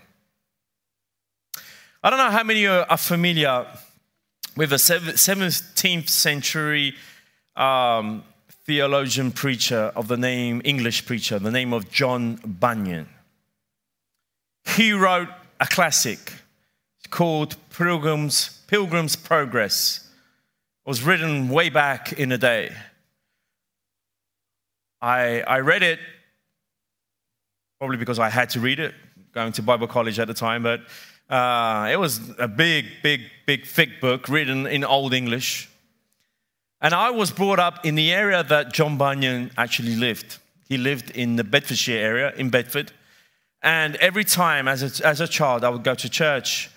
I 2.03 2.11
don't 2.11 2.19
know 2.19 2.29
how 2.29 2.43
many 2.43 2.67
are 2.67 2.97
familiar 2.97 3.65
with 4.55 4.71
a 4.71 4.75
17th 4.75 6.07
century 6.07 6.93
um, 7.55 8.23
theologian 8.65 9.31
preacher 9.31 9.91
of 9.95 10.07
the 10.07 10.17
name, 10.17 10.61
English 10.65 11.05
preacher, 11.05 11.37
the 11.37 11.51
name 11.51 11.71
of 11.71 11.91
John 11.91 12.35
Bunyan. 12.45 13.07
He 14.75 14.91
wrote 14.91 15.29
a 15.59 15.67
classic 15.67 16.33
called 17.11 17.55
Pilgrim's, 17.69 18.61
Pilgrim's 18.67 19.15
Progress. 19.15 20.09
It 20.85 20.89
was 20.89 21.03
written 21.03 21.49
way 21.49 21.69
back 21.69 22.13
in 22.13 22.29
the 22.29 22.37
day. 22.37 22.73
I, 25.01 25.41
I 25.41 25.59
read 25.59 25.83
it 25.83 25.99
probably 27.77 27.97
because 27.97 28.19
I 28.19 28.29
had 28.29 28.49
to 28.51 28.59
read 28.59 28.79
it, 28.79 28.95
going 29.31 29.51
to 29.53 29.61
Bible 29.61 29.87
college 29.87 30.17
at 30.17 30.27
the 30.27 30.33
time, 30.33 30.63
but 30.63 30.81
uh, 31.29 31.89
it 31.91 31.97
was 31.97 32.19
a 32.39 32.47
big, 32.47 32.85
big, 33.03 33.21
big, 33.45 33.65
thick 33.65 34.01
book 34.01 34.27
written 34.29 34.65
in 34.65 34.83
Old 34.83 35.13
English. 35.13 35.69
And 36.81 36.93
I 36.93 37.09
was 37.11 37.31
brought 37.31 37.59
up 37.59 37.85
in 37.85 37.95
the 37.95 38.11
area 38.11 38.43
that 38.43 38.73
John 38.73 38.97
Bunyan 38.97 39.51
actually 39.57 39.95
lived. 39.95 40.37
He 40.67 40.77
lived 40.77 41.11
in 41.11 41.35
the 41.35 41.43
Bedfordshire 41.43 41.97
area, 41.97 42.33
in 42.35 42.49
Bedford. 42.49 42.91
And 43.61 43.95
every 43.97 44.23
time 44.23 44.67
as 44.67 45.01
a, 45.01 45.07
as 45.07 45.21
a 45.21 45.27
child, 45.27 45.63
I 45.63 45.69
would 45.69 45.83
go 45.83 45.95
to 45.95 46.09
church 46.09 46.69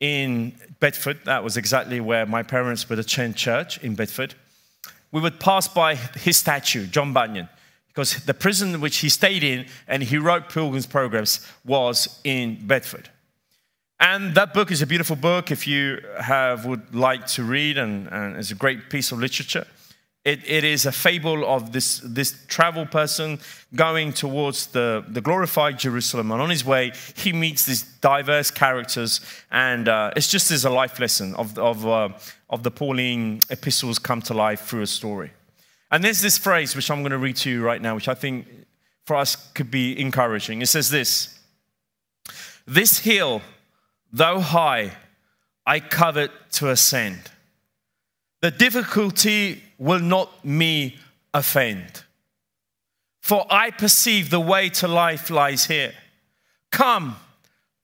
in 0.00 0.54
Bedford. 0.80 1.20
That 1.24 1.44
was 1.44 1.56
exactly 1.56 2.00
where 2.00 2.26
my 2.26 2.42
parents 2.42 2.88
would 2.88 2.98
attend 2.98 3.36
church 3.36 3.82
in 3.82 3.94
Bedford. 3.94 4.34
We 5.12 5.20
would 5.20 5.38
pass 5.38 5.68
by 5.68 5.94
his 5.94 6.38
statue, 6.38 6.86
John 6.86 7.12
Bunyan, 7.12 7.48
because 7.88 8.24
the 8.24 8.34
prison 8.34 8.80
which 8.80 8.98
he 8.98 9.08
stayed 9.08 9.44
in 9.44 9.66
and 9.86 10.02
he 10.02 10.16
wrote 10.16 10.48
Pilgrim's 10.48 10.86
Progress 10.86 11.46
was 11.64 12.20
in 12.24 12.66
Bedford. 12.66 13.10
And 14.02 14.34
that 14.34 14.52
book 14.52 14.72
is 14.72 14.82
a 14.82 14.86
beautiful 14.86 15.14
book 15.14 15.52
if 15.52 15.64
you 15.64 16.00
have, 16.20 16.66
would 16.66 16.92
like 16.92 17.24
to 17.28 17.44
read, 17.44 17.78
and, 17.78 18.08
and 18.08 18.36
it's 18.36 18.50
a 18.50 18.56
great 18.56 18.90
piece 18.90 19.12
of 19.12 19.20
literature. 19.20 19.64
It, 20.24 20.40
it 20.44 20.64
is 20.64 20.86
a 20.86 20.90
fable 20.90 21.46
of 21.46 21.70
this, 21.70 22.00
this 22.04 22.44
travel 22.48 22.84
person 22.84 23.38
going 23.76 24.12
towards 24.12 24.66
the, 24.66 25.04
the 25.06 25.20
glorified 25.20 25.78
Jerusalem. 25.78 26.32
And 26.32 26.42
on 26.42 26.50
his 26.50 26.64
way, 26.64 26.90
he 27.14 27.32
meets 27.32 27.64
these 27.64 27.82
diverse 28.00 28.50
characters. 28.50 29.20
And 29.52 29.88
uh, 29.88 30.10
it's 30.16 30.28
just 30.28 30.50
as 30.50 30.64
a 30.64 30.70
life 30.70 30.98
lesson 30.98 31.36
of, 31.36 31.56
of, 31.56 31.86
uh, 31.86 32.08
of 32.50 32.64
the 32.64 32.72
Pauline 32.72 33.38
epistles 33.50 34.00
come 34.00 34.20
to 34.22 34.34
life 34.34 34.62
through 34.62 34.82
a 34.82 34.86
story. 34.88 35.30
And 35.92 36.02
there's 36.02 36.20
this 36.20 36.38
phrase, 36.38 36.74
which 36.74 36.90
I'm 36.90 37.02
going 37.02 37.12
to 37.12 37.18
read 37.18 37.36
to 37.36 37.50
you 37.50 37.62
right 37.62 37.80
now, 37.80 37.94
which 37.94 38.08
I 38.08 38.14
think 38.14 38.48
for 39.06 39.14
us 39.14 39.36
could 39.54 39.70
be 39.70 39.96
encouraging. 40.00 40.60
It 40.60 40.66
says 40.66 40.90
this 40.90 41.38
This 42.66 42.98
hill 42.98 43.42
though 44.12 44.40
high, 44.40 44.92
I 45.66 45.80
covet 45.80 46.30
to 46.52 46.70
ascend. 46.70 47.30
The 48.40 48.50
difficulty 48.50 49.62
will 49.78 50.00
not 50.00 50.44
me 50.44 50.98
offend. 51.32 52.02
For 53.20 53.46
I 53.48 53.70
perceive 53.70 54.30
the 54.30 54.40
way 54.40 54.68
to 54.70 54.88
life 54.88 55.30
lies 55.30 55.66
here. 55.66 55.92
Come, 56.70 57.16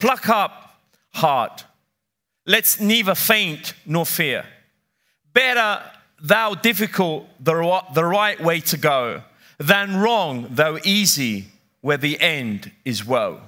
pluck 0.00 0.28
up 0.28 0.80
heart. 1.14 1.64
Let's 2.44 2.80
neither 2.80 3.14
faint 3.14 3.74
nor 3.86 4.04
fear. 4.04 4.44
Better 5.32 5.82
thou 6.20 6.54
difficult 6.54 7.28
the, 7.38 7.82
the 7.94 8.04
right 8.04 8.40
way 8.40 8.60
to 8.60 8.76
go 8.76 9.22
than 9.58 9.96
wrong 9.96 10.48
though 10.50 10.78
easy 10.84 11.46
where 11.80 11.96
the 11.96 12.20
end 12.20 12.72
is 12.84 13.04
woe. 13.04 13.40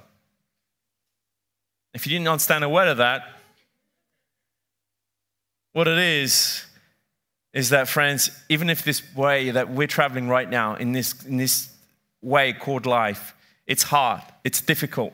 If 1.93 2.07
you 2.07 2.11
didn't 2.11 2.29
understand 2.29 2.65
a 2.65 2.69
word 2.69 2.89
of 2.89 2.99
that, 2.99 3.23
what 5.73 5.89
it 5.89 5.99
is, 5.99 6.65
is 7.53 7.71
that, 7.71 7.89
friends, 7.89 8.31
even 8.49 8.71
if 8.71 8.85
this 8.85 9.03
way 9.15 9.51
that 9.51 9.71
we're 9.71 9.89
traveling 9.89 10.29
right 10.29 10.49
now, 10.49 10.77
in 10.77 10.93
this, 10.93 11.25
in 11.25 11.37
this 11.37 11.69
way 12.23 12.53
called 12.53 12.87
life, 12.87 13.35
it's 13.67 13.85
hard, 13.85 14.23
it's 14.45 14.61
difficult. 14.61 15.13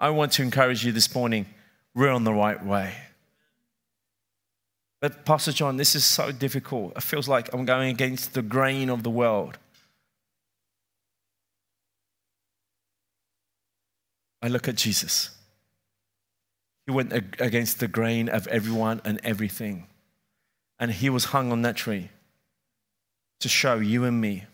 I 0.00 0.10
want 0.10 0.32
to 0.32 0.42
encourage 0.42 0.84
you 0.84 0.92
this 0.92 1.14
morning 1.14 1.46
we're 1.94 2.10
on 2.10 2.24
the 2.24 2.32
right 2.32 2.64
way. 2.64 2.94
But, 5.00 5.24
Pastor 5.24 5.52
John, 5.52 5.76
this 5.76 5.94
is 5.94 6.04
so 6.04 6.32
difficult. 6.32 6.96
It 6.96 7.02
feels 7.02 7.28
like 7.28 7.52
I'm 7.52 7.64
going 7.64 7.90
against 7.90 8.34
the 8.34 8.42
grain 8.42 8.90
of 8.90 9.02
the 9.02 9.10
world. 9.10 9.58
I 14.42 14.48
look 14.48 14.68
at 14.68 14.76
Jesus. 14.76 15.30
He 16.88 16.92
went 16.92 17.12
against 17.12 17.80
the 17.80 17.86
grain 17.86 18.30
of 18.30 18.46
everyone 18.46 19.02
and 19.04 19.20
everything. 19.22 19.88
And 20.80 20.90
he 20.90 21.10
was 21.10 21.26
hung 21.26 21.52
on 21.52 21.60
that 21.60 21.76
tree 21.76 22.08
to 23.40 23.48
show 23.50 23.74
you 23.74 24.04
and 24.04 24.18
me 24.18 24.46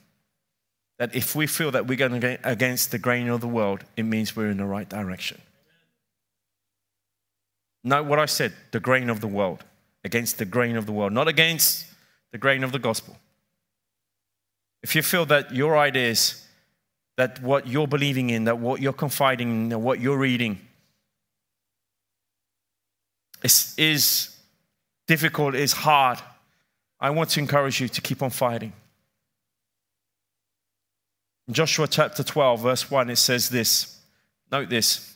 that 0.99 1.15
if 1.15 1.37
we 1.37 1.47
feel 1.47 1.71
that 1.71 1.87
we're 1.87 1.97
going 1.97 2.25
against 2.43 2.91
the 2.91 2.99
grain 2.99 3.29
of 3.29 3.41
the 3.41 3.47
world, 3.47 3.85
it 3.97 4.03
means 4.03 4.35
we're 4.35 4.51
in 4.51 4.57
the 4.57 4.65
right 4.65 4.89
direction. 4.89 5.41
Note 7.85 8.07
what 8.07 8.19
I 8.19 8.27
said 8.27 8.53
the 8.73 8.81
grain 8.81 9.11
of 9.11 9.21
the 9.21 9.29
world, 9.29 9.63
against 10.03 10.39
the 10.39 10.45
grain 10.45 10.75
of 10.75 10.87
the 10.87 10.93
world, 10.93 11.13
not 11.13 11.29
against 11.29 11.87
the 12.33 12.39
grain 12.39 12.65
of 12.65 12.73
the 12.73 12.81
gospel. 12.81 13.17
If 14.83 14.97
you 14.97 15.03
feel 15.03 15.25
that 15.27 15.55
your 15.55 15.79
ideas, 15.79 16.45
that 17.17 17.41
what 17.41 17.69
you're 17.69 17.87
believing 17.87 18.31
in, 18.31 18.43
that 18.45 18.59
what 18.59 18.83
you're 18.83 18.93
confiding 18.93 19.51
in, 19.51 19.69
that 19.69 19.79
what 19.79 20.01
you're 20.01 20.19
reading, 20.19 20.59
is, 23.45 23.75
is 23.77 24.37
difficult, 25.07 25.55
it 25.55 25.61
is 25.61 25.73
hard, 25.73 26.19
I 26.99 27.11
want 27.11 27.31
to 27.31 27.41
encourage 27.41 27.81
you 27.81 27.89
to 27.89 28.01
keep 28.01 28.23
on 28.23 28.31
fighting. 28.31 28.73
In 31.47 31.53
Joshua 31.53 31.87
chapter 31.87 32.23
12, 32.23 32.61
verse 32.61 32.91
1, 32.91 33.11
it 33.11 33.17
says 33.17 33.51
this. 33.51 33.99
Note 34.51 34.71
this. 34.71 35.15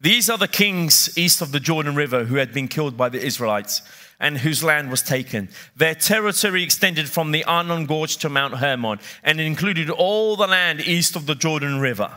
These 0.00 0.30
are 0.30 0.38
the 0.38 0.48
kings 0.48 1.16
east 1.16 1.42
of 1.42 1.52
the 1.52 1.60
Jordan 1.60 1.94
River 1.94 2.24
who 2.24 2.36
had 2.36 2.52
been 2.52 2.66
killed 2.66 2.96
by 2.96 3.08
the 3.08 3.22
Israelites 3.22 3.82
and 4.18 4.38
whose 4.38 4.64
land 4.64 4.90
was 4.90 5.02
taken. 5.02 5.48
Their 5.76 5.94
territory 5.94 6.62
extended 6.62 7.08
from 7.08 7.32
the 7.32 7.44
Arnon 7.44 7.86
Gorge 7.86 8.16
to 8.18 8.28
Mount 8.28 8.54
Hermon 8.54 8.98
and 9.22 9.40
included 9.40 9.90
all 9.90 10.36
the 10.36 10.46
land 10.46 10.80
east 10.80 11.14
of 11.14 11.26
the 11.26 11.34
Jordan 11.34 11.80
River. 11.80 12.10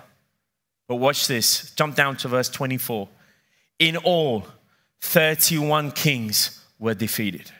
But 0.87 0.95
watch 0.95 1.27
this. 1.27 1.71
Jump 1.71 1.95
down 1.95 2.15
to 2.17 2.27
verse 2.27 2.49
24. 2.49 3.09
In 3.79 3.97
all, 3.97 4.47
31 5.01 5.91
kings 5.91 6.63
were 6.79 6.93
defeated. 6.93 7.51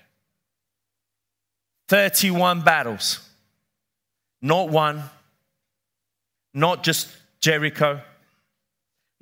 31 1.87 2.61
battles. 2.61 3.27
Not 4.41 4.69
one, 4.69 5.03
not 6.53 6.83
just 6.83 7.09
Jericho, 7.39 8.01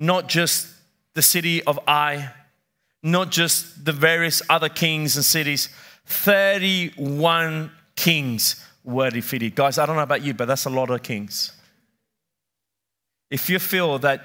not 0.00 0.28
just 0.28 0.68
the 1.14 1.22
city 1.22 1.62
of 1.62 1.78
Ai, 1.86 2.30
not 3.02 3.30
just 3.30 3.84
the 3.84 3.92
various 3.92 4.42
other 4.48 4.68
kings 4.68 5.16
and 5.16 5.24
cities. 5.24 5.68
31 6.06 7.70
kings 7.96 8.66
were 8.82 9.10
defeated. 9.10 9.54
Guys, 9.54 9.78
I 9.78 9.86
don't 9.86 9.96
know 9.96 10.02
about 10.02 10.22
you, 10.22 10.34
but 10.34 10.46
that's 10.46 10.64
a 10.66 10.70
lot 10.70 10.90
of 10.90 11.02
kings. 11.02 11.52
If 13.30 13.48
you 13.48 13.58
feel 13.58 13.98
that 14.00 14.22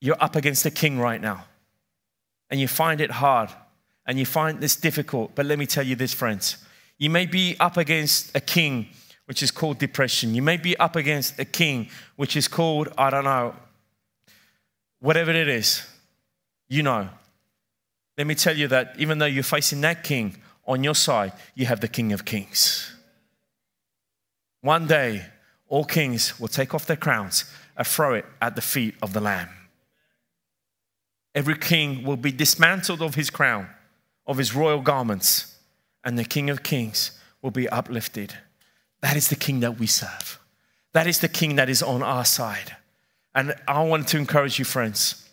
you're 0.00 0.16
up 0.20 0.36
against 0.36 0.64
a 0.66 0.70
king 0.70 0.98
right 0.98 1.20
now, 1.20 1.44
and 2.50 2.60
you 2.60 2.68
find 2.68 3.00
it 3.00 3.10
hard 3.10 3.50
and 4.06 4.18
you 4.18 4.26
find 4.26 4.60
this 4.60 4.76
difficult, 4.76 5.34
but 5.34 5.46
let 5.46 5.58
me 5.58 5.66
tell 5.66 5.84
you 5.84 5.96
this, 5.96 6.14
friends. 6.14 6.58
You 6.98 7.10
may 7.10 7.26
be 7.26 7.56
up 7.58 7.76
against 7.76 8.34
a 8.36 8.40
king 8.40 8.88
which 9.26 9.42
is 9.42 9.50
called 9.50 9.78
depression. 9.78 10.34
You 10.34 10.42
may 10.42 10.56
be 10.56 10.76
up 10.78 10.96
against 10.96 11.38
a 11.38 11.44
king 11.44 11.88
which 12.14 12.36
is 12.36 12.48
called, 12.48 12.88
I 12.96 13.10
don't 13.10 13.24
know, 13.24 13.54
whatever 15.00 15.32
it 15.32 15.48
is, 15.48 15.86
you 16.68 16.82
know. 16.82 17.08
Let 18.16 18.26
me 18.26 18.34
tell 18.34 18.56
you 18.56 18.68
that 18.68 18.94
even 18.98 19.18
though 19.18 19.26
you're 19.26 19.42
facing 19.42 19.80
that 19.82 20.04
king 20.04 20.36
on 20.66 20.82
your 20.82 20.94
side, 20.94 21.32
you 21.54 21.66
have 21.66 21.80
the 21.80 21.88
King 21.88 22.12
of 22.12 22.24
Kings. 22.24 22.92
One 24.62 24.86
day, 24.86 25.26
all 25.68 25.84
kings 25.84 26.40
will 26.40 26.48
take 26.48 26.74
off 26.74 26.86
their 26.86 26.96
crowns 26.96 27.44
and 27.76 27.86
throw 27.86 28.14
it 28.14 28.24
at 28.40 28.56
the 28.56 28.62
feet 28.62 28.94
of 29.02 29.12
the 29.12 29.20
Lamb. 29.20 29.48
Every 31.36 31.58
king 31.58 32.02
will 32.02 32.16
be 32.16 32.32
dismantled 32.32 33.02
of 33.02 33.14
his 33.14 33.28
crown, 33.28 33.68
of 34.26 34.38
his 34.38 34.54
royal 34.54 34.80
garments, 34.80 35.58
and 36.02 36.18
the 36.18 36.24
King 36.24 36.48
of 36.48 36.62
Kings 36.62 37.10
will 37.42 37.50
be 37.50 37.68
uplifted. 37.68 38.38
That 39.02 39.16
is 39.16 39.28
the 39.28 39.36
king 39.36 39.60
that 39.60 39.78
we 39.78 39.86
serve. 39.86 40.40
That 40.94 41.06
is 41.06 41.20
the 41.20 41.28
king 41.28 41.56
that 41.56 41.68
is 41.68 41.82
on 41.82 42.02
our 42.02 42.24
side. 42.24 42.74
And 43.34 43.54
I 43.68 43.82
want 43.82 44.08
to 44.08 44.16
encourage 44.16 44.58
you, 44.58 44.64
friends, 44.64 45.28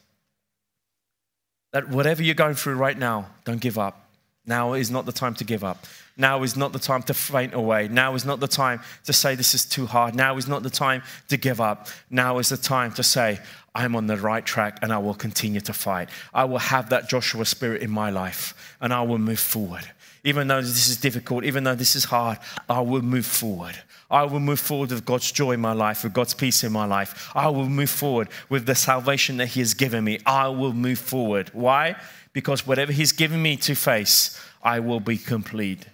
that 1.71 1.87
whatever 1.87 2.21
you're 2.21 2.35
going 2.35 2.55
through 2.55 2.75
right 2.75 2.97
now, 2.97 3.27
don't 3.45 3.61
give 3.61 3.79
up. 3.79 4.02
Now 4.45 4.73
is 4.73 4.91
not 4.91 5.05
the 5.05 5.11
time 5.11 5.35
to 5.35 5.43
give 5.43 5.63
up. 5.63 5.85
Now 6.17 6.43
is 6.43 6.55
not 6.55 6.73
the 6.73 6.79
time 6.79 7.01
to 7.03 7.13
faint 7.13 7.53
away. 7.53 7.87
Now 7.87 8.13
is 8.13 8.25
not 8.25 8.39
the 8.39 8.47
time 8.47 8.81
to 9.05 9.13
say 9.13 9.35
this 9.35 9.55
is 9.55 9.65
too 9.65 9.87
hard. 9.87 10.13
Now 10.13 10.37
is 10.37 10.47
not 10.47 10.61
the 10.63 10.69
time 10.69 11.01
to 11.29 11.37
give 11.37 11.59
up. 11.59 11.87
Now 12.09 12.37
is 12.37 12.49
the 12.49 12.57
time 12.57 12.91
to 12.93 13.03
say, 13.03 13.39
I'm 13.73 13.95
on 13.95 14.07
the 14.07 14.17
right 14.17 14.45
track 14.45 14.79
and 14.81 14.93
I 14.93 14.99
will 14.99 15.15
continue 15.15 15.61
to 15.61 15.73
fight. 15.73 16.09
I 16.33 16.45
will 16.45 16.59
have 16.59 16.89
that 16.89 17.09
Joshua 17.09 17.45
spirit 17.45 17.81
in 17.81 17.89
my 17.89 18.09
life 18.11 18.75
and 18.79 18.93
I 18.93 19.01
will 19.01 19.17
move 19.17 19.39
forward. 19.39 19.89
Even 20.23 20.47
though 20.47 20.61
this 20.61 20.87
is 20.87 20.97
difficult, 20.97 21.43
even 21.43 21.63
though 21.63 21.75
this 21.75 21.95
is 21.95 22.05
hard, 22.05 22.37
I 22.69 22.81
will 22.81 23.01
move 23.01 23.25
forward. 23.25 23.75
I 24.09 24.23
will 24.23 24.39
move 24.39 24.59
forward 24.59 24.91
with 24.91 25.05
God's 25.05 25.31
joy 25.31 25.53
in 25.53 25.59
my 25.59 25.73
life, 25.73 26.03
with 26.03 26.13
God's 26.13 26.35
peace 26.35 26.63
in 26.63 26.71
my 26.71 26.85
life. 26.85 27.31
I 27.33 27.47
will 27.49 27.67
move 27.67 27.89
forward 27.89 28.29
with 28.47 28.67
the 28.67 28.75
salvation 28.75 29.37
that 29.37 29.47
He 29.47 29.59
has 29.59 29.73
given 29.73 30.03
me. 30.03 30.19
I 30.25 30.49
will 30.49 30.73
move 30.73 30.99
forward. 30.99 31.49
Why? 31.51 31.95
Because 32.33 32.65
whatever 32.65 32.91
He's 32.91 33.11
given 33.11 33.41
me 33.41 33.55
to 33.57 33.75
face, 33.75 34.39
I 34.63 34.79
will 34.79 34.99
be 34.99 35.17
complete. 35.17 35.85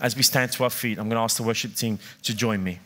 As 0.00 0.16
we 0.16 0.22
stand 0.22 0.52
to 0.52 0.64
our 0.64 0.70
feet, 0.70 0.98
I'm 0.98 1.08
going 1.08 1.16
to 1.16 1.22
ask 1.22 1.36
the 1.36 1.42
worship 1.42 1.74
team 1.74 1.98
to 2.22 2.34
join 2.34 2.62
me. 2.62 2.78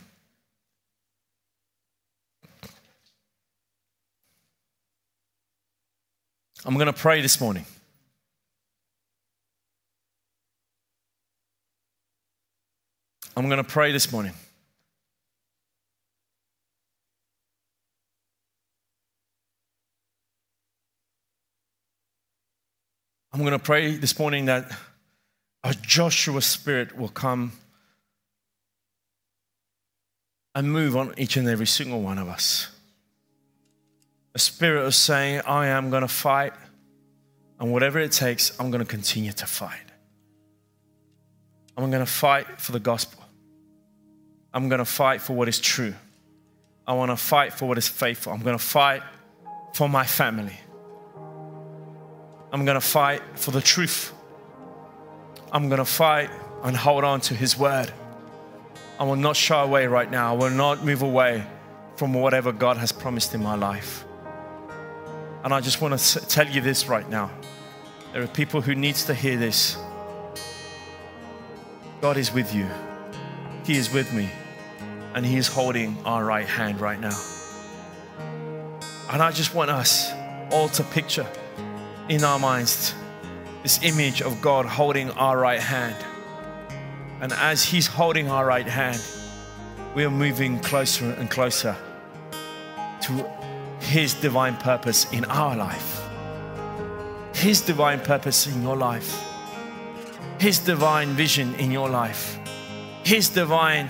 I'm 6.64 6.74
going 6.74 6.87
to 6.87 6.93
pray 6.93 7.20
this 7.20 7.41
morning. 7.41 7.64
I'm 13.37 13.49
going 13.49 13.62
to 13.62 13.64
pray 13.64 13.93
this 13.93 14.12
morning. 14.12 14.35
I'm 23.41 23.47
going 23.47 23.59
to 23.59 23.64
pray 23.64 23.97
this 23.97 24.18
morning 24.18 24.45
that 24.45 24.70
a 25.64 25.72
Joshua 25.72 26.43
spirit 26.43 26.95
will 26.95 27.09
come 27.09 27.53
and 30.55 30.70
move 30.70 30.95
on 30.95 31.14
each 31.16 31.38
and 31.38 31.49
every 31.49 31.66
single 31.66 32.03
one 32.03 32.18
of 32.18 32.28
us. 32.28 32.68
A 34.34 34.38
spirit 34.38 34.84
of 34.84 34.95
saying, 34.95 35.41
I 35.47 35.68
am 35.68 35.88
going 35.88 36.03
to 36.03 36.07
fight, 36.07 36.53
and 37.59 37.72
whatever 37.72 37.99
it 37.99 38.12
takes, 38.12 38.53
I'm 38.61 38.70
going 38.70 38.84
to 38.84 38.86
continue 38.86 39.32
to 39.32 39.47
fight. 39.47 39.88
I'm 41.78 41.91
going 41.91 42.05
to 42.05 42.12
fight 42.12 42.61
for 42.61 42.72
the 42.72 42.80
gospel. 42.80 43.24
I'm 44.53 44.68
going 44.68 44.80
to 44.80 44.84
fight 44.84 45.22
for 45.22 45.32
what 45.32 45.49
is 45.49 45.59
true. 45.59 45.95
I 46.86 46.93
want 46.93 47.11
to 47.11 47.16
fight 47.16 47.55
for 47.55 47.64
what 47.64 47.78
is 47.78 47.88
faithful. 47.88 48.34
I'm 48.34 48.43
going 48.43 48.59
to 48.59 48.62
fight 48.62 49.03
for 49.72 49.88
my 49.88 50.05
family. 50.05 50.61
I'm 52.53 52.65
going 52.65 52.75
to 52.75 52.81
fight 52.81 53.23
for 53.35 53.53
the 53.53 53.61
truth. 53.61 54.13
I'm 55.53 55.69
going 55.69 55.79
to 55.79 55.85
fight 55.85 56.31
and 56.65 56.77
hold 56.77 57.05
on 57.05 57.21
to 57.23 57.35
His 57.35 57.57
word. 57.57 57.93
I 58.99 59.05
will 59.05 59.17
not 59.17 59.37
shy 59.37 59.63
away 59.63 59.87
right 59.87 60.11
now. 60.11 60.35
I 60.35 60.37
will 60.37 60.51
not 60.51 60.85
move 60.85 61.03
away 61.03 61.45
from 61.97 62.13
whatever 62.13 62.53
God 62.53 62.77
has 62.77 62.93
promised 62.93 63.35
in 63.35 63.43
my 63.43 63.55
life. 63.55 64.05
And 65.45 65.55
I 65.55 65.61
just 65.61 65.81
want 65.81 65.99
to 65.99 66.21
tell 66.27 66.49
you 66.49 66.61
this 66.61 66.89
right 66.89 67.09
now. 67.09 67.31
There 68.13 68.23
are 68.23 68.29
people 68.29 68.61
who 68.61 68.75
needs 68.75 69.05
to 69.07 69.15
hear 69.15 69.37
this. 69.37 69.77
God 72.01 72.17
is 72.17 72.33
with 72.33 72.55
you. 72.55 72.69
He 73.65 73.77
is 73.77 73.93
with 73.93 74.13
me. 74.13 74.29
And 75.15 75.25
He 75.25 75.37
is 75.37 75.47
holding 75.47 75.97
our 76.05 76.25
right 76.25 76.47
hand 76.47 76.81
right 76.81 77.01
now. 77.01 77.19
And 79.09 79.23
I 79.23 79.31
just 79.31 79.55
want 79.55 79.71
us 79.71 80.11
all 80.51 80.69
to 80.71 80.85
picture 80.85 81.27
in 82.11 82.25
our 82.25 82.41
minds 82.41 82.93
this 83.63 83.81
image 83.85 84.21
of 84.21 84.43
God 84.43 84.67
holding 84.67 85.11
our 85.13 85.39
right 85.39 85.61
hand. 85.61 85.95
And 87.21 87.33
as 87.33 87.63
He's 87.63 87.87
holding 87.87 88.29
our 88.29 88.45
right 88.45 88.67
hand, 88.67 89.01
we 89.95 90.05
are 90.05 90.11
moving 90.11 90.59
closer 90.59 91.13
and 91.13 91.31
closer 91.31 91.77
to 93.03 93.31
His 93.81 94.15
divine 94.15 94.57
purpose 94.57 95.11
in 95.13 95.25
our 95.27 95.57
life. 95.57 96.03
His 97.33 97.61
divine 97.61 98.01
purpose 98.01 98.49
in 98.49 98.61
your 98.61 98.77
life. 98.77 99.23
His 100.41 100.59
divine 100.59 101.11
vision 101.11 101.55
in 101.57 101.71
your 101.71 101.89
life. 101.89 102.39
His 103.05 103.29
divine 103.29 103.89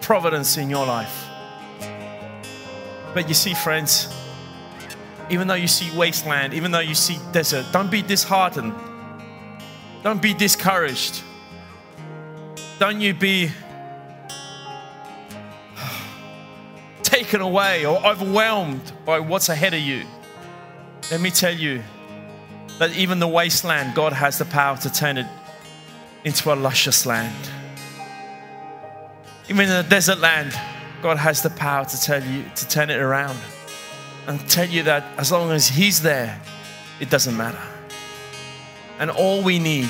providence 0.00 0.56
in 0.56 0.68
your 0.68 0.86
life. 0.86 1.26
But 3.14 3.28
you 3.28 3.34
see, 3.34 3.54
friends, 3.54 4.08
even 5.30 5.46
though 5.46 5.54
you 5.54 5.68
see 5.68 5.96
wasteland, 5.96 6.52
even 6.54 6.72
though 6.72 6.80
you 6.80 6.94
see 6.94 7.18
desert, 7.30 7.64
don't 7.72 7.90
be 7.90 8.02
disheartened. 8.02 8.74
Don't 10.02 10.20
be 10.20 10.34
discouraged. 10.34 11.22
Don't 12.80 13.00
you 13.00 13.14
be 13.14 13.50
taken 17.02 17.40
away 17.40 17.86
or 17.86 18.04
overwhelmed 18.04 18.92
by 19.04 19.20
what's 19.20 19.48
ahead 19.48 19.72
of 19.72 19.80
you. 19.80 20.04
Let 21.12 21.20
me 21.20 21.30
tell 21.30 21.54
you 21.54 21.82
that 22.80 22.92
even 22.96 23.20
the 23.20 23.28
wasteland, 23.28 23.94
God 23.94 24.12
has 24.12 24.38
the 24.38 24.44
power 24.46 24.76
to 24.78 24.92
turn 24.92 25.16
it 25.16 25.26
into 26.24 26.52
a 26.52 26.56
luscious 26.56 27.06
land. 27.06 27.50
Even 29.48 29.62
in 29.62 29.68
the 29.68 29.88
desert 29.88 30.18
land, 30.18 30.58
God 31.02 31.18
has 31.18 31.40
the 31.42 31.50
power 31.50 31.84
to 31.84 32.00
tell 32.00 32.22
you 32.22 32.44
to 32.56 32.68
turn 32.68 32.90
it 32.90 32.98
around 32.98 33.38
and 34.26 34.48
tell 34.48 34.68
you 34.68 34.82
that 34.84 35.04
as 35.18 35.32
long 35.32 35.50
as 35.50 35.68
He's 35.68 36.02
there, 36.02 36.40
it 37.00 37.10
doesn't 37.10 37.36
matter. 37.36 37.60
And 38.98 39.10
all 39.10 39.42
we 39.42 39.58
need, 39.58 39.88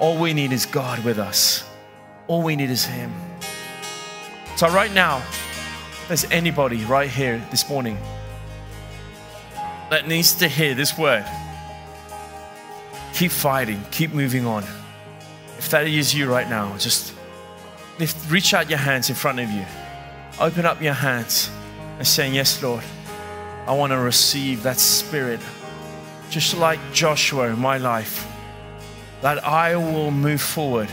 all 0.00 0.18
we 0.18 0.32
need 0.32 0.52
is 0.52 0.66
God 0.66 1.04
with 1.04 1.18
us. 1.18 1.64
All 2.26 2.42
we 2.42 2.56
need 2.56 2.70
is 2.70 2.84
Him. 2.84 3.12
So, 4.56 4.68
right 4.68 4.92
now, 4.92 5.18
if 5.18 6.04
there's 6.08 6.24
anybody 6.30 6.84
right 6.84 7.10
here 7.10 7.44
this 7.50 7.68
morning 7.68 7.98
that 9.90 10.06
needs 10.06 10.34
to 10.34 10.48
hear 10.48 10.74
this 10.74 10.96
word, 10.96 11.26
keep 13.12 13.32
fighting, 13.32 13.82
keep 13.90 14.12
moving 14.12 14.46
on. 14.46 14.62
If 15.58 15.70
that 15.70 15.86
is 15.86 16.14
you 16.14 16.30
right 16.30 16.48
now, 16.48 16.76
just 16.78 17.14
lift, 17.98 18.30
reach 18.30 18.54
out 18.54 18.68
your 18.68 18.78
hands 18.78 19.08
in 19.08 19.16
front 19.16 19.40
of 19.40 19.50
you. 19.50 19.64
Open 20.38 20.64
up 20.66 20.80
your 20.80 20.94
hands 20.94 21.50
and 21.98 22.06
saying, 22.06 22.34
Yes, 22.34 22.62
Lord, 22.62 22.82
I 23.66 23.72
want 23.72 23.92
to 23.92 23.98
receive 23.98 24.62
that 24.62 24.78
spirit, 24.78 25.40
just 26.30 26.56
like 26.56 26.78
Joshua 26.92 27.48
in 27.48 27.58
my 27.58 27.78
life, 27.78 28.26
that 29.22 29.44
I 29.44 29.76
will 29.76 30.10
move 30.10 30.40
forward. 30.40 30.90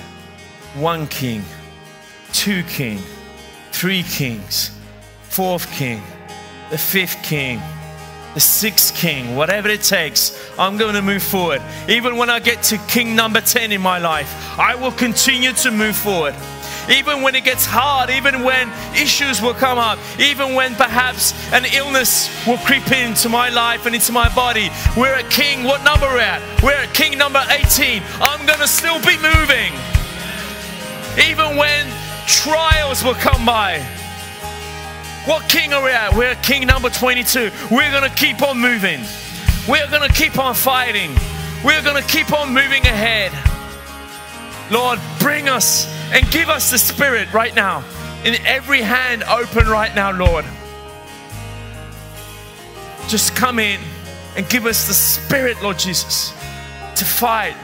One 0.76 1.08
king, 1.08 1.44
two 2.32 2.64
king, 2.64 3.00
three 3.72 4.04
kings, 4.04 4.72
fourth 5.24 5.70
king, 5.72 6.02
the 6.70 6.78
fifth 6.78 7.22
king, 7.24 7.62
the 8.34 8.40
sixth 8.40 8.96
king, 8.96 9.36
whatever 9.36 9.68
it 9.68 9.82
takes, 9.82 10.32
I'm 10.58 10.78
going 10.78 10.96
to 10.96 11.02
move 11.02 11.22
forward. 11.22 11.62
Even 11.90 12.16
when 12.16 12.30
I 12.30 12.40
get 12.40 12.64
to 12.64 12.78
king 12.88 13.16
number 13.16 13.42
10 13.42 13.74
in 13.74 13.82
my 13.82 13.98
life, 13.98 14.58
I 14.58 14.76
will 14.76 14.94
continue 14.94 15.52
to 15.54 15.72
move 15.72 15.98
forward 15.98 16.34
even 16.90 17.22
when 17.22 17.36
it 17.36 17.44
gets 17.44 17.66
hard, 17.66 18.10
even 18.10 18.44
when 18.44 18.70
issues 18.96 19.42
will 19.42 19.54
come 19.54 19.78
up, 19.78 20.00
even 20.20 20.56
when 20.56 20.76
perhaps 20.76 21.34
an 21.54 21.66
illness 21.74 22.30
will 22.48 22.58
creep 22.60 22.92
into 22.92 23.30
my 23.30 23.50
life 23.50 23.86
and 23.86 23.96
into 23.96 24.12
my 24.12 24.34
body. 24.34 24.70
We're 24.98 25.14
at 25.14 25.30
King, 25.30 25.64
what 25.64 25.84
number 25.84 26.08
we're 26.08 26.20
at? 26.20 26.42
We're 26.64 26.84
at 26.84 26.94
King 26.94 27.18
number 27.18 27.44
18. 27.50 28.02
I'm 28.22 28.46
going 28.46 28.60
to 28.60 28.68
still 28.68 29.00
be 29.02 29.18
moving. 29.18 29.74
Even 31.30 31.58
when 31.58 31.86
trials 32.28 33.04
will 33.04 33.16
come 33.16 33.46
by. 33.46 33.80
What 35.26 35.48
king 35.48 35.72
are 35.72 35.84
we 35.84 35.92
at? 35.92 36.16
We're 36.16 36.34
king 36.36 36.66
number 36.66 36.90
22. 36.90 37.52
We're 37.70 37.92
going 37.92 38.10
to 38.10 38.16
keep 38.16 38.42
on 38.42 38.60
moving. 38.60 39.02
We're 39.68 39.88
going 39.90 40.08
to 40.08 40.14
keep 40.14 40.40
on 40.40 40.56
fighting. 40.56 41.12
We're 41.64 41.84
going 41.84 42.02
to 42.02 42.10
keep 42.10 42.34
on 42.34 42.54
moving 42.54 42.84
ahead. 42.88 43.32
Lord, 44.72 45.00
bring 45.20 45.48
us 45.48 45.86
and 46.12 46.30
give 46.30 46.50
us 46.50 46.72
the 46.72 46.78
Spirit 46.78 47.34
right 47.34 47.56
now. 47.56 47.84
In 48.26 48.36
every 48.46 48.82
hand 48.82 49.24
open 49.24 49.68
right 49.68 49.96
now, 49.96 50.12
Lord. 50.12 50.46
Just 53.08 53.36
come 53.36 53.60
in 53.60 53.80
and 54.36 54.48
give 54.48 54.66
us 54.66 54.88
the 54.88 54.94
Spirit, 54.94 55.62
Lord 55.64 55.80
Jesus, 55.80 56.32
to 56.96 57.06
fight, 57.06 57.56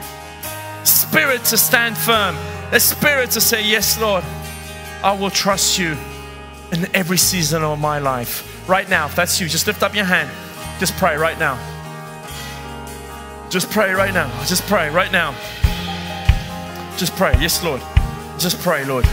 Spirit 0.84 1.44
to 1.44 1.56
stand 1.56 1.96
firm, 1.96 2.34
a 2.72 2.80
Spirit 2.80 3.30
to 3.32 3.40
say, 3.40 3.62
Yes, 3.64 4.00
Lord, 4.00 4.24
I 5.02 5.16
will 5.18 5.30
trust 5.30 5.78
you 5.78 5.96
in 6.72 6.88
every 6.94 7.18
season 7.18 7.62
of 7.62 7.78
my 7.78 7.98
life. 7.98 8.68
Right 8.68 8.88
now, 8.88 9.06
if 9.06 9.14
that's 9.14 9.40
you, 9.40 9.48
just 9.48 9.66
lift 9.66 9.82
up 9.82 9.94
your 9.94 10.04
hand. 10.04 10.30
Just 10.80 10.96
pray 10.96 11.16
right 11.16 11.38
now. 11.38 11.56
Just 13.48 13.70
pray 13.70 13.92
right 13.92 14.12
now. 14.12 14.28
Just 14.44 14.66
pray 14.66 14.90
right 14.90 15.10
now. 15.12 15.32
Just 16.98 17.14
pray. 17.16 17.34
Yes, 17.40 17.62
Lord 17.62 17.80
just 18.38 18.60
pray, 18.60 18.84
Lord, 18.84 19.04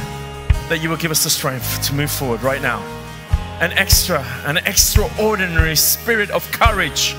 that 0.69 0.79
you 0.81 0.89
will 0.89 0.97
give 0.97 1.11
us 1.11 1.23
the 1.23 1.29
strength 1.29 1.81
to 1.87 1.95
move 1.95 2.11
forward 2.11 2.43
right 2.43 2.61
now. 2.61 2.79
An 3.59 3.71
extra, 3.73 4.23
an 4.45 4.57
extraordinary 4.57 5.75
spirit 5.75 6.29
of 6.29 6.49
courage 6.51 7.15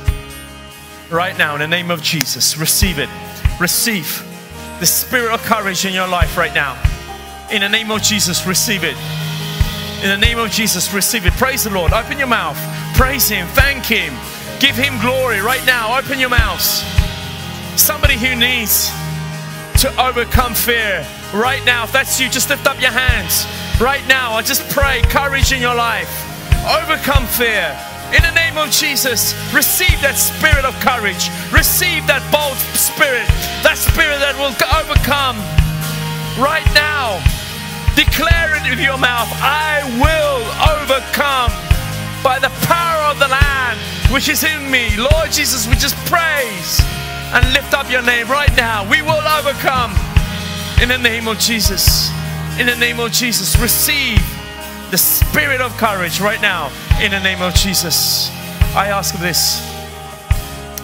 right 1.10 1.36
now 1.36 1.54
in 1.54 1.60
the 1.60 1.66
name 1.66 1.90
of 1.90 2.02
Jesus. 2.02 2.56
Receive 2.58 2.98
it. 2.98 3.08
Receive 3.58 4.24
the 4.78 4.86
spirit 4.86 5.32
of 5.32 5.42
courage 5.42 5.84
in 5.84 5.92
your 5.92 6.06
life 6.06 6.36
right 6.36 6.54
now. 6.54 6.80
In 7.50 7.62
the 7.62 7.68
name 7.68 7.90
of 7.90 8.02
Jesus, 8.02 8.46
receive 8.46 8.84
it. 8.84 8.96
In 10.02 10.08
the 10.08 10.18
name 10.18 10.38
of 10.38 10.50
Jesus, 10.50 10.92
receive 10.92 11.26
it. 11.26 11.32
Praise 11.34 11.64
the 11.64 11.70
Lord. 11.70 11.92
Open 11.92 12.18
your 12.18 12.28
mouth. 12.28 12.58
Praise 12.94 13.28
Him. 13.28 13.46
Thank 13.48 13.84
Him. 13.84 14.14
Give 14.60 14.76
Him 14.76 15.00
glory 15.00 15.40
right 15.40 15.64
now. 15.66 15.98
Open 15.98 16.18
your 16.20 16.28
mouths. 16.28 16.84
Somebody 17.80 18.14
who 18.14 18.36
needs 18.36 18.90
to 19.80 19.92
overcome 20.00 20.54
fear 20.54 21.06
right 21.32 21.64
now. 21.64 21.84
If 21.84 21.92
that's 21.92 22.20
you, 22.20 22.28
just 22.28 22.50
lift 22.50 22.66
up 22.66 22.80
your 22.80 22.90
hands. 22.90 23.46
Right 23.80 24.06
now, 24.08 24.32
I 24.32 24.42
just 24.42 24.68
pray 24.70 25.02
courage 25.10 25.52
in 25.52 25.60
your 25.60 25.74
life. 25.74 26.10
Overcome 26.66 27.26
fear. 27.26 27.76
In 28.14 28.22
the 28.22 28.30
name 28.38 28.56
of 28.56 28.70
Jesus, 28.70 29.34
receive 29.50 29.98
that 30.00 30.14
spirit 30.14 30.62
of 30.62 30.78
courage. 30.78 31.26
Receive 31.50 32.06
that 32.06 32.22
bold 32.30 32.54
spirit, 32.78 33.26
that 33.66 33.74
spirit 33.74 34.22
that 34.22 34.38
will 34.38 34.54
overcome. 34.78 35.34
Right 36.38 36.66
now, 36.70 37.18
declare 37.98 38.54
it 38.54 38.68
with 38.70 38.78
your 38.78 38.98
mouth 38.98 39.26
I 39.42 39.82
will 39.98 40.42
overcome 40.78 41.50
by 42.22 42.38
the 42.38 42.52
power 42.68 43.10
of 43.10 43.18
the 43.18 43.26
land 43.26 43.78
which 44.14 44.28
is 44.28 44.44
in 44.44 44.70
me. 44.70 44.94
Lord 44.94 45.32
Jesus, 45.32 45.66
we 45.66 45.74
just 45.74 45.98
praise 46.06 46.78
and 47.34 47.42
lift 47.52 47.74
up 47.74 47.90
your 47.90 48.02
name 48.02 48.30
right 48.30 48.54
now. 48.54 48.88
We 48.88 49.02
will 49.02 49.18
overcome 49.34 49.90
in 50.82 50.88
the 50.88 50.98
name 50.98 51.28
of 51.28 51.38
Jesus. 51.38 52.10
In 52.58 52.66
the 52.66 52.76
name 52.76 53.00
of 53.00 53.12
Jesus, 53.12 53.58
receive 53.58 54.18
the 54.90 54.98
spirit 54.98 55.60
of 55.60 55.76
courage 55.76 56.20
right 56.20 56.40
now 56.40 56.70
in 57.02 57.10
the 57.10 57.20
name 57.20 57.42
of 57.42 57.54
Jesus. 57.54 58.30
I 58.74 58.88
ask 58.88 59.14
this. 59.16 59.60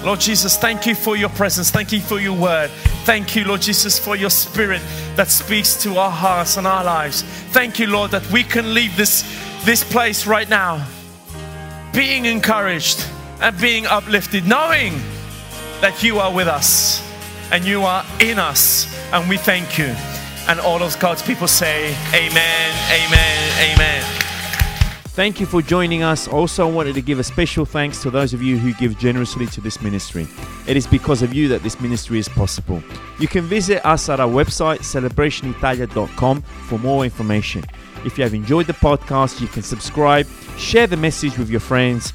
Lord 0.04 0.20
Jesus, 0.20 0.56
thank 0.56 0.86
you 0.86 0.94
for 0.94 1.16
your 1.16 1.28
presence. 1.30 1.70
Thank 1.70 1.92
you 1.92 2.00
for 2.00 2.18
your 2.18 2.36
word. 2.36 2.70
Thank 3.04 3.36
you, 3.36 3.44
Lord 3.44 3.62
Jesus, 3.62 3.98
for 3.98 4.16
your 4.16 4.30
spirit 4.30 4.82
that 5.16 5.28
speaks 5.28 5.80
to 5.82 5.96
our 5.96 6.10
hearts 6.10 6.56
and 6.56 6.66
our 6.66 6.82
lives. 6.82 7.22
Thank 7.52 7.78
you, 7.78 7.86
Lord, 7.86 8.10
that 8.10 8.28
we 8.32 8.42
can 8.42 8.74
leave 8.74 8.96
this, 8.96 9.22
this 9.64 9.84
place 9.84 10.26
right 10.26 10.48
now 10.48 10.86
being 11.92 12.24
encouraged 12.24 13.06
and 13.40 13.58
being 13.60 13.86
uplifted, 13.86 14.46
knowing 14.46 14.94
that 15.80 16.02
you 16.02 16.18
are 16.18 16.32
with 16.34 16.48
us 16.48 17.11
and 17.52 17.64
you 17.64 17.82
are 17.82 18.04
in 18.18 18.38
us. 18.38 18.92
And 19.12 19.28
we 19.28 19.36
thank 19.36 19.78
you. 19.78 19.94
And 20.48 20.58
all 20.58 20.82
of 20.82 20.98
God's 20.98 21.22
people 21.22 21.46
say, 21.46 21.94
Amen, 22.12 22.74
Amen, 22.90 23.72
Amen. 23.72 24.22
Thank 25.14 25.40
you 25.40 25.44
for 25.44 25.60
joining 25.60 26.02
us. 26.02 26.26
Also, 26.26 26.66
I 26.66 26.72
wanted 26.72 26.94
to 26.94 27.02
give 27.02 27.18
a 27.18 27.22
special 27.22 27.66
thanks 27.66 28.00
to 28.00 28.10
those 28.10 28.32
of 28.32 28.42
you 28.42 28.56
who 28.56 28.72
give 28.74 28.98
generously 28.98 29.46
to 29.48 29.60
this 29.60 29.82
ministry. 29.82 30.26
It 30.66 30.74
is 30.74 30.86
because 30.86 31.20
of 31.20 31.34
you 31.34 31.48
that 31.48 31.62
this 31.62 31.78
ministry 31.82 32.18
is 32.18 32.30
possible. 32.30 32.82
You 33.18 33.28
can 33.28 33.44
visit 33.44 33.86
us 33.86 34.08
at 34.08 34.20
our 34.20 34.28
website, 34.28 34.78
celebrationitalia.com, 34.78 36.40
for 36.40 36.78
more 36.78 37.04
information. 37.04 37.62
If 38.06 38.16
you 38.16 38.24
have 38.24 38.32
enjoyed 38.32 38.66
the 38.66 38.72
podcast, 38.72 39.42
you 39.42 39.48
can 39.48 39.62
subscribe, 39.62 40.26
share 40.56 40.86
the 40.86 40.96
message 40.96 41.36
with 41.36 41.50
your 41.50 41.60
friends, 41.60 42.14